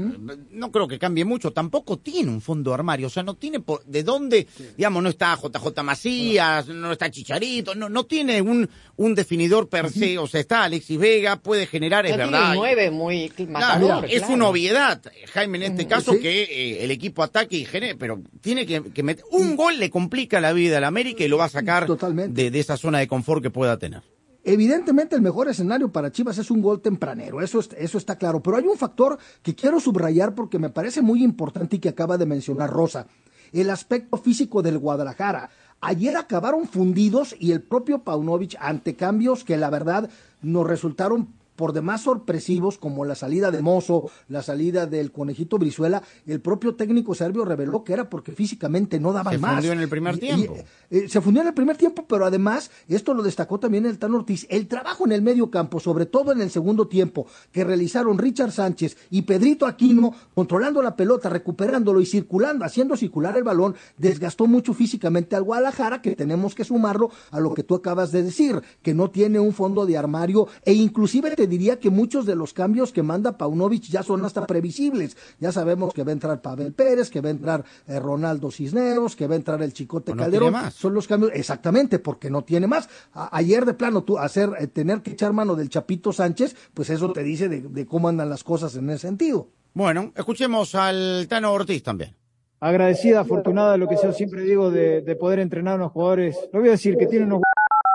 no 0.51 0.71
creo 0.71 0.88
que 0.88 0.99
cambie 0.99 1.25
mucho, 1.25 1.51
tampoco 1.51 1.97
tiene 1.97 2.29
un 2.31 2.41
fondo 2.41 2.71
de 2.71 2.75
armario, 2.75 3.07
o 3.07 3.09
sea, 3.09 3.23
no 3.23 3.36
tiene 3.36 3.59
por, 3.59 3.84
de 3.86 4.03
dónde, 4.03 4.47
digamos, 4.77 5.01
no 5.03 5.09
está 5.09 5.36
JJ 5.36 5.84
Macías, 5.84 6.67
no 6.67 6.91
está 6.91 7.09
Chicharito, 7.09 7.75
no, 7.75 7.89
no 7.89 8.05
tiene 8.05 8.41
un, 8.41 8.69
un 8.97 9.15
definidor 9.15 9.69
per 9.69 9.89
se, 9.89 10.17
o 10.17 10.27
sea, 10.27 10.39
está 10.41 10.63
Alexis 10.63 10.97
Vega, 10.99 11.38
puede 11.38 11.65
generar, 11.65 12.05
es 12.05 12.15
tiene 12.15 12.31
verdad. 12.31 12.55
un 12.57 12.93
muy 12.93 13.29
Claro, 13.29 13.49
matador. 13.88 14.05
es 14.05 14.19
claro. 14.19 14.34
una 14.34 14.47
obviedad, 14.47 15.01
Jaime, 15.34 15.57
en 15.57 15.63
este 15.63 15.88
caso, 15.88 16.13
sí. 16.13 16.19
que 16.19 16.43
eh, 16.43 16.84
el 16.84 16.91
equipo 16.91 17.23
ataque 17.23 17.57
y 17.57 17.65
genere, 17.65 17.95
pero 17.95 18.21
tiene 18.41 18.65
que, 18.65 18.81
que 18.91 19.03
meter, 19.03 19.23
un 19.31 19.55
gol 19.55 19.79
le 19.79 19.89
complica 19.89 20.39
la 20.41 20.53
vida 20.53 20.77
al 20.77 20.84
América 20.84 21.23
y 21.23 21.27
lo 21.27 21.38
va 21.38 21.45
a 21.45 21.49
sacar 21.49 21.88
de, 21.88 22.51
de 22.51 22.59
esa 22.59 22.77
zona 22.77 22.99
de 22.99 23.07
confort 23.07 23.41
que 23.41 23.49
pueda 23.49 23.77
tener. 23.77 24.01
Evidentemente 24.43 25.15
el 25.15 25.21
mejor 25.21 25.47
escenario 25.47 25.91
para 25.91 26.11
Chivas 26.11 26.37
es 26.37 26.51
un 26.51 26.61
gol 26.61 26.81
tempranero, 26.81 27.41
eso, 27.41 27.59
es- 27.59 27.69
eso 27.77 27.97
está 27.97 28.17
claro, 28.17 28.41
pero 28.43 28.57
hay 28.57 28.65
un 28.67 28.77
factor 28.77 29.17
que 29.41 29.55
quiero 29.55 29.79
subrayar 29.79 30.35
porque 30.35 30.59
me 30.59 30.69
parece 30.69 31.01
muy 31.01 31.23
importante 31.23 31.77
y 31.77 31.79
que 31.79 31.89
acaba 31.89 32.17
de 32.17 32.25
mencionar 32.25 32.69
Rosa, 32.69 33.07
el 33.53 33.69
aspecto 33.69 34.17
físico 34.17 34.61
del 34.61 34.79
Guadalajara. 34.79 35.49
Ayer 35.79 36.17
acabaron 36.17 36.67
fundidos 36.67 37.35
y 37.39 37.51
el 37.53 37.61
propio 37.61 37.99
Paunovic 38.03 38.55
ante 38.59 38.95
cambios 38.95 39.43
que 39.45 39.55
la 39.57 39.69
verdad 39.69 40.09
nos 40.41 40.67
resultaron 40.67 41.29
por 41.55 41.73
demás 41.73 42.01
sorpresivos 42.01 42.77
como 42.77 43.05
la 43.05 43.15
salida 43.15 43.51
de 43.51 43.61
Mozo, 43.61 44.09
la 44.27 44.41
salida 44.41 44.85
del 44.87 45.11
conejito 45.11 45.57
Brizuela, 45.57 46.01
el 46.25 46.41
propio 46.41 46.75
técnico 46.75 47.13
serbio 47.15 47.45
reveló 47.45 47.83
que 47.83 47.93
era 47.93 48.09
porque 48.09 48.31
físicamente 48.31 48.99
no 48.99 49.13
daban 49.13 49.33
Se 49.33 49.39
más. 49.39 49.53
fundió 49.55 49.71
en 49.73 49.79
el 49.79 49.89
primer 49.89 50.15
Y- 50.15 50.17
y, 50.17 50.19
tiempo. 50.19 50.55
eh, 50.89 51.07
se 51.09 51.21
fundió 51.21 51.41
en 51.41 51.47
el 51.49 51.53
primer 51.53 51.77
tiempo, 51.77 52.05
pero 52.07 52.25
además, 52.25 52.71
esto 52.87 53.13
lo 53.13 53.23
destacó 53.23 53.59
también 53.59 53.85
el 53.85 53.99
Tan 53.99 54.13
Ortiz, 54.13 54.47
el 54.49 54.67
trabajo 54.67 55.05
en 55.05 55.11
el 55.11 55.21
medio 55.21 55.49
campo, 55.51 55.79
sobre 55.79 56.05
todo 56.05 56.31
en 56.31 56.41
el 56.41 56.49
segundo 56.49 56.87
tiempo, 56.87 57.27
que 57.51 57.63
realizaron 57.63 58.17
Richard 58.17 58.51
Sánchez 58.51 58.97
y 59.09 59.23
Pedrito 59.23 59.65
Aquino, 59.65 60.13
controlando 60.33 60.81
la 60.81 60.95
pelota, 60.95 61.29
recuperándolo 61.29 62.01
y 62.01 62.05
circulando, 62.05 62.65
haciendo 62.65 62.95
circular 62.97 63.37
el 63.37 63.43
balón, 63.43 63.75
desgastó 63.97 64.47
mucho 64.47 64.73
físicamente 64.73 65.35
al 65.35 65.43
Guadalajara, 65.43 66.01
que 66.01 66.15
tenemos 66.15 66.55
que 66.55 66.63
sumarlo 66.63 67.09
a 67.31 67.39
lo 67.39 67.53
que 67.53 67.63
tú 67.63 67.75
acabas 67.75 68.11
de 68.11 68.23
decir, 68.23 68.61
que 68.81 68.93
no 68.93 69.09
tiene 69.11 69.39
un 69.39 69.53
fondo 69.53 69.85
de 69.85 69.97
armario, 69.97 70.47
e 70.65 70.73
inclusive 70.73 71.35
te 71.43 71.47
diría 71.47 71.77
que 71.77 71.89
muchos 71.89 72.25
de 72.25 72.35
los 72.35 72.53
cambios 72.53 72.93
que 72.93 73.03
manda 73.03 73.37
Paunovic 73.37 73.83
ya 73.83 74.01
son 74.01 74.23
hasta 74.23 74.45
previsibles. 74.47 75.17
Ya 75.39 75.51
sabemos 75.51 75.93
que 75.93 76.03
va 76.03 76.11
a 76.11 76.13
entrar 76.13 76.41
Pavel 76.41 76.71
Pérez, 76.73 77.09
que 77.09 77.19
va 77.19 77.27
a 77.27 77.31
entrar 77.31 77.65
eh, 77.87 77.99
Ronaldo 77.99 78.49
Cisneros, 78.49 79.15
que 79.17 79.27
va 79.27 79.33
a 79.33 79.37
entrar 79.37 79.61
el 79.61 79.73
Chicote 79.73 80.11
Pues 80.11 80.15
no 80.17 80.23
Calderón. 80.23 80.49
tiene 80.51 80.63
más. 80.65 80.73
Son 80.73 80.93
los 80.93 81.05
cambios, 81.07 81.31
exactamente, 81.35 81.99
porque 81.99 82.29
no 82.29 82.43
tiene 82.45 82.67
más. 82.67 82.87
A- 83.13 83.35
ayer 83.35 83.65
de 83.65 83.73
plano 83.73 84.03
tú 84.03 84.17
hacer, 84.17 84.51
eh, 84.59 84.67
tener 84.67 85.01
que 85.01 85.11
echar 85.11 85.33
mano 85.33 85.55
del 85.55 85.67
Chapito 85.69 86.13
Sánchez, 86.13 86.55
pues 86.73 86.89
eso 86.89 87.11
te 87.11 87.23
dice 87.23 87.49
de, 87.49 87.59
de 87.61 87.85
cómo 87.85 88.07
andan 88.07 88.29
las 88.29 88.43
cosas 88.45 88.73
en 88.77 88.89
ese 88.89 88.99
sentido. 89.07 89.49
Bueno, 89.73 90.13
escuchemos 90.15 90.75
al 90.75 91.25
Tano 91.27 91.51
Ortiz 91.51 91.83
también. 91.83 92.15
agradecida, 92.61 93.19
afortunada, 93.19 93.75
lo 93.75 93.87
que 93.89 93.97
yo 94.01 94.13
siempre 94.13 94.41
digo 94.43 94.71
de, 94.71 95.01
de 95.01 95.15
poder 95.17 95.39
entrenar 95.39 95.73
a 95.73 95.75
unos 95.77 95.91
jugadores. 95.91 96.37
No 96.53 96.59
voy 96.59 96.69
a 96.69 96.71
decir 96.73 96.95
que 96.95 97.07
tienen 97.07 97.27
unos 97.27 97.41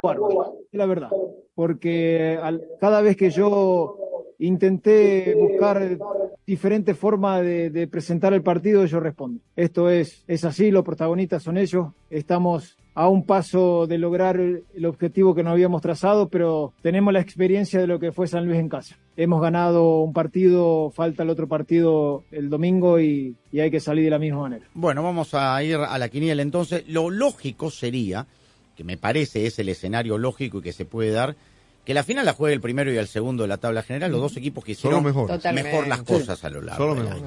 bárbaros, 0.03 0.49
es 0.71 0.79
la 0.79 0.87
verdad, 0.87 1.09
porque 1.69 2.39
al- 2.41 2.63
cada 2.81 3.03
vez 3.03 3.17
que 3.17 3.31
yo 3.31 3.97
intenté 4.39 5.35
buscar 5.35 5.99
diferentes 6.47 6.97
formas 6.97 7.43
de, 7.43 7.89
presentar 7.91 8.33
el 8.33 8.43
partido, 8.43 8.85
ellos 8.85 9.03
responden. 9.03 9.43
Esto 9.57 9.91
es, 9.91 10.23
es 10.29 10.45
así, 10.45 10.71
los 10.71 10.85
protagonistas 10.85 11.43
son 11.43 11.59
ellos, 11.59 11.89
estamos 12.11 12.77
a 12.95 13.09
un 13.09 13.25
paso 13.27 13.89
de 13.89 13.99
lograr 13.99 14.39
el, 14.39 14.63
el 14.73 14.87
objetivo 14.87 15.35
que 15.35 15.43
nos 15.43 15.53
habíamos 15.53 15.83
trazado, 15.83 16.29
pero 16.29 16.73
tenemos 16.81 17.13
la 17.13 17.21
experiencia 17.21 17.81
de 17.81 17.89
lo 17.89 17.99
que 17.99 18.13
fue 18.13 18.29
San 18.29 18.47
Luis 18.47 18.59
en 18.61 18.69
casa. 18.69 18.97
Hemos 19.17 19.41
ganado 19.43 20.01
un 20.03 20.13
partido, 20.13 20.91
falta 20.91 21.25
el 21.25 21.31
otro 21.31 21.49
partido 21.49 22.23
el 22.31 22.49
domingo 22.51 23.01
y, 23.01 23.35
y 23.51 23.59
hay 23.61 23.71
que 23.73 23.81
salir 23.81 24.05
de 24.05 24.11
la 24.11 24.19
misma 24.21 24.43
manera. 24.43 24.65
Bueno, 24.75 25.03
vamos 25.03 25.35
a 25.35 25.61
ir 25.65 25.75
a 25.75 25.99
la 25.99 26.09
quiniela 26.09 26.43
entonces. 26.43 26.85
Lo 26.89 27.11
lógico 27.11 27.69
sería, 27.71 28.27
que 28.79 28.85
me 28.85 28.97
parece 28.97 29.45
es 29.45 29.59
el 29.59 29.69
escenario 29.69 30.19
lógico 30.19 30.59
y 30.59 30.63
que 30.63 30.73
se 30.73 30.85
puede 30.85 31.11
dar, 31.11 31.35
que 31.85 31.95
la 31.95 32.05
final 32.05 32.25
la 32.25 32.33
juegue 32.33 32.55
el 32.55 32.61
primero 32.61 32.93
y 32.93 32.97
el 32.97 33.09
segundo 33.09 33.43
de 33.43 33.49
la 33.49 33.57
tabla 33.57 33.83
general, 33.83 34.13
los 34.13 34.21
dos 34.21 34.37
equipos 34.37 34.65
que 34.65 34.71
hicieron. 34.73 35.03
Totalmente. 35.03 35.69
mejor 35.73 35.89
las 35.89 35.99
Sí. 35.99 36.05
cosas 36.05 36.45
a 36.45 36.49
lo 36.49 36.63
largo 36.63 36.85
Solo 36.95 36.95
mejor. 37.03 37.19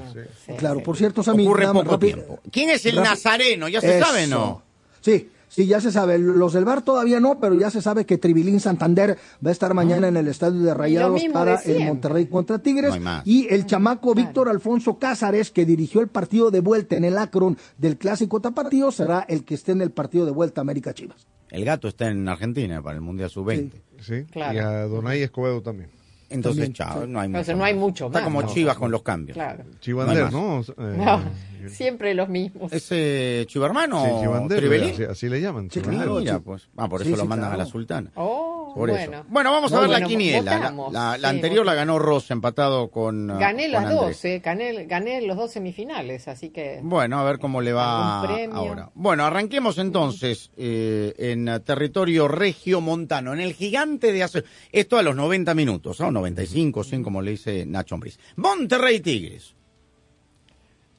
sí. 0.46 0.52
claro, 0.56 0.82
por 0.82 0.96
cierto, 0.96 1.22
Sammy, 1.22 1.44
Ocurre 1.44 1.64
nada 1.64 1.74
más 1.74 1.82
poco 1.82 1.94
rápido. 1.96 2.14
tiempo. 2.22 2.40
¿Quién 2.50 2.70
es 2.70 2.86
el 2.86 2.96
Rápido. 2.96 3.10
nazareno? 3.12 3.68
¿Ya 3.68 3.82
se 3.82 3.98
Eso. 3.98 4.06
sabe, 4.06 4.26
no? 4.28 4.62
Sí, 5.02 5.28
sí, 5.48 5.66
ya 5.66 5.78
se 5.82 5.92
sabe. 5.92 6.16
Los 6.18 6.54
del 6.54 6.64
Bar 6.64 6.80
todavía 6.80 7.20
no, 7.20 7.38
pero 7.38 7.54
ya 7.58 7.70
se 7.70 7.82
sabe 7.82 8.06
que 8.06 8.16
Tribilín 8.16 8.60
Santander 8.60 9.18
va 9.44 9.50
a 9.50 9.52
estar 9.52 9.74
mañana 9.74 10.08
en 10.08 10.16
el 10.16 10.28
estadio 10.28 10.60
de 10.62 10.72
Rayados 10.72 11.20
para 11.34 11.56
de 11.58 11.76
el. 11.76 11.84
Monterrey 11.84 12.24
contra 12.26 12.58
Tigres. 12.60 12.98
No 12.98 13.22
y 13.26 13.52
el 13.52 13.66
chamaco 13.66 14.14
Víctor 14.14 14.48
Alfonso 14.48 14.98
Cázares, 14.98 15.50
que 15.50 15.66
dirigió 15.66 16.00
el 16.00 16.08
partido 16.08 16.50
de 16.50 16.60
vuelta 16.60 16.96
en 16.96 17.04
el 17.04 17.18
Akron 17.18 17.58
del 17.76 17.98
clásico 17.98 18.40
tapatío, 18.40 18.90
será 18.90 19.26
el 19.28 19.44
que 19.44 19.54
esté 19.54 19.72
en 19.72 19.82
el 19.82 19.90
partido 19.90 20.24
de 20.24 20.30
vuelta 20.30 20.62
América 20.62 20.94
Chivas. 20.94 21.26
El 21.52 21.64
gato 21.66 21.86
está 21.86 22.08
en 22.08 22.26
Argentina 22.28 22.82
para 22.82 22.96
el 22.96 23.02
Mundial 23.02 23.28
Sub-20. 23.30 23.72
Sí, 24.00 24.24
Claro. 24.32 24.54
y 24.54 24.58
a 24.58 24.70
Donay 24.86 25.22
Escobedo 25.22 25.60
también. 25.62 25.90
Entonces, 26.32 26.72
También, 26.72 26.72
chao, 26.74 27.06
no 27.06 27.20
hay 27.20 27.26
Entonces 27.26 27.54
mucho 27.54 27.58
no 27.58 27.64
hay 27.64 27.74
más. 27.74 27.80
mucho 27.80 28.06
Está 28.06 28.18
más, 28.18 28.24
como 28.24 28.42
¿no? 28.42 28.48
Chivas 28.48 28.76
con 28.76 28.90
los 28.90 29.02
cambios. 29.02 29.34
Claro. 29.34 29.64
Chivander, 29.80 30.32
No 30.32 30.58
¿no? 30.58 30.60
Eh, 30.62 30.96
No, 30.96 31.20
siempre 31.68 32.14
los 32.14 32.28
mismos. 32.28 32.72
¿Ese 32.72 33.44
Chivarmano 33.48 34.04
sí, 34.04 34.10
Chivander, 34.20 34.82
así, 34.90 35.04
así 35.04 35.28
le 35.28 35.40
llaman. 35.40 35.68
Chivander. 35.68 36.08
Mira, 36.08 36.38
pues. 36.40 36.68
Ah, 36.76 36.88
por 36.88 37.02
Sí, 37.02 37.08
eso 37.08 37.16
lo 37.18 37.22
sí, 37.22 37.28
mandan 37.28 37.50
claro. 37.50 37.62
a 37.62 37.64
la 37.64 37.70
sultana. 37.70 38.10
Oh, 38.16 38.72
Por 38.74 38.88
bueno. 38.90 39.12
eso. 39.18 39.24
Bueno, 39.28 39.52
vamos 39.52 39.70
a 39.72 39.76
No, 39.76 39.80
ver 39.82 39.90
la 39.90 40.02
quiniela. 40.06 40.42
La, 40.50 40.56
votamos. 40.58 40.92
la- 40.92 41.18
la 41.18 41.30
Sí, 41.30 41.34
anterior 41.36 41.64
la 41.66 41.74
ganó 41.74 41.98
Ross 41.98 42.30
empatado 42.30 42.90
con. 42.90 43.26
Gané 43.38 43.64
con 43.64 43.72
las 43.72 43.90
dos, 43.94 44.24
eh, 44.24 44.40
gané, 44.44 44.86
gané 44.86 45.20
los 45.22 45.36
dos 45.36 45.50
semifinales, 45.52 46.26
así 46.28 46.50
que... 46.50 46.80
Bueno, 46.82 47.18
a 47.20 47.24
ver 47.24 47.38
cómo 47.38 47.60
le 47.60 47.72
va 47.72 48.22
ahora. 48.22 48.90
Bueno, 48.94 49.24
arranquemos 49.24 49.78
entonces 49.78 50.50
eh, 50.56 51.14
en 51.18 51.48
eh, 51.48 51.60
territorio 51.60 52.28
regio-montano, 52.28 53.32
en 53.34 53.40
el 53.40 53.52
gigante 53.54 54.12
de 54.12 54.22
acero. 54.22 54.46
Esto 54.72 54.98
a 54.98 55.02
los 55.02 55.14
90 55.16 55.54
minutos, 55.54 56.00
¿no? 56.00 56.10
95, 56.22 56.84
100, 56.84 57.02
como 57.02 57.20
le 57.20 57.32
dice 57.32 57.66
Nacho 57.66 57.94
Ambriz. 57.94 58.18
Monterrey 58.36 59.00
Tigres. 59.00 59.54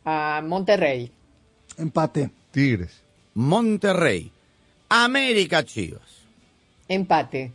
A 0.06 0.42
Monterrey. 0.44 1.10
Empate. 1.78 2.30
Tigres. 2.52 3.02
Monterrey. 3.36 4.32
América 4.90 5.64
Chivas. 5.64 6.02
Empate. 6.88 7.52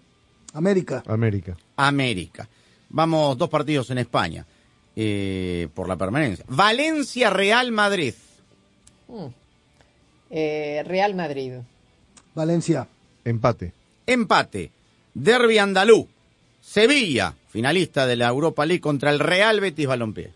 América. 0.54 1.02
América. 1.06 1.56
América. 1.76 2.48
Vamos, 2.88 3.36
dos 3.36 3.50
partidos 3.50 3.90
en 3.90 3.98
España 3.98 4.46
eh, 4.96 5.68
por 5.74 5.88
la 5.88 5.96
permanencia. 5.96 6.44
Valencia 6.48 7.30
Real 7.30 7.70
Madrid. 7.70 8.14
Mm. 9.08 9.26
Eh, 10.30 10.82
Real 10.86 11.14
Madrid. 11.14 11.52
Valencia. 12.34 12.88
Empate. 13.24 13.72
Empate. 14.06 14.72
Derby 15.14 15.58
andalú. 15.58 16.08
Sevilla, 16.60 17.34
finalista 17.49 18.07
de 18.07 18.16
la 18.16 18.28
Europa 18.28 18.64
League 18.66 18.80
contra 18.80 19.11
el 19.11 19.18
Real 19.18 19.61
Betis 19.61 19.86
Balompié. 19.86 20.32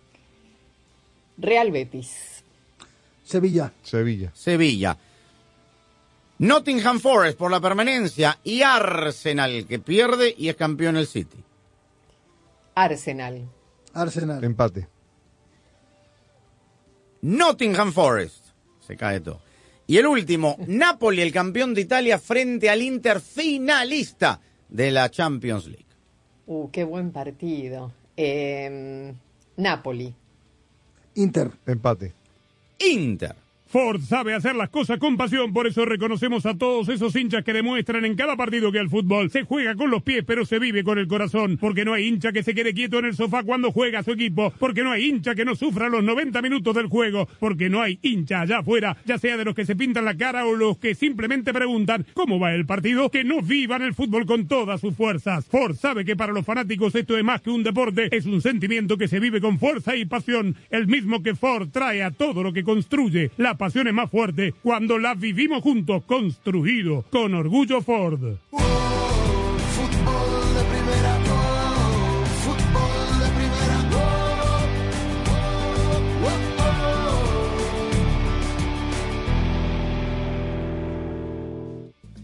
Real 1.38 1.70
Betis. 1.70 2.42
Sevilla. 3.24 3.72
Sevilla. 3.82 4.30
Sevilla. 4.34 4.96
Nottingham 6.38 6.98
Forest 6.98 7.38
por 7.38 7.50
la 7.50 7.60
permanencia 7.60 8.38
y 8.42 8.62
Arsenal 8.62 9.66
que 9.66 9.78
pierde 9.78 10.34
y 10.36 10.48
es 10.48 10.56
campeón 10.56 10.96
el 10.96 11.06
City. 11.06 11.38
Arsenal. 12.74 13.48
Arsenal. 13.94 14.42
Empate. 14.42 14.88
Nottingham 17.22 17.92
Forest. 17.92 18.46
Se 18.86 18.96
cae 18.96 19.20
todo. 19.20 19.40
Y 19.86 19.98
el 19.98 20.06
último, 20.06 20.56
Napoli, 20.66 21.22
el 21.22 21.32
campeón 21.32 21.74
de 21.74 21.82
Italia 21.82 22.18
frente 22.18 22.68
al 22.70 22.82
Inter 22.82 23.20
finalista 23.20 24.40
de 24.68 24.90
la 24.90 25.10
Champions 25.10 25.66
League. 25.66 25.91
Uh, 26.46 26.70
qué 26.70 26.84
buen 26.84 27.12
partido. 27.12 27.92
Eh, 28.16 29.12
Napoli. 29.56 30.14
Inter. 31.14 31.50
Empate. 31.66 32.12
Inter. 32.78 33.41
Ford 33.72 34.02
sabe 34.02 34.34
hacer 34.34 34.54
las 34.54 34.68
cosas 34.68 34.98
con 34.98 35.16
pasión, 35.16 35.54
por 35.54 35.66
eso 35.66 35.86
reconocemos 35.86 36.44
a 36.44 36.58
todos 36.58 36.90
esos 36.90 37.16
hinchas 37.16 37.42
que 37.42 37.54
demuestran 37.54 38.04
en 38.04 38.16
cada 38.16 38.36
partido 38.36 38.70
que 38.70 38.76
el 38.76 38.90
fútbol 38.90 39.30
se 39.30 39.44
juega 39.44 39.74
con 39.74 39.90
los 39.90 40.02
pies, 40.02 40.24
pero 40.26 40.44
se 40.44 40.58
vive 40.58 40.84
con 40.84 40.98
el 40.98 41.08
corazón. 41.08 41.56
Porque 41.56 41.86
no 41.86 41.94
hay 41.94 42.06
hincha 42.06 42.32
que 42.32 42.42
se 42.42 42.54
quede 42.54 42.74
quieto 42.74 42.98
en 42.98 43.06
el 43.06 43.14
sofá 43.14 43.44
cuando 43.44 43.72
juega 43.72 44.02
su 44.02 44.10
equipo. 44.10 44.52
Porque 44.58 44.82
no 44.82 44.90
hay 44.90 45.06
hincha 45.06 45.34
que 45.34 45.46
no 45.46 45.54
sufra 45.54 45.88
los 45.88 46.04
90 46.04 46.42
minutos 46.42 46.74
del 46.74 46.88
juego. 46.88 47.26
Porque 47.40 47.70
no 47.70 47.80
hay 47.80 47.98
hincha 48.02 48.42
allá 48.42 48.58
afuera, 48.58 48.94
ya 49.06 49.16
sea 49.16 49.38
de 49.38 49.46
los 49.46 49.54
que 49.54 49.64
se 49.64 49.74
pintan 49.74 50.04
la 50.04 50.18
cara 50.18 50.44
o 50.44 50.54
los 50.54 50.76
que 50.76 50.94
simplemente 50.94 51.54
preguntan 51.54 52.04
cómo 52.12 52.38
va 52.38 52.52
el 52.52 52.66
partido, 52.66 53.08
que 53.08 53.24
no 53.24 53.40
vivan 53.40 53.80
el 53.80 53.94
fútbol 53.94 54.26
con 54.26 54.48
todas 54.48 54.82
sus 54.82 54.94
fuerzas. 54.94 55.46
Ford 55.46 55.76
sabe 55.76 56.04
que 56.04 56.14
para 56.14 56.34
los 56.34 56.44
fanáticos 56.44 56.94
esto 56.94 57.16
es 57.16 57.24
más 57.24 57.40
que 57.40 57.48
un 57.48 57.62
deporte, 57.62 58.14
es 58.14 58.26
un 58.26 58.42
sentimiento 58.42 58.98
que 58.98 59.08
se 59.08 59.18
vive 59.18 59.40
con 59.40 59.58
fuerza 59.58 59.96
y 59.96 60.04
pasión. 60.04 60.56
El 60.68 60.88
mismo 60.88 61.22
que 61.22 61.34
Ford 61.34 61.70
trae 61.72 62.02
a 62.02 62.10
todo 62.10 62.42
lo 62.42 62.52
que 62.52 62.64
construye. 62.64 63.30
La 63.38 63.56
pasión 63.62 63.86
es 63.86 63.94
más 63.94 64.10
fuerte 64.10 64.54
cuando 64.60 64.98
la 64.98 65.14
vivimos 65.14 65.62
juntos, 65.62 66.02
construido 66.04 67.04
con 67.12 67.32
orgullo 67.32 67.80
Ford. 67.80 68.34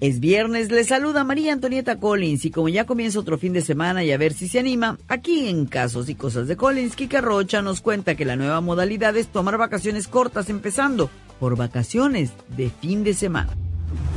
Es 0.01 0.21
viernes, 0.21 0.71
le 0.71 0.85
saluda 0.85 1.25
María 1.25 1.53
Antonieta 1.53 1.99
Collins 1.99 2.45
y 2.45 2.53
como 2.53 2.69
ya 2.69 2.87
comienza 2.87 3.19
otro 3.19 3.37
fin 3.37 3.53
de 3.53 3.63
semana 3.63 4.05
y 4.05 4.13
a 4.13 4.17
ver 4.17 4.33
si 4.33 4.47
se 4.47 4.61
anima, 4.61 4.97
aquí 5.09 5.49
en 5.49 5.67
Casos 5.67 6.09
y 6.09 6.15
Cosas 6.15 6.47
de 6.47 6.57
Collins, 6.57 6.95
Kika 6.95 7.21
Rocha 7.21 7.63
nos 7.63 7.81
cuenta 7.81 8.15
que 8.15 8.25
la 8.25 8.37
nueva 8.37 8.61
modalidad 8.61 9.17
es 9.17 9.27
tomar 9.27 9.59
vacaciones 9.59 10.07
cortas 10.07 10.51
empezando 10.51 11.11
por 11.41 11.57
vacaciones 11.57 12.31
de 12.57 12.71
fin 12.71 13.03
de 13.03 13.15
semana. 13.15 13.57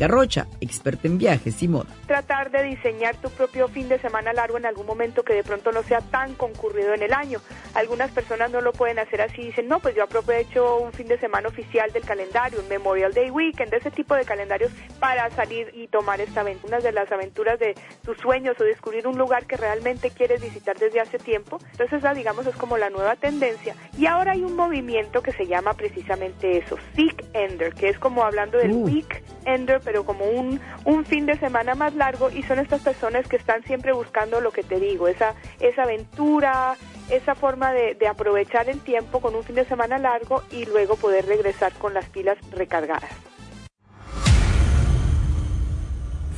Kika 0.00 0.08
Rocha, 0.08 0.46
experta 0.62 1.08
en 1.08 1.18
viajes 1.18 1.62
y 1.62 1.68
moda. 1.68 1.90
tratar 2.06 2.50
de 2.50 2.64
diseñar 2.64 3.16
tu 3.16 3.30
propio 3.30 3.68
fin 3.68 3.88
de 3.88 3.98
semana 4.00 4.32
largo 4.32 4.56
en 4.56 4.66
algún 4.66 4.86
momento 4.86 5.22
que 5.22 5.34
de 5.34 5.44
pronto 5.44 5.70
no 5.72 5.82
sea 5.82 6.00
tan 6.00 6.34
concurrido 6.34 6.94
en 6.94 7.02
el 7.02 7.12
año. 7.12 7.38
Algunas 7.74 8.10
personas 8.10 8.50
no 8.50 8.60
lo 8.60 8.72
pueden 8.72 8.98
hacer 8.98 9.20
así, 9.20 9.42
dicen, 9.42 9.68
no, 9.68 9.78
pues 9.78 9.94
yo 9.94 10.02
aprovecho 10.02 10.78
un 10.78 10.92
fin 10.92 11.06
de 11.06 11.18
semana 11.18 11.48
oficial 11.48 11.92
del 11.92 12.02
calendario, 12.02 12.60
un 12.60 12.68
Memorial 12.68 13.12
Day 13.12 13.30
Weekend, 13.30 13.72
ese 13.74 13.90
tipo 13.90 14.14
de 14.14 14.24
calendarios 14.24 14.72
para 14.98 15.30
salir 15.30 15.70
y 15.74 15.86
tomar 15.86 16.20
esta 16.20 16.40
aventura, 16.40 16.78
una 16.78 16.84
de 16.84 16.92
las 16.92 17.12
aventuras 17.12 17.60
de 17.60 17.74
tus 18.02 18.16
sueños 18.18 18.56
o 18.58 18.64
descubrir 18.64 19.06
un 19.06 19.18
lugar 19.18 19.46
que 19.46 19.56
realmente 19.56 20.10
quieres 20.10 20.40
visitar 20.40 20.78
desde 20.78 21.00
hace 21.00 21.18
tiempo. 21.18 21.58
Entonces 21.72 21.98
esa, 21.98 22.14
digamos, 22.14 22.46
es 22.46 22.56
como 22.56 22.76
la 22.76 22.90
nueva 22.90 23.14
tendencia. 23.16 23.76
Y 23.96 24.06
ahora 24.06 24.32
hay 24.32 24.42
un 24.42 24.56
movimiento 24.56 25.22
que 25.22 25.32
se 25.32 25.46
llama 25.46 25.74
precisamente 25.74 26.58
eso, 26.58 26.76
Seek 26.96 27.24
Ender, 27.34 27.74
que 27.74 27.90
es 27.90 27.98
como 27.98 28.24
hablando 28.24 28.58
del 28.58 28.72
Week 28.72 29.22
Ender, 29.44 29.80
pero 29.90 30.04
como 30.04 30.24
un, 30.24 30.60
un 30.84 31.04
fin 31.04 31.26
de 31.26 31.36
semana 31.36 31.74
más 31.74 31.96
largo 31.96 32.30
y 32.30 32.44
son 32.44 32.60
estas 32.60 32.80
personas 32.80 33.26
que 33.26 33.34
están 33.34 33.64
siempre 33.64 33.92
buscando 33.92 34.40
lo 34.40 34.52
que 34.52 34.62
te 34.62 34.78
digo, 34.78 35.08
esa, 35.08 35.34
esa 35.58 35.82
aventura, 35.82 36.76
esa 37.10 37.34
forma 37.34 37.72
de, 37.72 37.96
de 37.96 38.06
aprovechar 38.06 38.68
el 38.68 38.78
tiempo 38.82 39.20
con 39.20 39.34
un 39.34 39.42
fin 39.42 39.56
de 39.56 39.64
semana 39.64 39.98
largo 39.98 40.44
y 40.52 40.64
luego 40.64 40.94
poder 40.94 41.26
regresar 41.26 41.72
con 41.72 41.92
las 41.92 42.04
pilas 42.04 42.38
recargadas. 42.52 43.10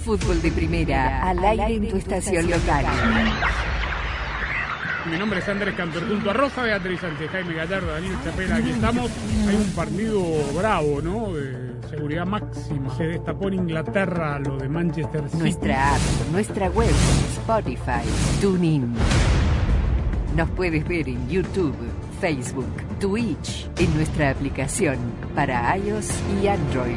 Fútbol 0.02 0.40
de 0.40 0.50
primera, 0.50 1.28
al 1.28 1.44
aire 1.44 1.74
en 1.74 1.88
tu 1.90 1.98
estación 1.98 2.48
local. 2.48 2.86
Mi 5.10 5.18
nombre 5.18 5.40
es 5.40 5.48
Andrés 5.48 5.74
Cantor, 5.74 6.08
junto 6.08 6.30
a 6.30 6.32
Rosa 6.32 6.62
Beatriz 6.62 7.00
Sánchez, 7.00 7.30
Jaime 7.30 7.54
Gallardo, 7.54 7.88
Daniel 7.88 8.14
Chapela, 8.24 8.56
aquí 8.56 8.70
estamos. 8.70 9.10
Hay 9.48 9.56
un 9.56 9.70
partido 9.74 10.22
bravo, 10.56 11.00
¿no? 11.02 11.32
De 11.34 11.72
seguridad 11.90 12.24
máxima. 12.24 12.94
Se 12.96 13.04
destapó 13.04 13.48
en 13.48 13.54
Inglaterra 13.54 14.38
lo 14.38 14.58
de 14.58 14.68
Manchester 14.68 15.28
City. 15.28 15.38
Nuestra 15.38 15.94
app, 15.94 16.00
nuestra 16.30 16.68
web, 16.70 16.94
Spotify, 17.40 18.06
TuneIn. 18.40 18.94
Nos 20.36 20.48
puedes 20.50 20.86
ver 20.86 21.08
en 21.08 21.28
YouTube, 21.28 21.76
Facebook, 22.20 22.70
Twitch, 23.00 23.68
en 23.78 23.94
nuestra 23.96 24.30
aplicación 24.30 24.96
para 25.34 25.76
iOS 25.76 26.10
y 26.40 26.46
Android. 26.46 26.96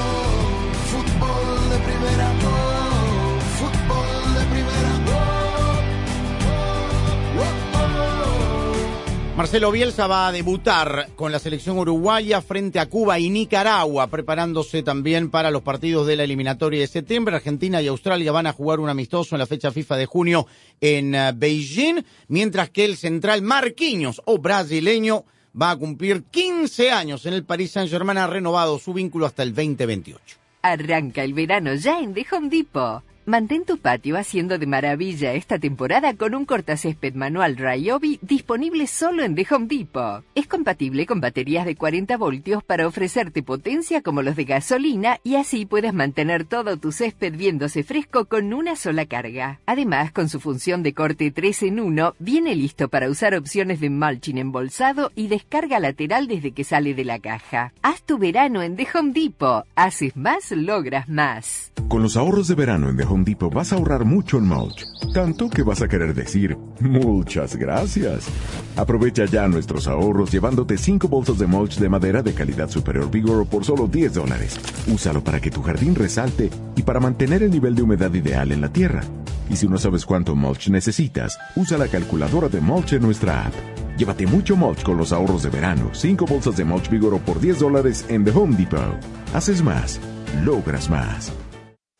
Marcelo 9.41 9.71
Bielsa 9.71 10.05
va 10.05 10.27
a 10.27 10.31
debutar 10.31 11.07
con 11.15 11.31
la 11.31 11.39
selección 11.39 11.79
uruguaya 11.79 12.43
frente 12.43 12.79
a 12.79 12.85
Cuba 12.85 13.17
y 13.17 13.31
Nicaragua, 13.31 14.05
preparándose 14.05 14.83
también 14.83 15.31
para 15.31 15.49
los 15.49 15.63
partidos 15.63 16.05
de 16.05 16.15
la 16.15 16.25
eliminatoria 16.25 16.81
de 16.81 16.85
septiembre. 16.85 17.35
Argentina 17.35 17.81
y 17.81 17.87
Australia 17.87 18.31
van 18.31 18.45
a 18.45 18.53
jugar 18.53 18.79
un 18.79 18.87
amistoso 18.87 19.33
en 19.33 19.39
la 19.39 19.47
fecha 19.47 19.71
FIFA 19.71 19.97
de 19.97 20.05
junio 20.05 20.45
en 20.79 21.15
uh, 21.15 21.33
Beijing, 21.35 22.05
mientras 22.27 22.69
que 22.69 22.85
el 22.85 22.97
central 22.97 23.41
Marquinhos 23.41 24.21
o 24.25 24.37
brasileño 24.37 25.25
va 25.59 25.71
a 25.71 25.75
cumplir 25.75 26.21
15 26.25 26.91
años 26.91 27.25
en 27.25 27.33
el 27.33 27.43
Paris 27.43 27.71
Saint-Germain, 27.71 28.19
ha 28.19 28.27
renovado 28.27 28.77
su 28.77 28.93
vínculo 28.93 29.25
hasta 29.25 29.41
el 29.41 29.55
2028. 29.55 30.37
Arranca 30.61 31.23
el 31.23 31.33
verano 31.33 31.73
ya 31.73 31.99
en 31.99 32.13
The. 32.13 32.27
Mantén 33.27 33.65
tu 33.65 33.77
patio 33.77 34.17
haciendo 34.17 34.57
de 34.57 34.65
maravilla 34.65 35.33
esta 35.33 35.59
temporada 35.59 36.15
con 36.15 36.33
un 36.33 36.43
cortacésped 36.43 37.13
manual 37.13 37.55
Ryobi 37.55 38.17
disponible 38.23 38.87
solo 38.87 39.21
en 39.23 39.35
The 39.35 39.45
Home 39.51 39.67
Depot. 39.67 40.23
Es 40.33 40.47
compatible 40.47 41.05
con 41.05 41.21
baterías 41.21 41.67
de 41.67 41.75
40 41.75 42.17
voltios 42.17 42.63
para 42.63 42.87
ofrecerte 42.87 43.43
potencia 43.43 44.01
como 44.01 44.23
los 44.23 44.35
de 44.35 44.45
gasolina 44.45 45.19
y 45.23 45.35
así 45.35 45.67
puedes 45.67 45.93
mantener 45.93 46.45
todo 46.45 46.77
tu 46.77 46.91
césped 46.91 47.35
viéndose 47.37 47.83
fresco 47.83 48.25
con 48.25 48.53
una 48.53 48.75
sola 48.75 49.05
carga. 49.05 49.59
Además, 49.67 50.11
con 50.11 50.27
su 50.27 50.39
función 50.39 50.81
de 50.81 50.95
corte 50.95 51.29
3 51.29 51.61
en 51.63 51.79
1, 51.79 52.15
viene 52.17 52.55
listo 52.55 52.89
para 52.89 53.07
usar 53.07 53.35
opciones 53.35 53.79
de 53.81 53.91
mulching 53.91 54.39
embolsado 54.39 55.11
y 55.15 55.27
descarga 55.27 55.79
lateral 55.79 56.27
desde 56.27 56.53
que 56.53 56.63
sale 56.63 56.95
de 56.95 57.05
la 57.05 57.19
caja. 57.19 57.71
Haz 57.83 58.01
tu 58.01 58.17
verano 58.17 58.63
en 58.63 58.75
The 58.75 58.87
Home 58.95 59.13
Depot. 59.13 59.67
Haces 59.75 60.17
más, 60.17 60.49
logras 60.49 61.07
más. 61.07 61.71
Con 61.87 62.01
los 62.01 62.17
ahorros 62.17 62.47
de 62.47 62.55
verano 62.55 62.89
en 62.89 62.97
The 62.97 63.10
Home 63.11 63.25
Depot 63.25 63.53
vas 63.53 63.73
a 63.73 63.75
ahorrar 63.75 64.05
mucho 64.05 64.37
en 64.37 64.45
mulch, 64.45 64.85
tanto 65.13 65.49
que 65.49 65.63
vas 65.63 65.81
a 65.81 65.87
querer 65.89 66.13
decir 66.15 66.57
muchas 66.79 67.57
gracias. 67.57 68.27
Aprovecha 68.77 69.25
ya 69.25 69.47
nuestros 69.49 69.87
ahorros 69.87 70.31
llevándote 70.31 70.77
5 70.77 71.09
bolsas 71.09 71.37
de 71.37 71.45
mulch 71.45 71.77
de 71.77 71.89
madera 71.89 72.23
de 72.23 72.33
calidad 72.33 72.69
superior 72.69 73.11
Vigoro 73.11 73.43
por 73.43 73.65
solo 73.65 73.87
10 73.87 74.13
dólares. 74.13 74.57
Úsalo 74.87 75.21
para 75.23 75.41
que 75.41 75.51
tu 75.51 75.61
jardín 75.61 75.93
resalte 75.93 76.49
y 76.77 76.83
para 76.83 77.01
mantener 77.01 77.43
el 77.43 77.51
nivel 77.51 77.75
de 77.75 77.81
humedad 77.81 78.13
ideal 78.13 78.51
en 78.53 78.61
la 78.61 78.71
tierra. 78.71 79.01
Y 79.49 79.57
si 79.57 79.67
no 79.67 79.77
sabes 79.77 80.05
cuánto 80.05 80.33
mulch 80.33 80.69
necesitas, 80.69 81.37
usa 81.57 81.77
la 81.77 81.89
calculadora 81.89 82.47
de 82.47 82.61
mulch 82.61 82.93
en 82.93 83.01
nuestra 83.01 83.45
app. 83.45 83.53
Llévate 83.97 84.25
mucho 84.25 84.55
mulch 84.55 84.83
con 84.83 84.95
los 84.97 85.11
ahorros 85.11 85.43
de 85.43 85.49
verano. 85.49 85.89
5 85.91 86.25
bolsas 86.25 86.55
de 86.55 86.63
mulch 86.63 86.89
Vigoro 86.89 87.17
por 87.17 87.41
10 87.41 87.59
dólares 87.59 88.05
en 88.07 88.23
The 88.23 88.31
Home 88.31 88.55
Depot. 88.55 88.95
Haces 89.33 89.61
más, 89.61 89.99
logras 90.45 90.89
más. 90.89 91.33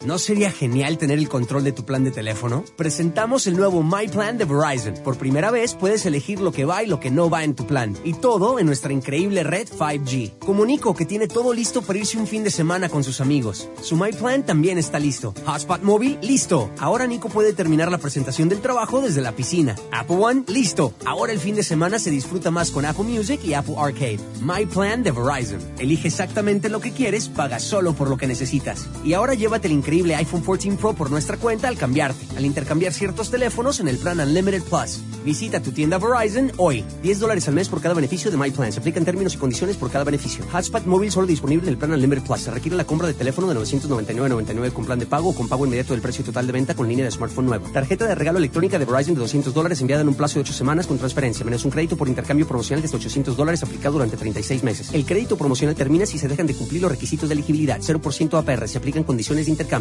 ¿No 0.04 0.18
sería 0.18 0.52
genial 0.52 0.98
tener 0.98 1.20
el 1.20 1.30
control 1.30 1.64
de 1.64 1.74
tu 1.74 1.86
plan 1.86 2.04
de 2.04 2.10
teléfono? 2.10 2.64
Presentamos 2.76 3.46
el 3.46 3.56
nuevo 3.56 3.84
My 3.84 4.08
Plan 4.08 4.36
de 4.40 4.46
Verizon. 4.46 4.96
Por 5.04 5.16
primera 5.16 5.52
vez 5.52 5.76
puedes 5.76 6.08
elegir 6.08 6.40
lo 6.40 6.52
que 6.52 6.66
va 6.66 6.82
y 6.82 6.88
lo 6.88 7.00
que 7.00 7.12
no 7.12 7.30
va 7.30 7.44
en 7.44 7.54
tu 7.54 7.68
plan. 7.68 7.96
Y 8.04 8.14
todo 8.14 8.58
en 8.58 8.66
nuestra 8.66 8.92
increíble 8.92 9.44
red 9.44 9.68
5G. 9.68 10.40
Comunico 10.40 10.96
que 10.96 11.06
tiene 11.06 11.28
todo 11.28 11.54
listo 11.54 11.84
para 11.84 12.00
irse 12.00 12.18
un 12.18 12.26
fin 12.26 12.44
de 12.44 12.50
semana 12.50 12.90
con 12.90 13.04
sus 13.04 13.22
amigos. 13.22 13.70
Su 13.84 13.96
My 13.96 14.12
Plan 14.12 14.44
también 14.44 14.80
está 14.80 14.98
listo. 14.98 15.36
Hotspot 15.46 15.84
móvil, 15.84 16.18
listo. 16.24 16.72
Ahora 16.80 17.06
Nico 17.06 17.30
puede 17.30 17.54
terminar 17.54 17.92
la 17.92 18.00
presentación 18.00 18.50
del 18.50 18.62
trabajo 18.62 19.02
desde 19.02 19.22
la 19.22 19.34
piscina. 19.34 19.76
Apple 19.92 20.18
One, 20.20 20.46
listo. 20.48 20.96
Ahora 21.06 21.32
el 21.32 21.40
fin 21.40 21.54
de 21.54 21.62
semana 21.62 22.00
se 22.00 22.10
disfruta 22.10 22.50
más 22.50 22.72
con 22.72 22.86
Apple 22.86 23.04
Music 23.04 23.40
y 23.44 23.54
Apple 23.54 23.76
Arcade. 23.78 24.20
My 24.42 24.66
Plan 24.66 25.04
de 25.04 25.12
Verizon. 25.12 25.60
Elige 25.78 26.08
exactamente 26.08 26.70
lo 26.70 26.82
que 26.82 26.92
quieres, 26.92 27.30
paga 27.30 27.60
solo 27.60 27.94
por 27.94 28.10
lo 28.10 28.18
que 28.18 28.26
necesitas. 28.26 28.88
Y 29.06 29.14
ahora 29.14 29.36
llévate 29.36 29.68
el 29.68 29.74
increíble 29.74 29.91
iPhone 29.92 30.42
14 30.42 30.78
Pro 30.78 30.94
por 30.94 31.12
nuestra 31.12 31.38
cuenta 31.38 31.68
al 31.68 31.78
cambiarte, 31.78 32.26
al 32.38 32.46
intercambiar 32.46 32.94
ciertos 32.94 33.30
teléfonos 33.30 33.80
en 33.82 33.90
el 33.90 33.98
plan 33.98 34.20
Unlimited 34.20 34.64
Plus. 34.64 35.02
Visita 35.26 35.62
tu 35.62 35.72
tienda 35.72 36.00
Verizon 36.00 36.52
hoy. 36.58 36.84
10 37.04 37.20
dólares 37.20 37.48
al 37.48 37.54
mes 37.54 37.70
por 37.70 37.82
cada 37.82 37.94
beneficio 37.94 38.32
de 38.32 38.38
My 38.38 38.50
Plan. 38.50 38.72
Se 38.72 38.80
aplican 38.80 39.06
términos 39.06 39.36
y 39.36 39.38
condiciones 39.38 39.78
por 39.78 39.92
cada 39.92 40.04
beneficio. 40.04 40.46
Hotspot 40.52 40.86
móvil 40.86 41.12
solo 41.12 41.28
disponible 41.28 41.68
en 41.68 41.74
el 41.74 41.78
plan 41.78 41.92
Unlimited 41.92 42.24
Plus. 42.24 42.40
Se 42.40 42.52
requiere 42.52 42.76
la 42.76 42.86
compra 42.86 43.08
de 43.08 43.14
teléfono 43.14 43.48
de 43.48 43.60
999.99 43.60 44.72
con 44.72 44.86
plan 44.86 44.98
de 44.98 45.06
pago 45.06 45.30
o 45.30 45.36
con 45.36 45.48
pago 45.48 45.66
inmediato 45.66 45.94
del 45.94 46.02
precio 46.02 46.24
total 46.24 46.48
de 46.48 46.54
venta 46.54 46.74
con 46.74 46.88
línea 46.88 47.06
de 47.06 47.12
smartphone 47.12 47.46
nueva. 47.46 47.68
Tarjeta 47.72 48.08
de 48.08 48.16
regalo 48.16 48.40
electrónica 48.40 48.80
de 48.80 48.86
Verizon 48.86 49.14
de 49.14 49.20
200 49.20 49.54
dólares 49.54 49.82
enviada 49.82 50.02
en 50.02 50.08
un 50.08 50.16
plazo 50.16 50.36
de 50.36 50.42
8 50.42 50.54
semanas 50.54 50.88
con 50.88 50.98
transferencia, 50.98 51.46
menos 51.46 51.66
un 51.66 51.72
crédito 51.72 51.98
por 51.98 52.08
intercambio 52.08 52.48
promocional 52.48 52.82
de 52.82 52.96
800 52.96 53.36
dólares 53.38 53.62
aplicado 53.62 53.94
durante 53.94 54.18
36 54.18 54.64
meses. 54.64 54.90
El 54.94 55.06
crédito 55.06 55.38
promocional 55.38 55.76
termina 55.76 56.06
si 56.06 56.18
se 56.18 56.28
dejan 56.28 56.48
de 56.48 56.56
cumplir 56.56 56.82
los 56.82 56.92
requisitos 56.92 57.30
de 57.30 57.34
elegibilidad. 57.34 57.80
0% 57.80 58.40
APR. 58.40 58.68
Se 58.68 58.78
aplican 58.78 59.04
condiciones 59.04 59.46
de 59.46 59.52
intercambio. 59.52 59.81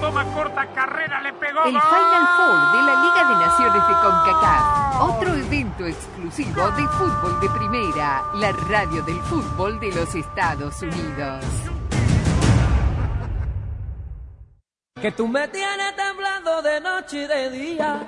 Toma 0.00 0.24
corta 0.32 0.66
carrera, 0.72 1.20
le 1.22 1.32
pegó. 1.32 1.64
El 1.64 1.72
¡Gol! 1.72 1.82
Final 1.82 2.28
Four 2.36 2.72
de 2.72 2.82
la 2.86 3.02
Liga 3.02 3.28
de 3.28 3.46
Naciones 3.46 3.88
de 3.88 3.94
CONCACAF. 3.94 5.00
Otro 5.00 5.34
evento 5.34 5.86
exclusivo 5.86 6.70
de 6.70 6.88
fútbol 6.88 7.40
de 7.40 7.48
primera, 7.50 8.22
la 8.34 8.52
radio 8.52 9.02
del 9.02 9.20
fútbol 9.22 9.80
de 9.80 9.92
los 9.92 10.14
Estados 10.14 10.82
Unidos. 10.82 11.44
Que 15.00 15.12
tú 15.12 15.28
me 15.28 15.46
tienes 15.48 15.96
temblando 15.96 16.62
de 16.62 16.80
noche 16.80 17.22
y 17.22 17.26
de 17.26 17.50
día. 17.50 18.06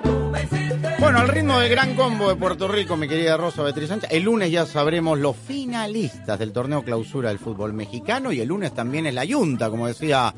Bueno, 0.99 1.19
al 1.19 1.27
ritmo 1.27 1.59
del 1.59 1.69
gran 1.69 1.95
combo 1.95 2.29
de 2.29 2.35
Puerto 2.35 2.67
Rico, 2.67 2.95
mi 2.95 3.07
querida 3.07 3.35
Rosa 3.35 3.63
Beatriz 3.63 3.89
Sánchez, 3.89 4.11
el 4.11 4.23
lunes 4.23 4.51
ya 4.51 4.65
sabremos 4.65 5.19
los 5.19 5.35
finalistas 5.35 6.39
del 6.39 6.53
torneo 6.53 6.83
clausura 6.83 7.29
del 7.29 7.39
fútbol 7.39 7.73
mexicano 7.73 8.31
y 8.31 8.39
el 8.39 8.47
lunes 8.47 8.73
también 8.73 9.05
es 9.07 9.13
la 9.13 9.25
yunta, 9.25 9.69
como 9.69 9.87
decía 9.87 10.33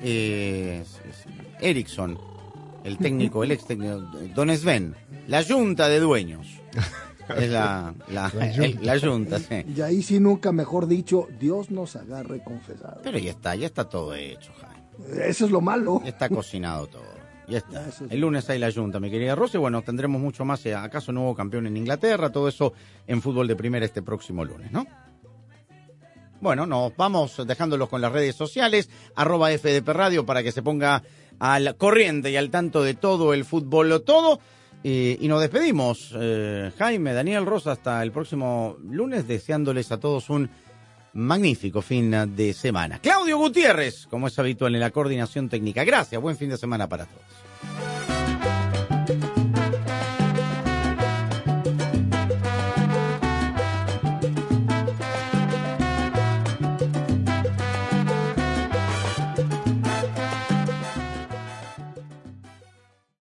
eh, 0.00 0.84
Erickson, 1.60 2.18
el 2.84 2.98
técnico, 2.98 3.42
el 3.44 3.50
ex 3.52 3.66
técnico, 3.66 4.00
Don 4.34 4.50
Sven, 4.56 4.94
la 5.26 5.42
yunta 5.42 5.88
de 5.88 6.00
dueños. 6.00 6.46
Es 7.36 7.50
la, 7.50 7.94
la, 8.10 8.32
el- 8.40 8.78
la 8.82 8.96
yunta, 8.96 9.38
sí. 9.38 9.56
Y 9.76 9.80
ahí 9.82 10.02
sí 10.02 10.18
nunca, 10.18 10.50
mejor 10.50 10.86
dicho, 10.86 11.28
Dios 11.38 11.70
nos 11.70 11.94
agarre 11.96 12.42
confesado. 12.42 13.00
Pero 13.02 13.18
ya 13.18 13.30
está, 13.32 13.54
ya 13.54 13.66
está 13.66 13.84
todo 13.84 14.14
hecho, 14.14 14.50
Jaime. 14.60 15.28
Eso 15.28 15.44
es 15.44 15.50
lo 15.50 15.60
malo. 15.60 16.00
Ya 16.04 16.08
está 16.10 16.28
cocinado 16.30 16.86
todo. 16.86 17.02
Ya 17.46 17.58
está. 17.58 17.86
El 18.10 18.20
lunes 18.20 18.48
hay 18.50 18.58
la 18.58 18.72
Junta, 18.72 18.98
mi 19.00 19.10
querida 19.10 19.34
Rosa. 19.34 19.58
Y 19.58 19.60
bueno, 19.60 19.80
tendremos 19.82 20.20
mucho 20.20 20.44
más. 20.44 20.64
eh, 20.66 20.74
¿Acaso 20.74 21.12
nuevo 21.12 21.34
campeón 21.34 21.66
en 21.66 21.76
Inglaterra? 21.76 22.30
Todo 22.30 22.48
eso 22.48 22.72
en 23.06 23.20
fútbol 23.22 23.46
de 23.46 23.56
primera 23.56 23.84
este 23.86 24.00
próximo 24.02 24.44
lunes, 24.44 24.70
¿no? 24.72 24.86
Bueno, 26.40 26.66
nos 26.66 26.96
vamos 26.96 27.36
dejándolos 27.46 27.88
con 27.88 28.00
las 28.00 28.12
redes 28.12 28.36
sociales, 28.36 28.88
arroba 29.16 29.50
FDP 29.50 29.88
Radio 29.88 30.24
para 30.24 30.42
que 30.42 30.52
se 30.52 30.62
ponga 30.62 31.02
al 31.40 31.76
corriente 31.76 32.30
y 32.30 32.36
al 32.36 32.50
tanto 32.50 32.82
de 32.82 32.94
todo 32.94 33.34
el 33.34 33.44
fútbol, 33.44 34.02
todo. 34.04 34.40
Eh, 34.84 35.18
y 35.20 35.26
nos 35.26 35.40
despedimos, 35.40 36.14
eh, 36.16 36.70
Jaime, 36.78 37.12
Daniel 37.12 37.44
Rosa, 37.44 37.72
hasta 37.72 38.00
el 38.04 38.12
próximo 38.12 38.76
lunes, 38.88 39.26
deseándoles 39.26 39.90
a 39.90 39.98
todos 39.98 40.30
un 40.30 40.48
magnífico 41.14 41.82
fin 41.82 42.14
de 42.36 42.52
semana. 42.52 43.00
Claudio 43.00 43.38
Gutiérrez, 43.38 44.06
como 44.06 44.28
es 44.28 44.38
habitual 44.38 44.74
en 44.74 44.80
la 44.80 44.90
coordinación 44.90 45.48
técnica. 45.48 45.82
Gracias, 45.82 46.22
buen 46.22 46.36
fin 46.36 46.50
de 46.50 46.58
semana 46.58 46.88
para 46.88 47.06
todos. 47.06 47.37